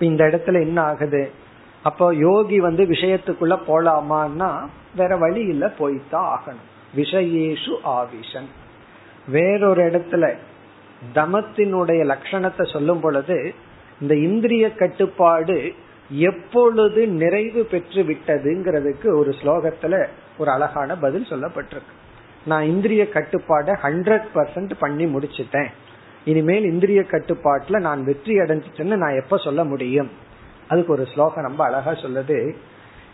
இந்த 0.00 0.24
இடத்துல 0.24 0.60
என்ன 0.60 0.80
ஆகுது? 0.80 1.30
அப்போ 1.82 2.14
யோகி 2.14 2.60
வந்து 2.60 2.84
விஷயத்துக்குள்ள 2.84 3.58
போலாமான்னா 3.66 4.66
வேற 4.96 5.16
வழி 5.16 5.40
இல்ல 5.40 5.72
போய்தான் 5.78 6.34
ஆகணும். 6.34 6.68
விஷயேஷு 6.96 7.76
ஆவிஷன். 7.84 8.48
வேறொரு 9.28 9.84
இடத்துல 9.84 10.34
தமத்தினுடைய 11.14 12.00
லட்சணத்தை 12.12 12.72
சொல்லும் 12.72 13.00
பொழுது 13.00 13.54
இந்த 14.00 14.14
இந்திரிய 14.14 14.72
கட்டுப்பாடு 14.72 15.72
எப்பொழுது 16.08 17.06
நிறைவு 17.06 17.64
பெற்று 17.64 18.02
விட்டதுங்கிறதுக்கு 18.02 19.16
ஒரு 19.16 19.34
ஸ்லோகத்துல 19.42 20.06
ஒரு 20.38 20.50
அழகான 20.50 20.96
பதில் 20.96 21.26
சொல்லப்பட்டிருக்கு. 21.30 21.92
நான் 22.44 22.64
இந்திரிய 22.64 23.08
கட்டுப்பாடை 23.12 23.72
ஹண்ட்ரட் 23.82 24.24
பர்சன்ட் 24.34 24.70
பண்ணி 24.78 25.04
முடிச்சிட்டேன். 25.04 25.68
இனிமேல் 26.24 26.64
இந்திரிய 26.64 27.00
கட்டுப்பாட்டுல 27.00 27.80
நான் 27.80 28.04
வெற்றி 28.04 28.38
அடைஞ்சிட்டேன்னு 28.38 28.96
நான் 28.96 29.20
எப்ப 29.22 29.36
சொல்ல 29.36 29.64
முடியும்? 29.64 30.10
அதுக்கு 30.68 30.92
ஒரு 30.92 31.06
ஸ்லோகம் 31.06 31.44
ரொம்ப 31.44 31.64
அழகா 31.64 31.90
சொல்லுது. 31.90 32.54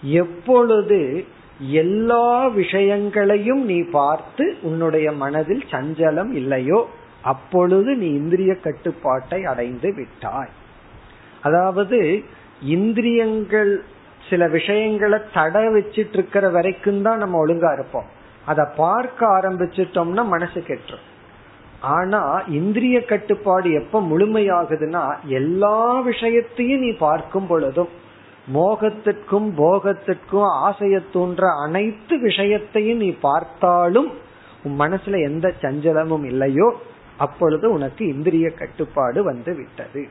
எப்பொழுது 0.02 1.24
எல்லா 1.58 2.46
விஷயங்களையும் 2.46 3.64
நீ 3.64 3.82
பார்த்து 3.82 4.56
உன்னுடைய 4.62 5.12
மனதில் 5.12 5.64
சஞ்சலம் 5.70 6.32
இல்லையோ 6.32 6.88
அப்பொழுது 7.22 7.96
நீ 7.96 8.06
இந்திரிய 8.06 8.54
கட்டுப்பாட்டை 8.54 9.44
அடைந்து 9.44 9.94
விட்டாய். 9.94 10.50
அதாவது 11.42 12.24
இந்திரியங்கள் 12.60 13.84
சில 14.28 14.46
விஷயங்களை 14.46 15.18
தடை 15.32 15.66
வச்சிட்டு 15.66 16.12
இருக்கிற 16.12 16.48
வரைக்கும் 16.48 17.02
தான் 17.02 17.18
நம்ம 17.18 17.46
ஒழுங்கா 17.46 17.72
இருப்போம். 17.72 18.04
அதை 18.46 18.64
பார்க்க 18.76 19.26
ஆரம்பிச்சிட்டோம்னா 19.26 20.24
மனசு 20.26 20.60
கெட்டுரும். 20.60 21.06
ஆனா 21.80 22.42
இந்திரிய 22.48 23.04
கட்டுப்பாடு 23.04 23.72
எப்ப 23.72 24.00
முழுமையாகுதுன்னா 24.00 25.16
எல்லா 25.24 26.00
விஷயத்தையும் 26.00 26.80
நீ 26.80 26.90
பார்க்கும் 26.92 27.46
பொழுதும் 27.46 27.88
மோகத்திற்கும் 28.54 29.48
போகத்திற்கும் 29.56 30.50
ஆசைய 30.68 31.02
தூன்ற 31.12 31.42
அனைத்து 31.64 32.18
விஷயத்தையும் 32.18 32.96
நீ 32.96 33.10
பார்த்தாலும் 33.10 34.12
உன் 34.62 34.80
மனசுல 34.80 35.20
எந்த 35.24 35.54
சஞ்சலமும் 35.60 36.24
இல்லையோ 36.24 36.76
அப்பொழுது 37.18 37.72
உனக்கு 37.72 38.06
இந்திரிய 38.06 38.48
கட்டுப்பாடு 38.50 39.22
வந்து 39.22 39.52
விட்டது 39.56 40.02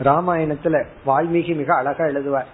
ராமாயணத்துல 0.00 0.76
வால்மீகி 1.06 1.54
மிக 1.56 1.74
அழகா 1.74 2.04
எழுதுவார். 2.04 2.50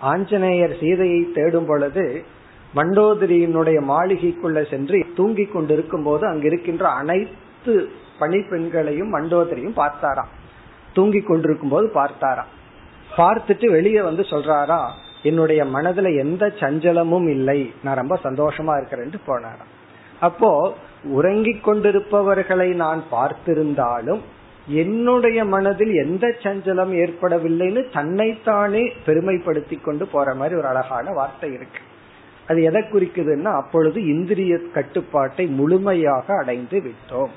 ஆஞ்சநேயர் 0.00 0.74
சீதையை 0.80 1.20
தேடும் 1.34 1.66
பொழுது 1.66 2.24
மண்டோதரியினுடைய 2.74 3.78
மாளிகைக்குள்ள 3.88 4.70
சென்று 4.70 4.98
தூங்கி 5.14 5.44
கொண்டிருக்கும் 5.44 6.02
போது 6.02 6.26
அங்க 6.26 6.46
இருக்கின்ற 6.46 6.88
அனைத்து 6.88 7.74
பணிப்பெண்களையும் 8.20 9.12
மண்டோதரியும் 9.14 9.76
பார்த்தாராம். 9.76 10.32
தூங்கி 10.92 11.20
கொண்டிருக்கும் 11.20 11.68
போது 11.68 11.86
பார்த்தாராம். 11.94 12.52
பார்த்துட்டு 13.16 13.66
வெளியே 13.70 14.00
வந்து 14.00 14.22
சொல்றாரா 14.22 14.80
என்னுடைய 15.22 15.64
மனதுல 15.64 16.08
எந்த 16.18 16.46
சஞ்சலமும் 16.60 17.28
இல்லை. 17.28 17.72
நான் 17.82 18.00
ரொம்ப 18.02 18.18
சந்தோஷமா 18.22 18.76
இருக்கிறேன் 18.76 19.26
போனாராம். 19.26 19.72
அப்போ 20.20 20.50
உறங்கிக் 21.02 21.64
கொண்டிருப்பவர்களை 21.64 22.74
நான் 22.74 23.04
பார்த்திருந்தாலும் 23.12 24.20
என்னுடைய 24.66 25.44
மனதில் 25.44 25.92
எந்த 25.92 26.34
சஞ்சலம் 26.42 26.92
ஏற்படவில்லைன்னு 27.02 27.92
தன்னைத்தானே 27.92 28.92
பெருமைப்படுத்தி 29.06 29.80
கொண்டு 29.80 30.06
போற 30.06 30.34
மாதிரி 30.34 30.56
ஒரு 30.56 30.66
அழகான 30.66 31.10
வார்த்தை 31.10 31.52
இருக்கு. 31.52 31.78
அது 32.48 32.62
எதை 32.62 32.82
குறிக்குதுன்னா 32.82 33.52
அப்பொழுது 33.52 34.06
இந்திரிய 34.06 34.58
கட்டுப்பாட்டை 34.74 35.46
முழுமையாக 35.46 36.36
அடைந்து 36.36 36.80
விட்டோம். 36.80 37.28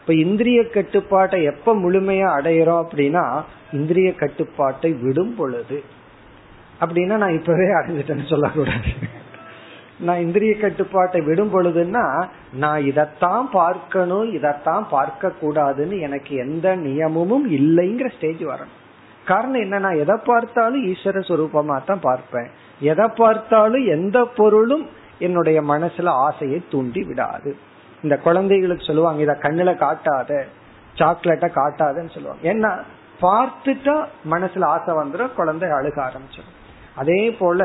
இப்ப 0.00 0.14
இந்திரிய 0.14 0.68
கட்டுப்பாட்டை 0.68 1.42
எப்ப 1.42 1.74
முழுமையா 1.74 2.28
அடையிறோம் 2.40 2.84
அப்படின்னா 2.84 3.42
இந்திரிய 3.72 4.14
கட்டுப்பாட்டை 4.14 4.92
விடும் 4.92 5.34
பொழுது. 5.34 5.82
அப்படின்னா 6.80 7.16
நான் 7.16 7.32
இப்பவே 7.32 7.64
அடைஞ்சிட்டேன்னு 7.64 8.28
சொல்லக்கூடாது. 8.28 9.20
நான் 10.06 10.22
இந்திரிய 10.24 10.52
கட்டுப்பாட்டை 10.56 11.20
விடும் 11.20 11.52
பொழுதுன்னா 11.54 12.04
நான் 12.62 12.84
இதைத்தான் 12.84 13.46
பார்க்கணும் 13.52 14.28
இதைத்தான் 14.32 14.84
பார்க்க 14.90 15.32
கூடாதுன்னு 15.42 15.96
எனக்கு 16.00 16.32
எந்த 16.44 16.76
நியமமும் 16.76 17.46
இல்லைங்கிற 17.58 18.08
ஸ்டேஜ் 18.16 18.42
வரணும். 18.44 18.78
காரணம் 19.24 19.60
என்ன 19.60 19.78
நான் 19.78 20.00
எதை 20.04 20.16
பார்த்தாலும் 20.24 20.86
ஈஸ்வர 20.90 21.18
சுரூபமா 21.28 21.76
தான் 21.84 22.00
பார்ப்பேன். 22.00 22.48
எதை 22.80 23.06
பார்த்தாலும் 23.20 23.84
எந்த 23.86 24.18
பொருளும் 24.38 24.84
என்னுடைய 25.18 25.58
மனசுல 25.62 26.08
ஆசையை 26.26 26.58
தூண்டி 26.70 27.02
விடாது. 27.02 27.50
இந்த 28.02 28.16
குழந்தைகளுக்கு 28.16 28.84
சொல்லுவாங்க 28.84 29.22
இத 29.22 29.34
கண்ணுல 29.42 29.70
காட்டாத 29.84 30.30
சாக்லேட்டை 30.94 31.48
காட்டாதன்னு 31.54 32.14
சொல்லுவாங்க. 32.14 32.42
ஏன்னா 32.52 32.72
பார்த்துட்டா 33.22 33.96
மனசுல 34.30 34.64
ஆசை 34.74 34.92
வந்துடும் 34.94 35.36
குழந்தை 35.36 35.68
அழுக 35.78 35.98
ஆரம்பிச்சிடும் 36.08 36.58
அதே 36.94 37.20
போல 37.38 37.60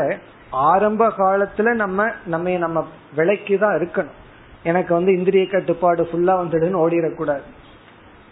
ஆரம்ப 0.52 1.08
காலத்துல 1.08 1.74
நம்ம 1.74 2.10
நம்ம 2.26 2.50
நம்ம 2.50 2.86
விலைக்கு 3.16 3.58
தான் 3.60 3.78
இருக்கணும். 3.80 4.18
எனக்கு 4.64 4.94
வந்து 4.94 5.14
இந்திரிய 5.14 5.48
கட்டுப்பாடு 5.48 6.10
ஃபுல்லா 6.12 6.34
வந்துடுன்னு 6.42 6.82
ஓடிடக்கூடாது. 6.84 7.42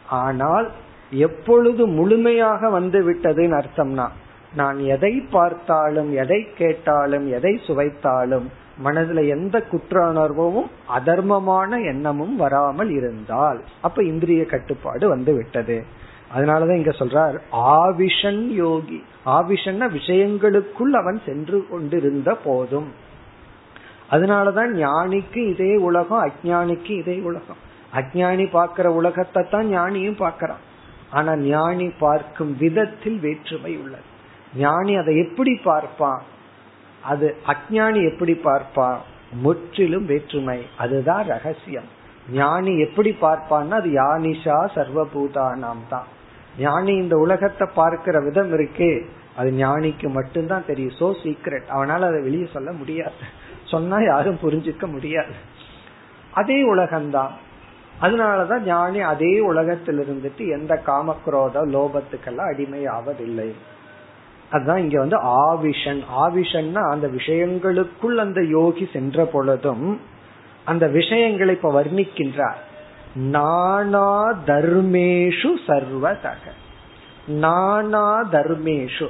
ஆனால் 0.06 0.72
எப்பொழுது 1.12 1.88
முழுமையாக 1.88 2.70
வந்து 2.70 3.00
விட்டதுன்னு 3.10 3.58
அர்த்தம்னா 3.62 4.08
நான் 4.56 4.80
எதை 4.80 5.14
பார்த்தாலும் 5.32 6.14
எதை 6.14 6.48
கேட்டாலும் 6.58 7.28
எதை 7.28 7.62
சுவைத்தாலும் 7.68 8.46
மனதுல 8.84 9.28
எந்த 9.28 9.64
குற்றணர்வும் 9.72 10.68
அதர்மமான 10.88 11.84
எண்ணமும் 11.84 12.36
வராமல் 12.36 12.90
இருந்தால் 12.90 13.62
அப்ப 13.82 14.04
இந்திரிய 14.04 14.46
கட்டுப்பாடு 14.46 15.08
வந்து 15.08 15.34
விட்டது. 15.34 15.86
அதனாலதான் 16.34 16.76
இங்க 16.76 16.92
சொல்றார் 16.92 17.40
ஆவிஷன் 17.52 18.48
யோகி. 18.48 19.04
ஆவிஷன்னா 19.26 19.88
விஷயங்களுக்குள் 19.92 20.94
அவன் 20.94 21.22
சென்று 21.26 21.68
கொண்டிருந்த 21.68 22.36
போதும். 22.36 22.94
அதனாலதான் 24.12 24.72
ஞானிக்கு 24.74 25.50
இதே 25.50 25.76
உலகம் 25.76 26.32
அஜானிக்கு 26.32 26.90
இதே 26.90 27.20
உலகம். 27.20 27.58
அஜானி 27.94 28.50
பார்க்கிற 28.50 28.92
உலகத்தை 28.92 29.44
தான் 29.44 29.78
ஞானியும் 29.78 30.18
பார்க்கிறான். 30.18 30.64
ஆனா 31.12 31.36
ஞானி 31.36 31.90
பார்க்கும் 31.90 32.58
விதத்தில் 32.58 33.20
வேற்றுமை 33.20 33.78
உள்ளது. 33.78 34.04
ஞானி 34.56 34.96
அதை 34.96 35.18
எப்படி 35.18 35.56
பார்ப்பான்? 35.64 36.22
அது 37.02 37.38
அஜானி 37.48 38.12
எப்படி 38.12 38.34
பார்ப்பான்? 38.34 39.00
முற்றிலும் 39.32 40.06
வேற்றுமை. 40.06 40.66
அதுதான் 40.78 41.26
ரகசியம். 41.26 41.90
ஞானி 42.32 42.80
எப்படி 42.80 43.16
பார்ப்பான்னா 43.22 43.70
அது 43.70 43.90
யானிஷா 43.90 44.68
சர்வபூதானாம் 44.76 45.88
தான். 45.90 46.08
ஞானி 46.60 46.94
இந்த 46.96 47.16
உலகத்தை 47.18 47.68
பார்க்கிற 47.76 48.20
விதம் 48.20 48.54
இருக்கே. 48.54 49.06
அது 49.36 49.52
ஞானிக்கு 49.52 50.10
மட்டும்தான் 50.10 50.66
தெரியும். 50.66 50.94
சோ 51.00 51.16
சீக்ரெட் 51.24 51.68
அவனால 51.70 52.00
அதை 52.00 52.22
வெளியே 52.22 52.48
சொல்ல 52.54 52.72
முடியாது. 52.72 53.14
சொன்னா 53.66 54.02
யாரும் 54.02 54.40
புரிஞ்சுக்க 54.42 54.88
முடியாது. 54.88 55.34
அதே 56.32 56.74
உலகம்தான். 56.74 57.30
அதனாலதான் 58.02 58.60
ஞானி 58.60 59.00
அதே 59.02 59.40
உலகத்தில் 59.40 60.00
இருந்துட்டு 60.00 60.52
எந்த 60.52 60.82
காமக்ரோத 60.86 61.56
லோபத்துக்கெல்லாம் 61.56 62.54
அடிமை 62.54 62.86
ஆவதில்லை 62.86 63.52
அதுதான் 64.50 64.78
இங்க 64.78 65.00
வந்து 65.00 65.18
ஆவிஷன். 65.18 66.02
ஆவிஷன்னா 66.18 66.90
அந்த 66.90 67.08
விஷயங்களுக்குள் 67.08 68.18
அந்த 68.18 68.42
யோகி 68.44 68.90
சென்ற 68.94 69.26
பொழுதும் 69.26 70.02
அந்த 70.66 70.88
விஷயங்களை 70.88 71.56
இப்ப 71.56 71.84
வர்ணிக்கின்றார். 71.84 72.60
நானா 73.16 74.32
தர்மேஷு 74.46 75.52
சர்வதக. 75.68 76.44
நானா 77.28 78.22
தர்மேஷு 78.32 79.08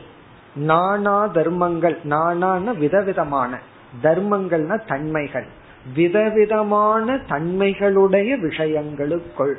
நானா 0.56 1.26
தர்மங்கள் 1.26 1.97
நானான 2.03 2.74
விதவிதமான 2.74 3.60
தர்மங்கள்னா 4.03 4.82
தன்மைகள். 4.88 5.45
விதவிதமான 5.95 7.14
தன்மைகளுடைய 7.14 8.39
விஷயங்களுக்குள். 8.39 9.56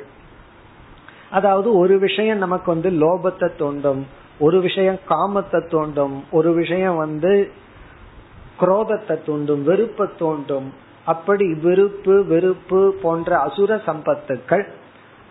அதாவது 1.29 1.77
ஒரு 1.77 1.99
விஷயம் 1.99 2.37
நமக்கு 2.37 2.73
வந்து 2.73 2.89
லோபத்தை 2.89 3.49
தோண்டும் 3.59 4.03
ஒரு 4.39 4.59
விஷயம் 4.59 4.99
காமத்தை 5.09 5.59
தோண்டும் 5.71 6.23
ஒரு 6.31 6.53
விஷயம் 6.53 6.95
வந்து 6.95 7.51
குரோதத்தை 8.59 9.23
தூண்டும் 9.25 9.63
வெறுப்பை 9.63 10.07
தோண்டும் 10.19 10.67
அப்படி 11.07 11.45
விருப்பு 11.63 12.15
வெறுப்பு 12.25 12.79
போன்ற 13.01 13.29
அசுர 13.39 13.81
சம்பத்துக்கள் 13.85 14.65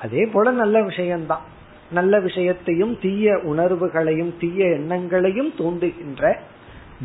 அதே 0.00 0.22
போல 0.26 0.50
நல்ல 0.50 0.76
விஷயம்தான். 0.82 1.44
நல்ல 1.90 2.20
விஷயத்தையும் 2.20 2.94
தீய 3.00 3.34
உணர்வுகளையும் 3.44 4.32
தீய 4.40 4.60
எண்ணங்களையும் 4.68 5.52
தூண்டுகின்ற 5.58 6.22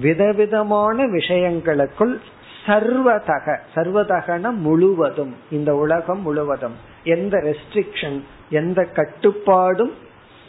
விதவிதமான 0.01 1.05
விஷயங்களுக்குள் 1.07 2.15
சர்வதக 2.65 3.57
சர்வதகன 3.75 4.51
முழுவதும் 4.65 5.33
இந்த 5.51 5.75
உலகம் 5.75 6.21
முழுவதும் 6.21 6.77
எந்த 7.03 7.35
ரெஸ்ட்ரிக்ஷன் 7.37 8.17
எந்த 8.49 8.79
கட்டுப்பாடும் 8.97 9.93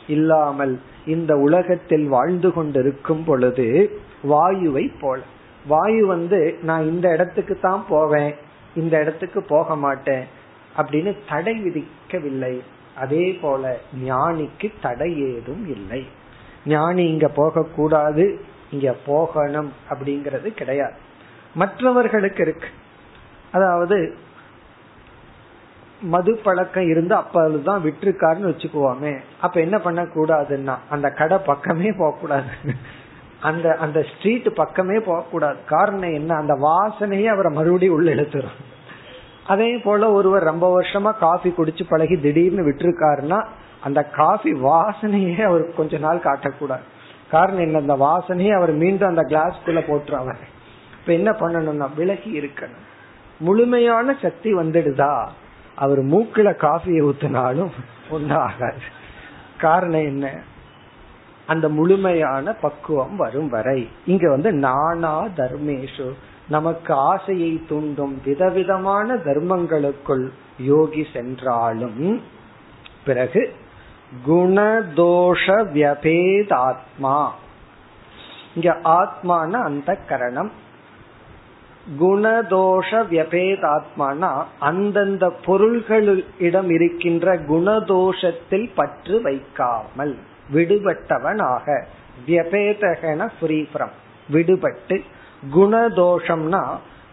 இல்லாமல் 0.06 0.74
இந்த 1.06 1.32
உலகத்தில் 1.36 2.06
வாழ்ந்து 2.08 2.52
கொண்டிருக்கும் 2.52 3.24
பொழுது 3.24 3.66
வாயுவை 4.30 4.84
போல. 5.00 5.20
வாயு 5.66 6.06
வந்து 6.06 6.58
நான் 6.62 6.86
இந்த 6.86 7.12
இடத்துக்கு 7.12 7.58
தான் 7.58 7.84
போவேன் 7.88 8.34
இந்த 8.74 9.00
இடத்துக்கு 9.00 9.42
போக 9.42 9.76
மாட்டேன் 9.76 10.24
அப்படின்னு 10.76 11.16
தடை 11.28 11.54
விதிக்கவில்லை. 11.64 12.60
அதே 12.94 13.32
போல 13.32 13.80
ஞானிக்கு 14.04 14.72
தடை 14.80 15.20
ஏதும் 15.20 15.66
இல்லை. 15.68 16.06
ஞானி 16.64 17.04
இங்க 17.04 17.28
போக 17.28 17.62
கூடாது 17.62 18.44
இங்க 18.70 18.96
போகணும் 19.06 19.72
அப்படிங்கறது 19.90 20.54
கிடையாது. 20.54 20.94
மற்றவர்களுக்கு 21.54 22.42
இருக்கு. 22.42 22.68
அதாவது 23.52 24.16
மது 26.00 26.38
பழக்கம் 26.42 26.88
இருந்து 26.88 27.14
அப்ப 27.14 27.42
அதுதான் 27.42 27.84
விட்டுருக்காருன்னு 27.84 28.50
வச்சுக்குவோமே. 28.52 29.18
அப்ப 29.40 29.60
என்ன 29.60 29.78
பண்ண 29.78 30.02
கூடாதுன்னா 30.02 30.76
அந்த 30.90 31.10
கடை 31.10 31.38
பக்கமே 31.38 31.92
போக 31.92 32.18
கூடாது 32.18 32.50
அந்த 33.42 33.76
அந்த 33.80 34.02
ஸ்ட்ரீட் 34.02 34.54
பக்கமே 34.54 34.98
போகக்கூடாது. 34.98 35.56
காரணம் 35.66 36.12
என்ன? 36.12 36.34
அந்த 36.34 36.54
வாசனையே 36.54 37.24
அவரை 37.24 37.52
மறுபடியும் 37.52 37.94
உள்ள 37.94 38.14
எழுத்துரும் 38.14 38.60
அதே 39.46 39.76
போல 39.76 40.12
ஒருவர் 40.12 40.42
ரொம்ப 40.42 40.80
வருஷமா 40.80 41.18
காஃபி 41.18 41.54
குடிச்சு 41.56 41.82
பழகி 41.88 42.16
திடீர்னு 42.16 42.62
விட்டுருக்காருன்னா 42.62 43.46
அந்த 43.80 44.04
காஃபி 44.04 44.52
வாசனையே 44.52 45.42
அவருக்கு 45.42 45.74
கொஞ்ச 45.74 45.98
நாள் 45.98 46.18
காட்டக்கூடாது. 46.18 46.84
காரணம் 47.30 47.60
என்ன? 47.60 47.78
அந்த 47.78 47.94
வாசனையே 47.94 48.54
அவர் 48.54 48.72
மீண்டும் 48.72 49.08
அந்த 49.08 49.22
கிளாஸ்க்குள்ள 49.22 49.78
போட்டுரு 49.80 50.12
அவர் 50.12 50.38
இப்ப 51.00 51.12
என்ன 51.12 51.30
பண்ணணும்னா 51.30 51.94
விலகி 51.96 52.40
இருக்கணும். 52.40 52.82
முழுமையான 53.38 54.16
சக்தி 54.22 54.54
வந்துடுதா? 54.54 55.26
அவர் 55.74 56.04
மூக்குல 56.04 56.54
காஃபியை 56.56 57.10
ஊத்தினாலும் 57.10 57.70
ஒன்றும் 58.10 58.38
ஆகாது. 58.38 58.80
காரணம் 59.58 60.04
என்ன? 60.04 60.30
அந்த 61.46 61.68
முழுமையான 61.68 62.52
பக்குவம் 62.52 63.16
வரும் 63.16 63.48
வரை. 63.48 63.88
இங்க 64.06 64.30
வந்து 64.30 64.52
நானா 64.52 65.24
தர்மேஷு 65.24 66.12
நமக்கு 66.48 66.94
ஆசையை 66.94 67.60
தூண்டும் 67.68 68.20
விதவிதமான 68.24 69.14
தர்மங்களுக்குள் 69.14 70.28
யோகி 70.58 71.06
சென்றாலும் 71.12 72.22
பிறகு 73.04 73.54
குணதோஷ 74.26 75.46
வியபேதாத்மா. 75.46 77.28
இங்க 78.54 78.76
ஆத்மான 78.84 79.50
அந்த 79.50 79.96
கரணம். 80.08 80.50
குணதோஷ 82.00 82.90
வியபேதாத்மானா 82.90 84.44
அந்தந்த 84.58 85.32
பொருள்களிடம் 85.46 86.70
இருக்கின்ற 86.70 87.36
குணதோஷத்தில் 87.36 88.70
பற்று 88.74 89.22
வைக்காமல். 89.22 90.18
விடுபட்டவனாக. 90.52 91.66
வியபேதகன 92.26 93.28
ஃப்ரீ 93.40 93.58
ஃப்ரம் 93.72 93.94
விடுபட்டு 94.32 94.96
குணதோஷம்னா 95.54 96.64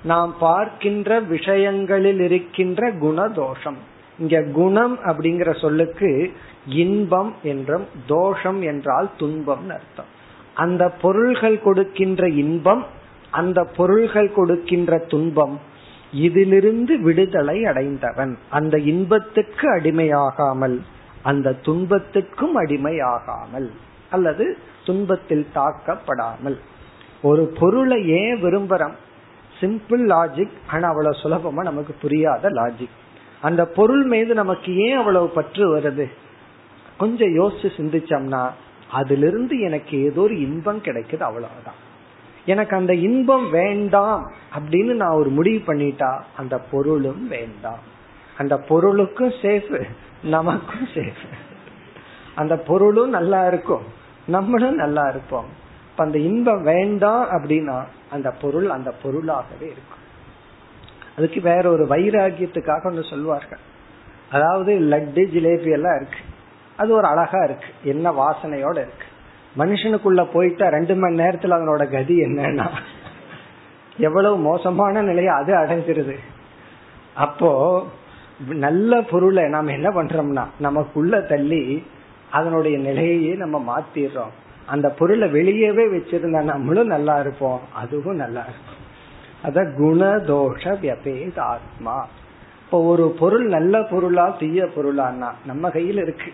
நாம் 0.04 0.36
பார்க்கின்ற 0.40 1.20
விஷயங்களில் 1.20 2.20
இருக்கின்ற 2.20 2.92
குணதோஷம். 2.92 3.80
இங்க 4.20 4.42
குணம் 4.54 4.96
அப்படிங்கிற 5.06 5.60
சொல்லுக்கு 5.60 6.32
இன்பம் 6.68 7.34
என்றும் 7.44 7.86
தோஷம் 8.08 8.62
என்றால் 8.62 9.10
துன்பம் 9.18 9.70
அர்த்தம். 9.70 10.12
அந்த 10.54 10.90
பொருள்கள் 10.90 11.62
கொடுக்கின்ற 11.62 12.28
இன்பம் 12.28 12.86
அந்த 13.32 13.64
பொருள்கள் 13.64 14.32
கொடுக்கின்ற 14.34 14.98
துன்பம் 14.98 15.60
இதிலிருந்து 16.12 17.02
விடுதலை 17.02 17.66
அடைந்தவன். 17.66 18.38
அந்த 18.50 18.78
இன்பத்துக்கு 18.78 19.66
அடிமையாகாமல் 19.76 20.78
அந்த 21.22 21.54
துன்பத்துக்கும் 21.54 22.56
அடிமை 22.56 23.00
ஆகாமல் 23.00 23.72
அல்லது 24.10 24.58
துன்பத்தில் 24.86 25.48
தாக்கப்படாமல். 25.56 26.58
ஒரு 27.22 27.54
பொருளை 27.60 28.10
ஏன் 28.10 28.42
விரும்புறோம்? 28.44 28.96
சிம்பிள் 29.60 30.04
லாஜிக் 30.14 30.56
ஆனா 30.68 30.88
அவ்வளவு 30.88 31.22
சுலபமா 31.24 31.62
நமக்கு 31.64 31.96
புரியாத 32.02 32.50
லாஜிக் 32.50 32.98
அந்த 33.42 33.66
பொருள் 33.66 34.06
மீது 34.06 34.34
நமக்கு 34.34 34.76
ஏன் 34.76 34.98
அவ்வளவு 34.98 35.30
பற்று 35.30 35.78
வருது? 35.78 36.10
கொஞ்சம் 36.98 37.36
யோசிச்சு 37.38 37.70
சிந்திச்சோம்னா 37.78 38.50
அதிலிருந்து 38.92 39.60
எனக்கு 39.60 40.04
ஏதோ 40.04 40.22
ஒரு 40.22 40.40
இன்பம் 40.40 40.82
கிடைக்குது 40.82 41.20
அவ்வளவுதான். 41.20 41.88
எனக்கு 42.46 42.76
அந்த 42.76 42.94
இன்பம் 42.94 43.50
வேண்டாம் 43.50 44.32
அப்படின்னு 44.58 44.94
நான் 44.94 45.18
ஒரு 45.18 45.30
முடிவு 45.30 45.74
பண்ணிட்டா 45.74 46.22
அந்த 46.38 46.58
பொருளும் 46.58 47.28
வேண்டாம். 47.28 47.80
அந்த 48.38 48.58
பொருளுக்கும் 48.58 49.30
சேஃப் 49.30 49.84
நமக்கும் 50.24 50.88
சேஃப் 50.94 51.28
அந்த 52.36 52.58
பொருளும் 52.58 53.10
நல்லா 53.10 53.48
இருக்கும். 53.48 53.84
நம்மளும் 54.28 54.76
நல்லா 54.76 55.08
இருப்போம். 55.10 55.46
இப்ப 55.92 56.04
அந்த 56.04 56.18
இன்பம் 56.18 56.64
வேண்டாம் 56.64 57.26
அப்படின்னா 57.26 57.84
அந்த 58.12 58.32
பொருள் 58.32 58.70
அந்த 58.70 58.92
பொருளாகவே 58.92 59.66
இருக்கும். 59.66 59.98
அதுக்கு 61.18 61.42
வேற 61.42 61.72
ஒரு 61.72 61.86
வைராகியத்துக்காக 61.86 62.86
ஒன்று 62.86 63.04
சொல்வார்கள். 63.04 63.58
அதாவது 64.32 64.80
லட்டு 64.80 65.20
ஜிலேபி 65.20 65.72
எல்லாம் 65.72 65.96
இருக்கு. 65.96 66.18
அது 66.78 66.94
ஒரு 66.94 67.08
அழகா 67.08 67.44
இருக்கு. 67.44 67.66
என்ன 67.84 68.12
வாசனையோட 68.12 68.72
இருக்கு. 68.72 69.06
மனுஷனுக்குள்ள 69.58 70.32
போயிட்டா 70.34 70.68
ரெண்டு 70.68 70.96
மணி 70.96 71.16
நேரத்துல 71.16 71.58
அதனோட 71.58 71.92
கதி 71.92 72.18
என்னன்னா 72.20 72.70
எவ்வளவு 73.98 74.38
மோசமான 74.38 75.02
நிலையை 75.02 75.34
அது 75.34 75.56
அடைஞ்சிருது. 75.56 76.18
அப்போ 77.14 77.86
நல்ல 78.48 79.02
பொருளை 79.02 79.50
நாம 79.50 79.72
என்ன 79.72 79.90
பண்றோம்னா 79.90 80.46
நமக்குள்ள 80.60 81.22
தள்ளி 81.22 81.84
அதனுடைய 82.32 82.78
நிலையையே 82.78 83.36
நம்ம 83.36 83.60
மாத்திடுறோம். 83.60 84.34
அந்த 84.66 84.90
பொருளை 84.90 85.32
வெளியவே 85.32 85.84
வச்சிருந்தா 85.94 86.42
நம்மளும் 86.42 86.88
நல்லா 86.88 87.20
இருப்போம் 87.20 87.60
அதுவும் 87.74 88.16
நல்லா 88.16 88.42
இருக்கும். 88.42 88.88
அத 89.44 89.62
குணதோஷ 89.62 90.64
வியபேத் 90.64 91.40
ஆத்மா. 91.40 92.08
இப்போ 92.66 92.84
ஒரு 92.84 93.16
பொருள் 93.20 93.46
நல்ல 93.46 93.84
பொருளா 93.84 94.36
தீய 94.40 94.64
பொருளான்னா 94.64 95.32
நம்ம 95.46 95.70
கையில் 95.70 95.98
இருக்கு. 95.98 96.32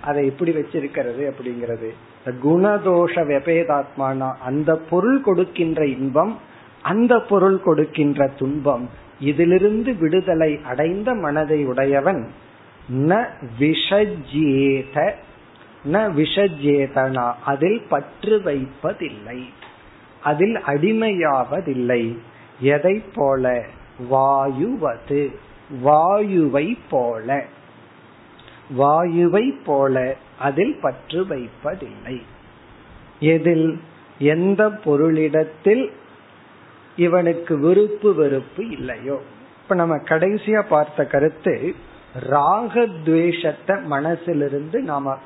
அதை 0.00 0.26
எப்படி 0.26 0.50
வச்சிருக்கிறது 0.50 1.32
அப்படிங்கிறது. 1.32 1.90
குணதோஷ 2.26 3.14
வெபேதாத்மானா 3.14 4.32
அந்த 4.44 4.76
பொருள் 4.76 5.20
கொடுக்கின்ற 5.20 5.86
இன்பம் 5.86 6.38
அந்த 6.82 7.20
பொருள் 7.20 7.60
கொடுக்கின்ற 7.60 8.26
துன்பம் 8.26 8.88
இதிலிருந்து 9.22 9.94
விடுதலை 9.94 10.60
அடைந்த 10.64 11.14
மனதை 11.14 11.64
உடையவன் 11.64 12.32
ந 12.92 13.26
விஷஜேத 13.58 15.12
ந 15.92 15.94
விஷஜேதனா 15.94 17.32
அதில் 17.44 17.82
பற்று 17.88 18.42
வைப்பதில்லை. 18.44 19.44
அதில் 20.22 20.56
அடிமையாவதில்லை. 20.56 22.18
எதை 22.60 23.02
போல? 23.14 23.64
வாயுவது. 24.10 25.34
வாயுவை 25.84 26.78
போல. 26.90 27.44
வாயுவை 28.78 29.54
போல 29.64 30.16
அதில் 30.38 30.78
பற்று 30.82 31.26
வைப்பதில்லை. 31.26 32.22
எதில்? 33.20 33.80
எந்த 34.18 34.70
பொருளிடத்தில் 34.84 35.92
இவனுக்கு 36.96 37.58
விருப்பு 37.58 38.14
வெறுப்பு 38.14 38.70
இல்லையோ? 38.70 39.20
இப்ப 39.62 39.74
நம்ம 39.74 39.96
கடைசியா 39.96 40.62
பார்த்த 40.68 41.04
கருத்து 41.04 41.74
ராகத்வேஷத்தை 42.30 43.82
மனசிலிருந்து 43.90 44.80
நாம 44.80 45.18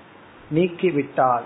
நீக்கிவிட்டால் 0.55 1.43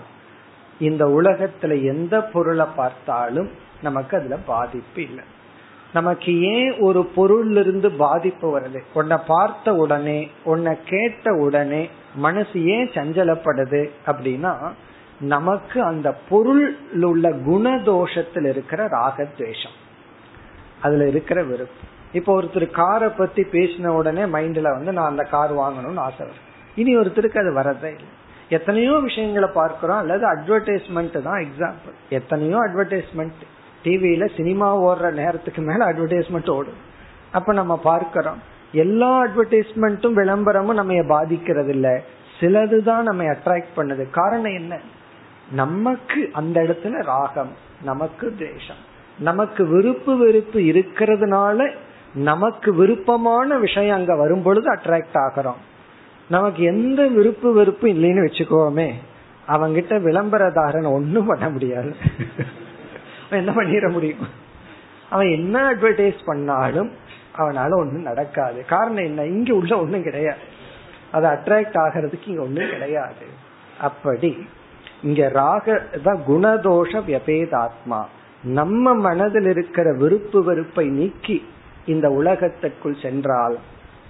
இந்த 0.79 1.05
உலகத்துல 1.05 1.83
எந்த 1.83 2.23
பொருளை 2.23 2.65
பார்த்தாலும் 2.75 3.49
நமக்கு 3.81 4.17
அதுல 4.17 4.35
பாதிப்பு 4.35 5.01
இல்லை. 5.01 5.23
நமக்கு 5.93 6.41
ஏன் 6.41 6.77
ஒரு 6.79 7.05
பொருள் 7.05 7.55
இருந்து 7.55 7.91
பாதிப்பு 7.91 8.59
வருது? 8.59 8.79
உன்னை 8.93 9.17
பார்த்த 9.27 9.73
உடனே 9.73 10.31
உன்னை 10.43 10.77
கேட்ட 10.85 11.33
உடனே 11.33 11.89
மனசு 12.15 12.65
ஏன் 12.65 12.87
சஞ்சலப்படுது 12.87 13.89
அப்படின்னா 14.05 14.71
நமக்கு 15.19 15.83
அந்த 15.83 16.13
பொருள் 16.29 16.77
உள்ள 17.01 17.29
குணதோஷத்தில் 17.29 18.49
இருக்கிற 18.49 18.87
ராகத்வேஷம். 18.87 19.79
அதுல 20.81 21.07
இருக்கிற 21.07 21.43
வெறுப்பு. 21.43 21.83
இப்போ 22.11 22.31
ஒருத்தர் 22.41 22.65
காரை 22.71 23.09
பத்தி 23.09 23.41
பேசின 23.41 23.87
உடனே 23.87 24.23
மைண்ட்ல 24.35 24.69
வந்து 24.77 24.91
நான் 24.91 25.11
அந்த 25.11 25.23
கார் 25.23 25.53
வாங்கணும்னு 25.53 26.05
ஆசை 26.07 26.21
வரும். 26.27 26.47
இனி 26.75 26.91
ஒருத்தருக்கு 26.97 27.41
அது 27.43 27.51
வரதே 27.59 27.91
இல்லை. 27.97 28.11
எத்தனையோ 28.49 28.93
விஷயங்களை 28.93 29.49
பார்க்கிறோம் 29.53 29.97
அல்லது 29.97 30.25
அட்வர்டைஸ்மெண்ட் 30.31 31.17
தான் 31.21 31.41
எக்ஸாம்பிள் 31.45 31.95
எத்தனையோ 32.09 32.57
அட்வர்டைஸ்மெண்ட் 32.57 33.41
டிவியில 33.83 34.23
சினிமா 34.37 34.67
ஓடுற 34.87 35.11
நேரத்துக்கு 35.11 35.61
மேல 35.61 35.85
அட்வர்டைஸ்மெண்ட் 35.91 36.51
ஓடும். 36.51 36.79
அப்ப 37.31 37.53
நம்ம 37.53 37.77
பார்க்கிறோம் 37.77 38.39
எல்லா 38.71 39.11
அட்வர்டைஸ்மெண்ட்டும் 39.25 40.13
விளம்பரமும் 40.13 40.79
நம்ம 40.81 41.01
பாதிக்கிறது 41.07 41.71
இல்ல 41.71 41.89
சிலதுதான் 42.39 43.01
நம்ம 43.01 43.23
அட்ராக்ட் 43.23 43.73
பண்ணுது. 43.77 44.03
காரணம் 44.09 44.53
என்ன? 44.53 44.79
நமக்கு 45.51 46.21
அந்த 46.33 46.57
இடத்துல 46.61 47.03
ராகம் 47.03 47.51
நமக்கு 47.83 48.35
தேசம் 48.37 48.81
நமக்கு 49.21 49.67
விருப்பு 49.67 50.17
வெறுப்பு 50.17 50.59
இருக்கிறதுனால 50.59 51.71
நமக்கு 52.13 52.73
விருப்பமான 52.73 53.57
விஷயம் 53.57 53.95
அங்க 53.95 54.15
வரும் 54.15 54.41
பொழுது 54.41 54.73
அட்ராக்ட் 54.73 55.13
ஆகிறோம். 55.13 55.61
நமக்கு 56.29 56.63
எந்த 56.63 57.07
விருப்பு 57.07 57.53
வெறுப்பு 57.53 57.87
இல்லைன்னு 57.87 58.25
வச்சுக்கோமே 58.27 58.89
அவங்கிட்ட 59.47 59.93
விளம்பரதாரன் 60.01 60.91
ஒன்னும் 60.91 61.25
பண்ண 61.25 61.49
முடியாது. 61.49 61.95
என்ன 63.29 63.51
பண்ணிட 63.51 63.91
முடியும்? 63.91 64.27
அவன் 65.09 65.31
என்ன 65.31 65.71
அட்வர்டைஸ் 65.71 66.19
பண்ணாலும் 66.25 66.91
அவனால 67.37 67.73
ஒன்றும் 67.73 68.01
நடக்காது. 68.01 68.65
காரணம் 68.65 69.03
என்ன? 69.03 69.25
இங்க 69.25 69.53
உள்ள 69.53 69.79
ஒன்றும் 69.79 70.03
கிடையாது. 70.03 70.39
அது 71.11 71.27
அட்ராக்ட் 71.27 71.77
ஆகிறதுக்கு 71.77 72.27
இங்க 72.27 72.41
ஒன்றும் 72.41 72.69
கிடையாது. 72.69 73.25
அப்படி 73.81 74.47
இங்க 75.03 75.27
ராக 75.27 75.87
தான் 76.03 76.21
குணதோஷ 76.27 77.01
வியபேதாத்மா. 77.07 78.01
நம்ம 78.43 78.93
மனதில் 78.93 79.45
இருக்கிற 79.45 79.93
விருப்பு 79.93 80.43
வெறுப்பை 80.43 80.87
நீக்கி 80.87 81.45
இந்த 81.85 82.09
உலகத்திற்குள் 82.09 82.97
சென்றால் 83.01 83.59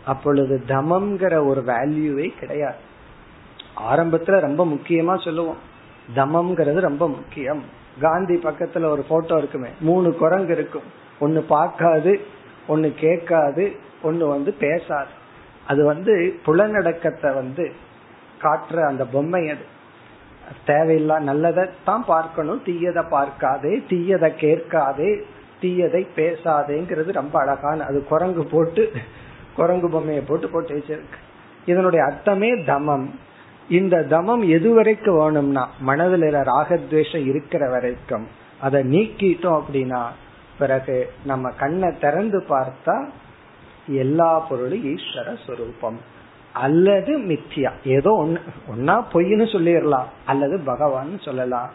அப்பொழுது 0.05 0.63
தமம்ங்கிற 0.67 1.45
ஒரு 1.45 1.61
வேல்யூவே 1.61 2.39
கிடையாது. 2.39 2.75
ஆரம்பத்துல 3.89 4.39
ரொம்ப 4.39 4.65
முக்கியமா 4.65 5.23
சொல்லுவோம். 5.23 5.57
தமம்ங்கிறது 6.15 6.79
ரொம்ப 6.79 7.07
முக்கியம். 7.07 7.63
காந்தி 8.01 8.35
பக்கத்துல 8.35 8.85
ஒரு 8.85 9.03
போட்டோ 9.03 9.37
இருக்குமே. 9.37 9.69
மூணு 9.79 10.15
குரங்கு 10.15 10.53
இருக்கும். 10.53 10.83
ஒன்னு 11.19 11.41
பார்க்காது 11.41 12.21
ஒன்னு 12.67 12.93
கேட்காது 12.93 13.75
ஒன்னு 14.01 14.27
வந்து 14.27 14.53
பேசாது. 14.53 15.09
அது 15.67 15.85
வந்து 15.85 16.39
புலநடக்கத்தை 16.45 17.33
வந்து 17.33 17.71
காட்டுற 18.41 18.87
அந்த 18.87 19.05
பொம்மை 19.05 19.49
அது. 19.49 19.79
தேவையில்லா 20.67 21.17
நல்லதை 21.29 21.63
தான் 21.85 22.05
பார்க்கணும். 22.05 22.61
தீயதை 22.65 23.03
பார்க்காதே 23.15 23.73
தீயதை 23.91 24.29
கேட்காதே 24.43 25.11
தீயதை 25.61 26.01
பேசாதேங்கிறது 26.15 27.11
ரொம்ப 27.21 27.35
அழகான 27.39 27.85
அது 27.89 27.99
குரங்கு 28.11 28.43
போட்டு 28.53 28.83
குரங்கு 29.55 29.89
பொம்மையை 29.89 30.23
போட்டு 30.23 30.47
போட்டு 30.49 30.71
வச்சிருக்கு. 30.77 31.19
இதனுடைய 31.65 32.01
அர்த்தமே 32.05 32.51
தமம். 32.71 33.07
இந்த 33.69 33.95
தமம் 34.13 34.43
எது 34.55 34.69
வரைக்கும் 34.73 35.17
வேணும்னா 35.19 35.63
மனதில் 35.89 36.27
ராகத்வேஷம் 36.51 37.25
இருக்கிற 37.31 37.63
வரைக்கும் 37.69 38.25
அதை 38.65 38.79
நீக்கிட்டோம் 38.93 39.59
அப்படின்னா 39.59 40.01
பிறகு 40.59 40.95
நம்ம 41.29 41.51
கண்ணை 41.61 41.89
திறந்து 41.99 42.39
பார்த்தா 42.49 42.95
எல்லா 44.03 44.31
பொருளும் 44.39 44.83
ஈஸ்வர 44.93 45.29
சுரூபம். 45.45 45.99
அல்லது 46.53 47.11
மித்தியா 47.19 47.71
ஏதோ 47.83 48.11
ஒன்னு 48.11 48.39
ஒன்னா 48.73 48.95
பொய்ன்னு 49.13 49.45
சொல்லிடலாம். 49.53 50.09
அல்லது 50.25 50.59
பகவான் 50.59 51.11
சொல்லலாம். 51.19 51.69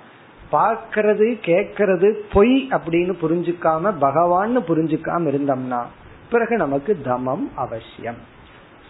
பார்க்கறது 0.53 1.27
கேக்கிறது 1.47 2.09
பொய் 2.33 2.57
அப்படின்னு 2.71 3.15
புரிஞ்சுக்காம 3.23 3.93
பகவான் 3.99 4.59
புரிஞ்சுக்காம 4.59 5.31
இருந்தோம்னா 5.33 5.81
பிறகு 6.31 6.57
நமக்கு 6.57 6.93
தமம் 7.05 7.47
அவசியம். 7.55 8.21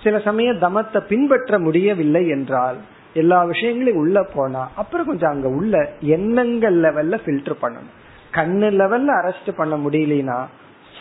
சில 0.03 0.19
சமயம் 0.19 0.59
தமத்தை 0.59 1.01
பின்பற்ற 1.01 1.59
முடியவில்லை 1.59 2.29
என்றால் 2.29 2.77
எல்லா 3.15 3.45
விஷயங்களையும் 3.45 4.01
உள்ள 4.01 4.23
போனா 4.35 4.71
அப்புறம் 4.77 5.07
கொஞ்சம் 5.07 5.31
அங்க 5.31 5.49
உள்ள 5.49 5.93
எண்ணங்கள் 6.01 6.77
லெவல்ல 6.81 7.19
ஃபில்டர் 7.25 7.63
பண்ணணும். 7.63 7.95
கண்ணு 8.33 8.69
லெவல்ல 8.81 9.11
அரெஸ்ட் 9.21 9.51
பண்ண 9.57 9.77
முடியலனா 9.77 10.39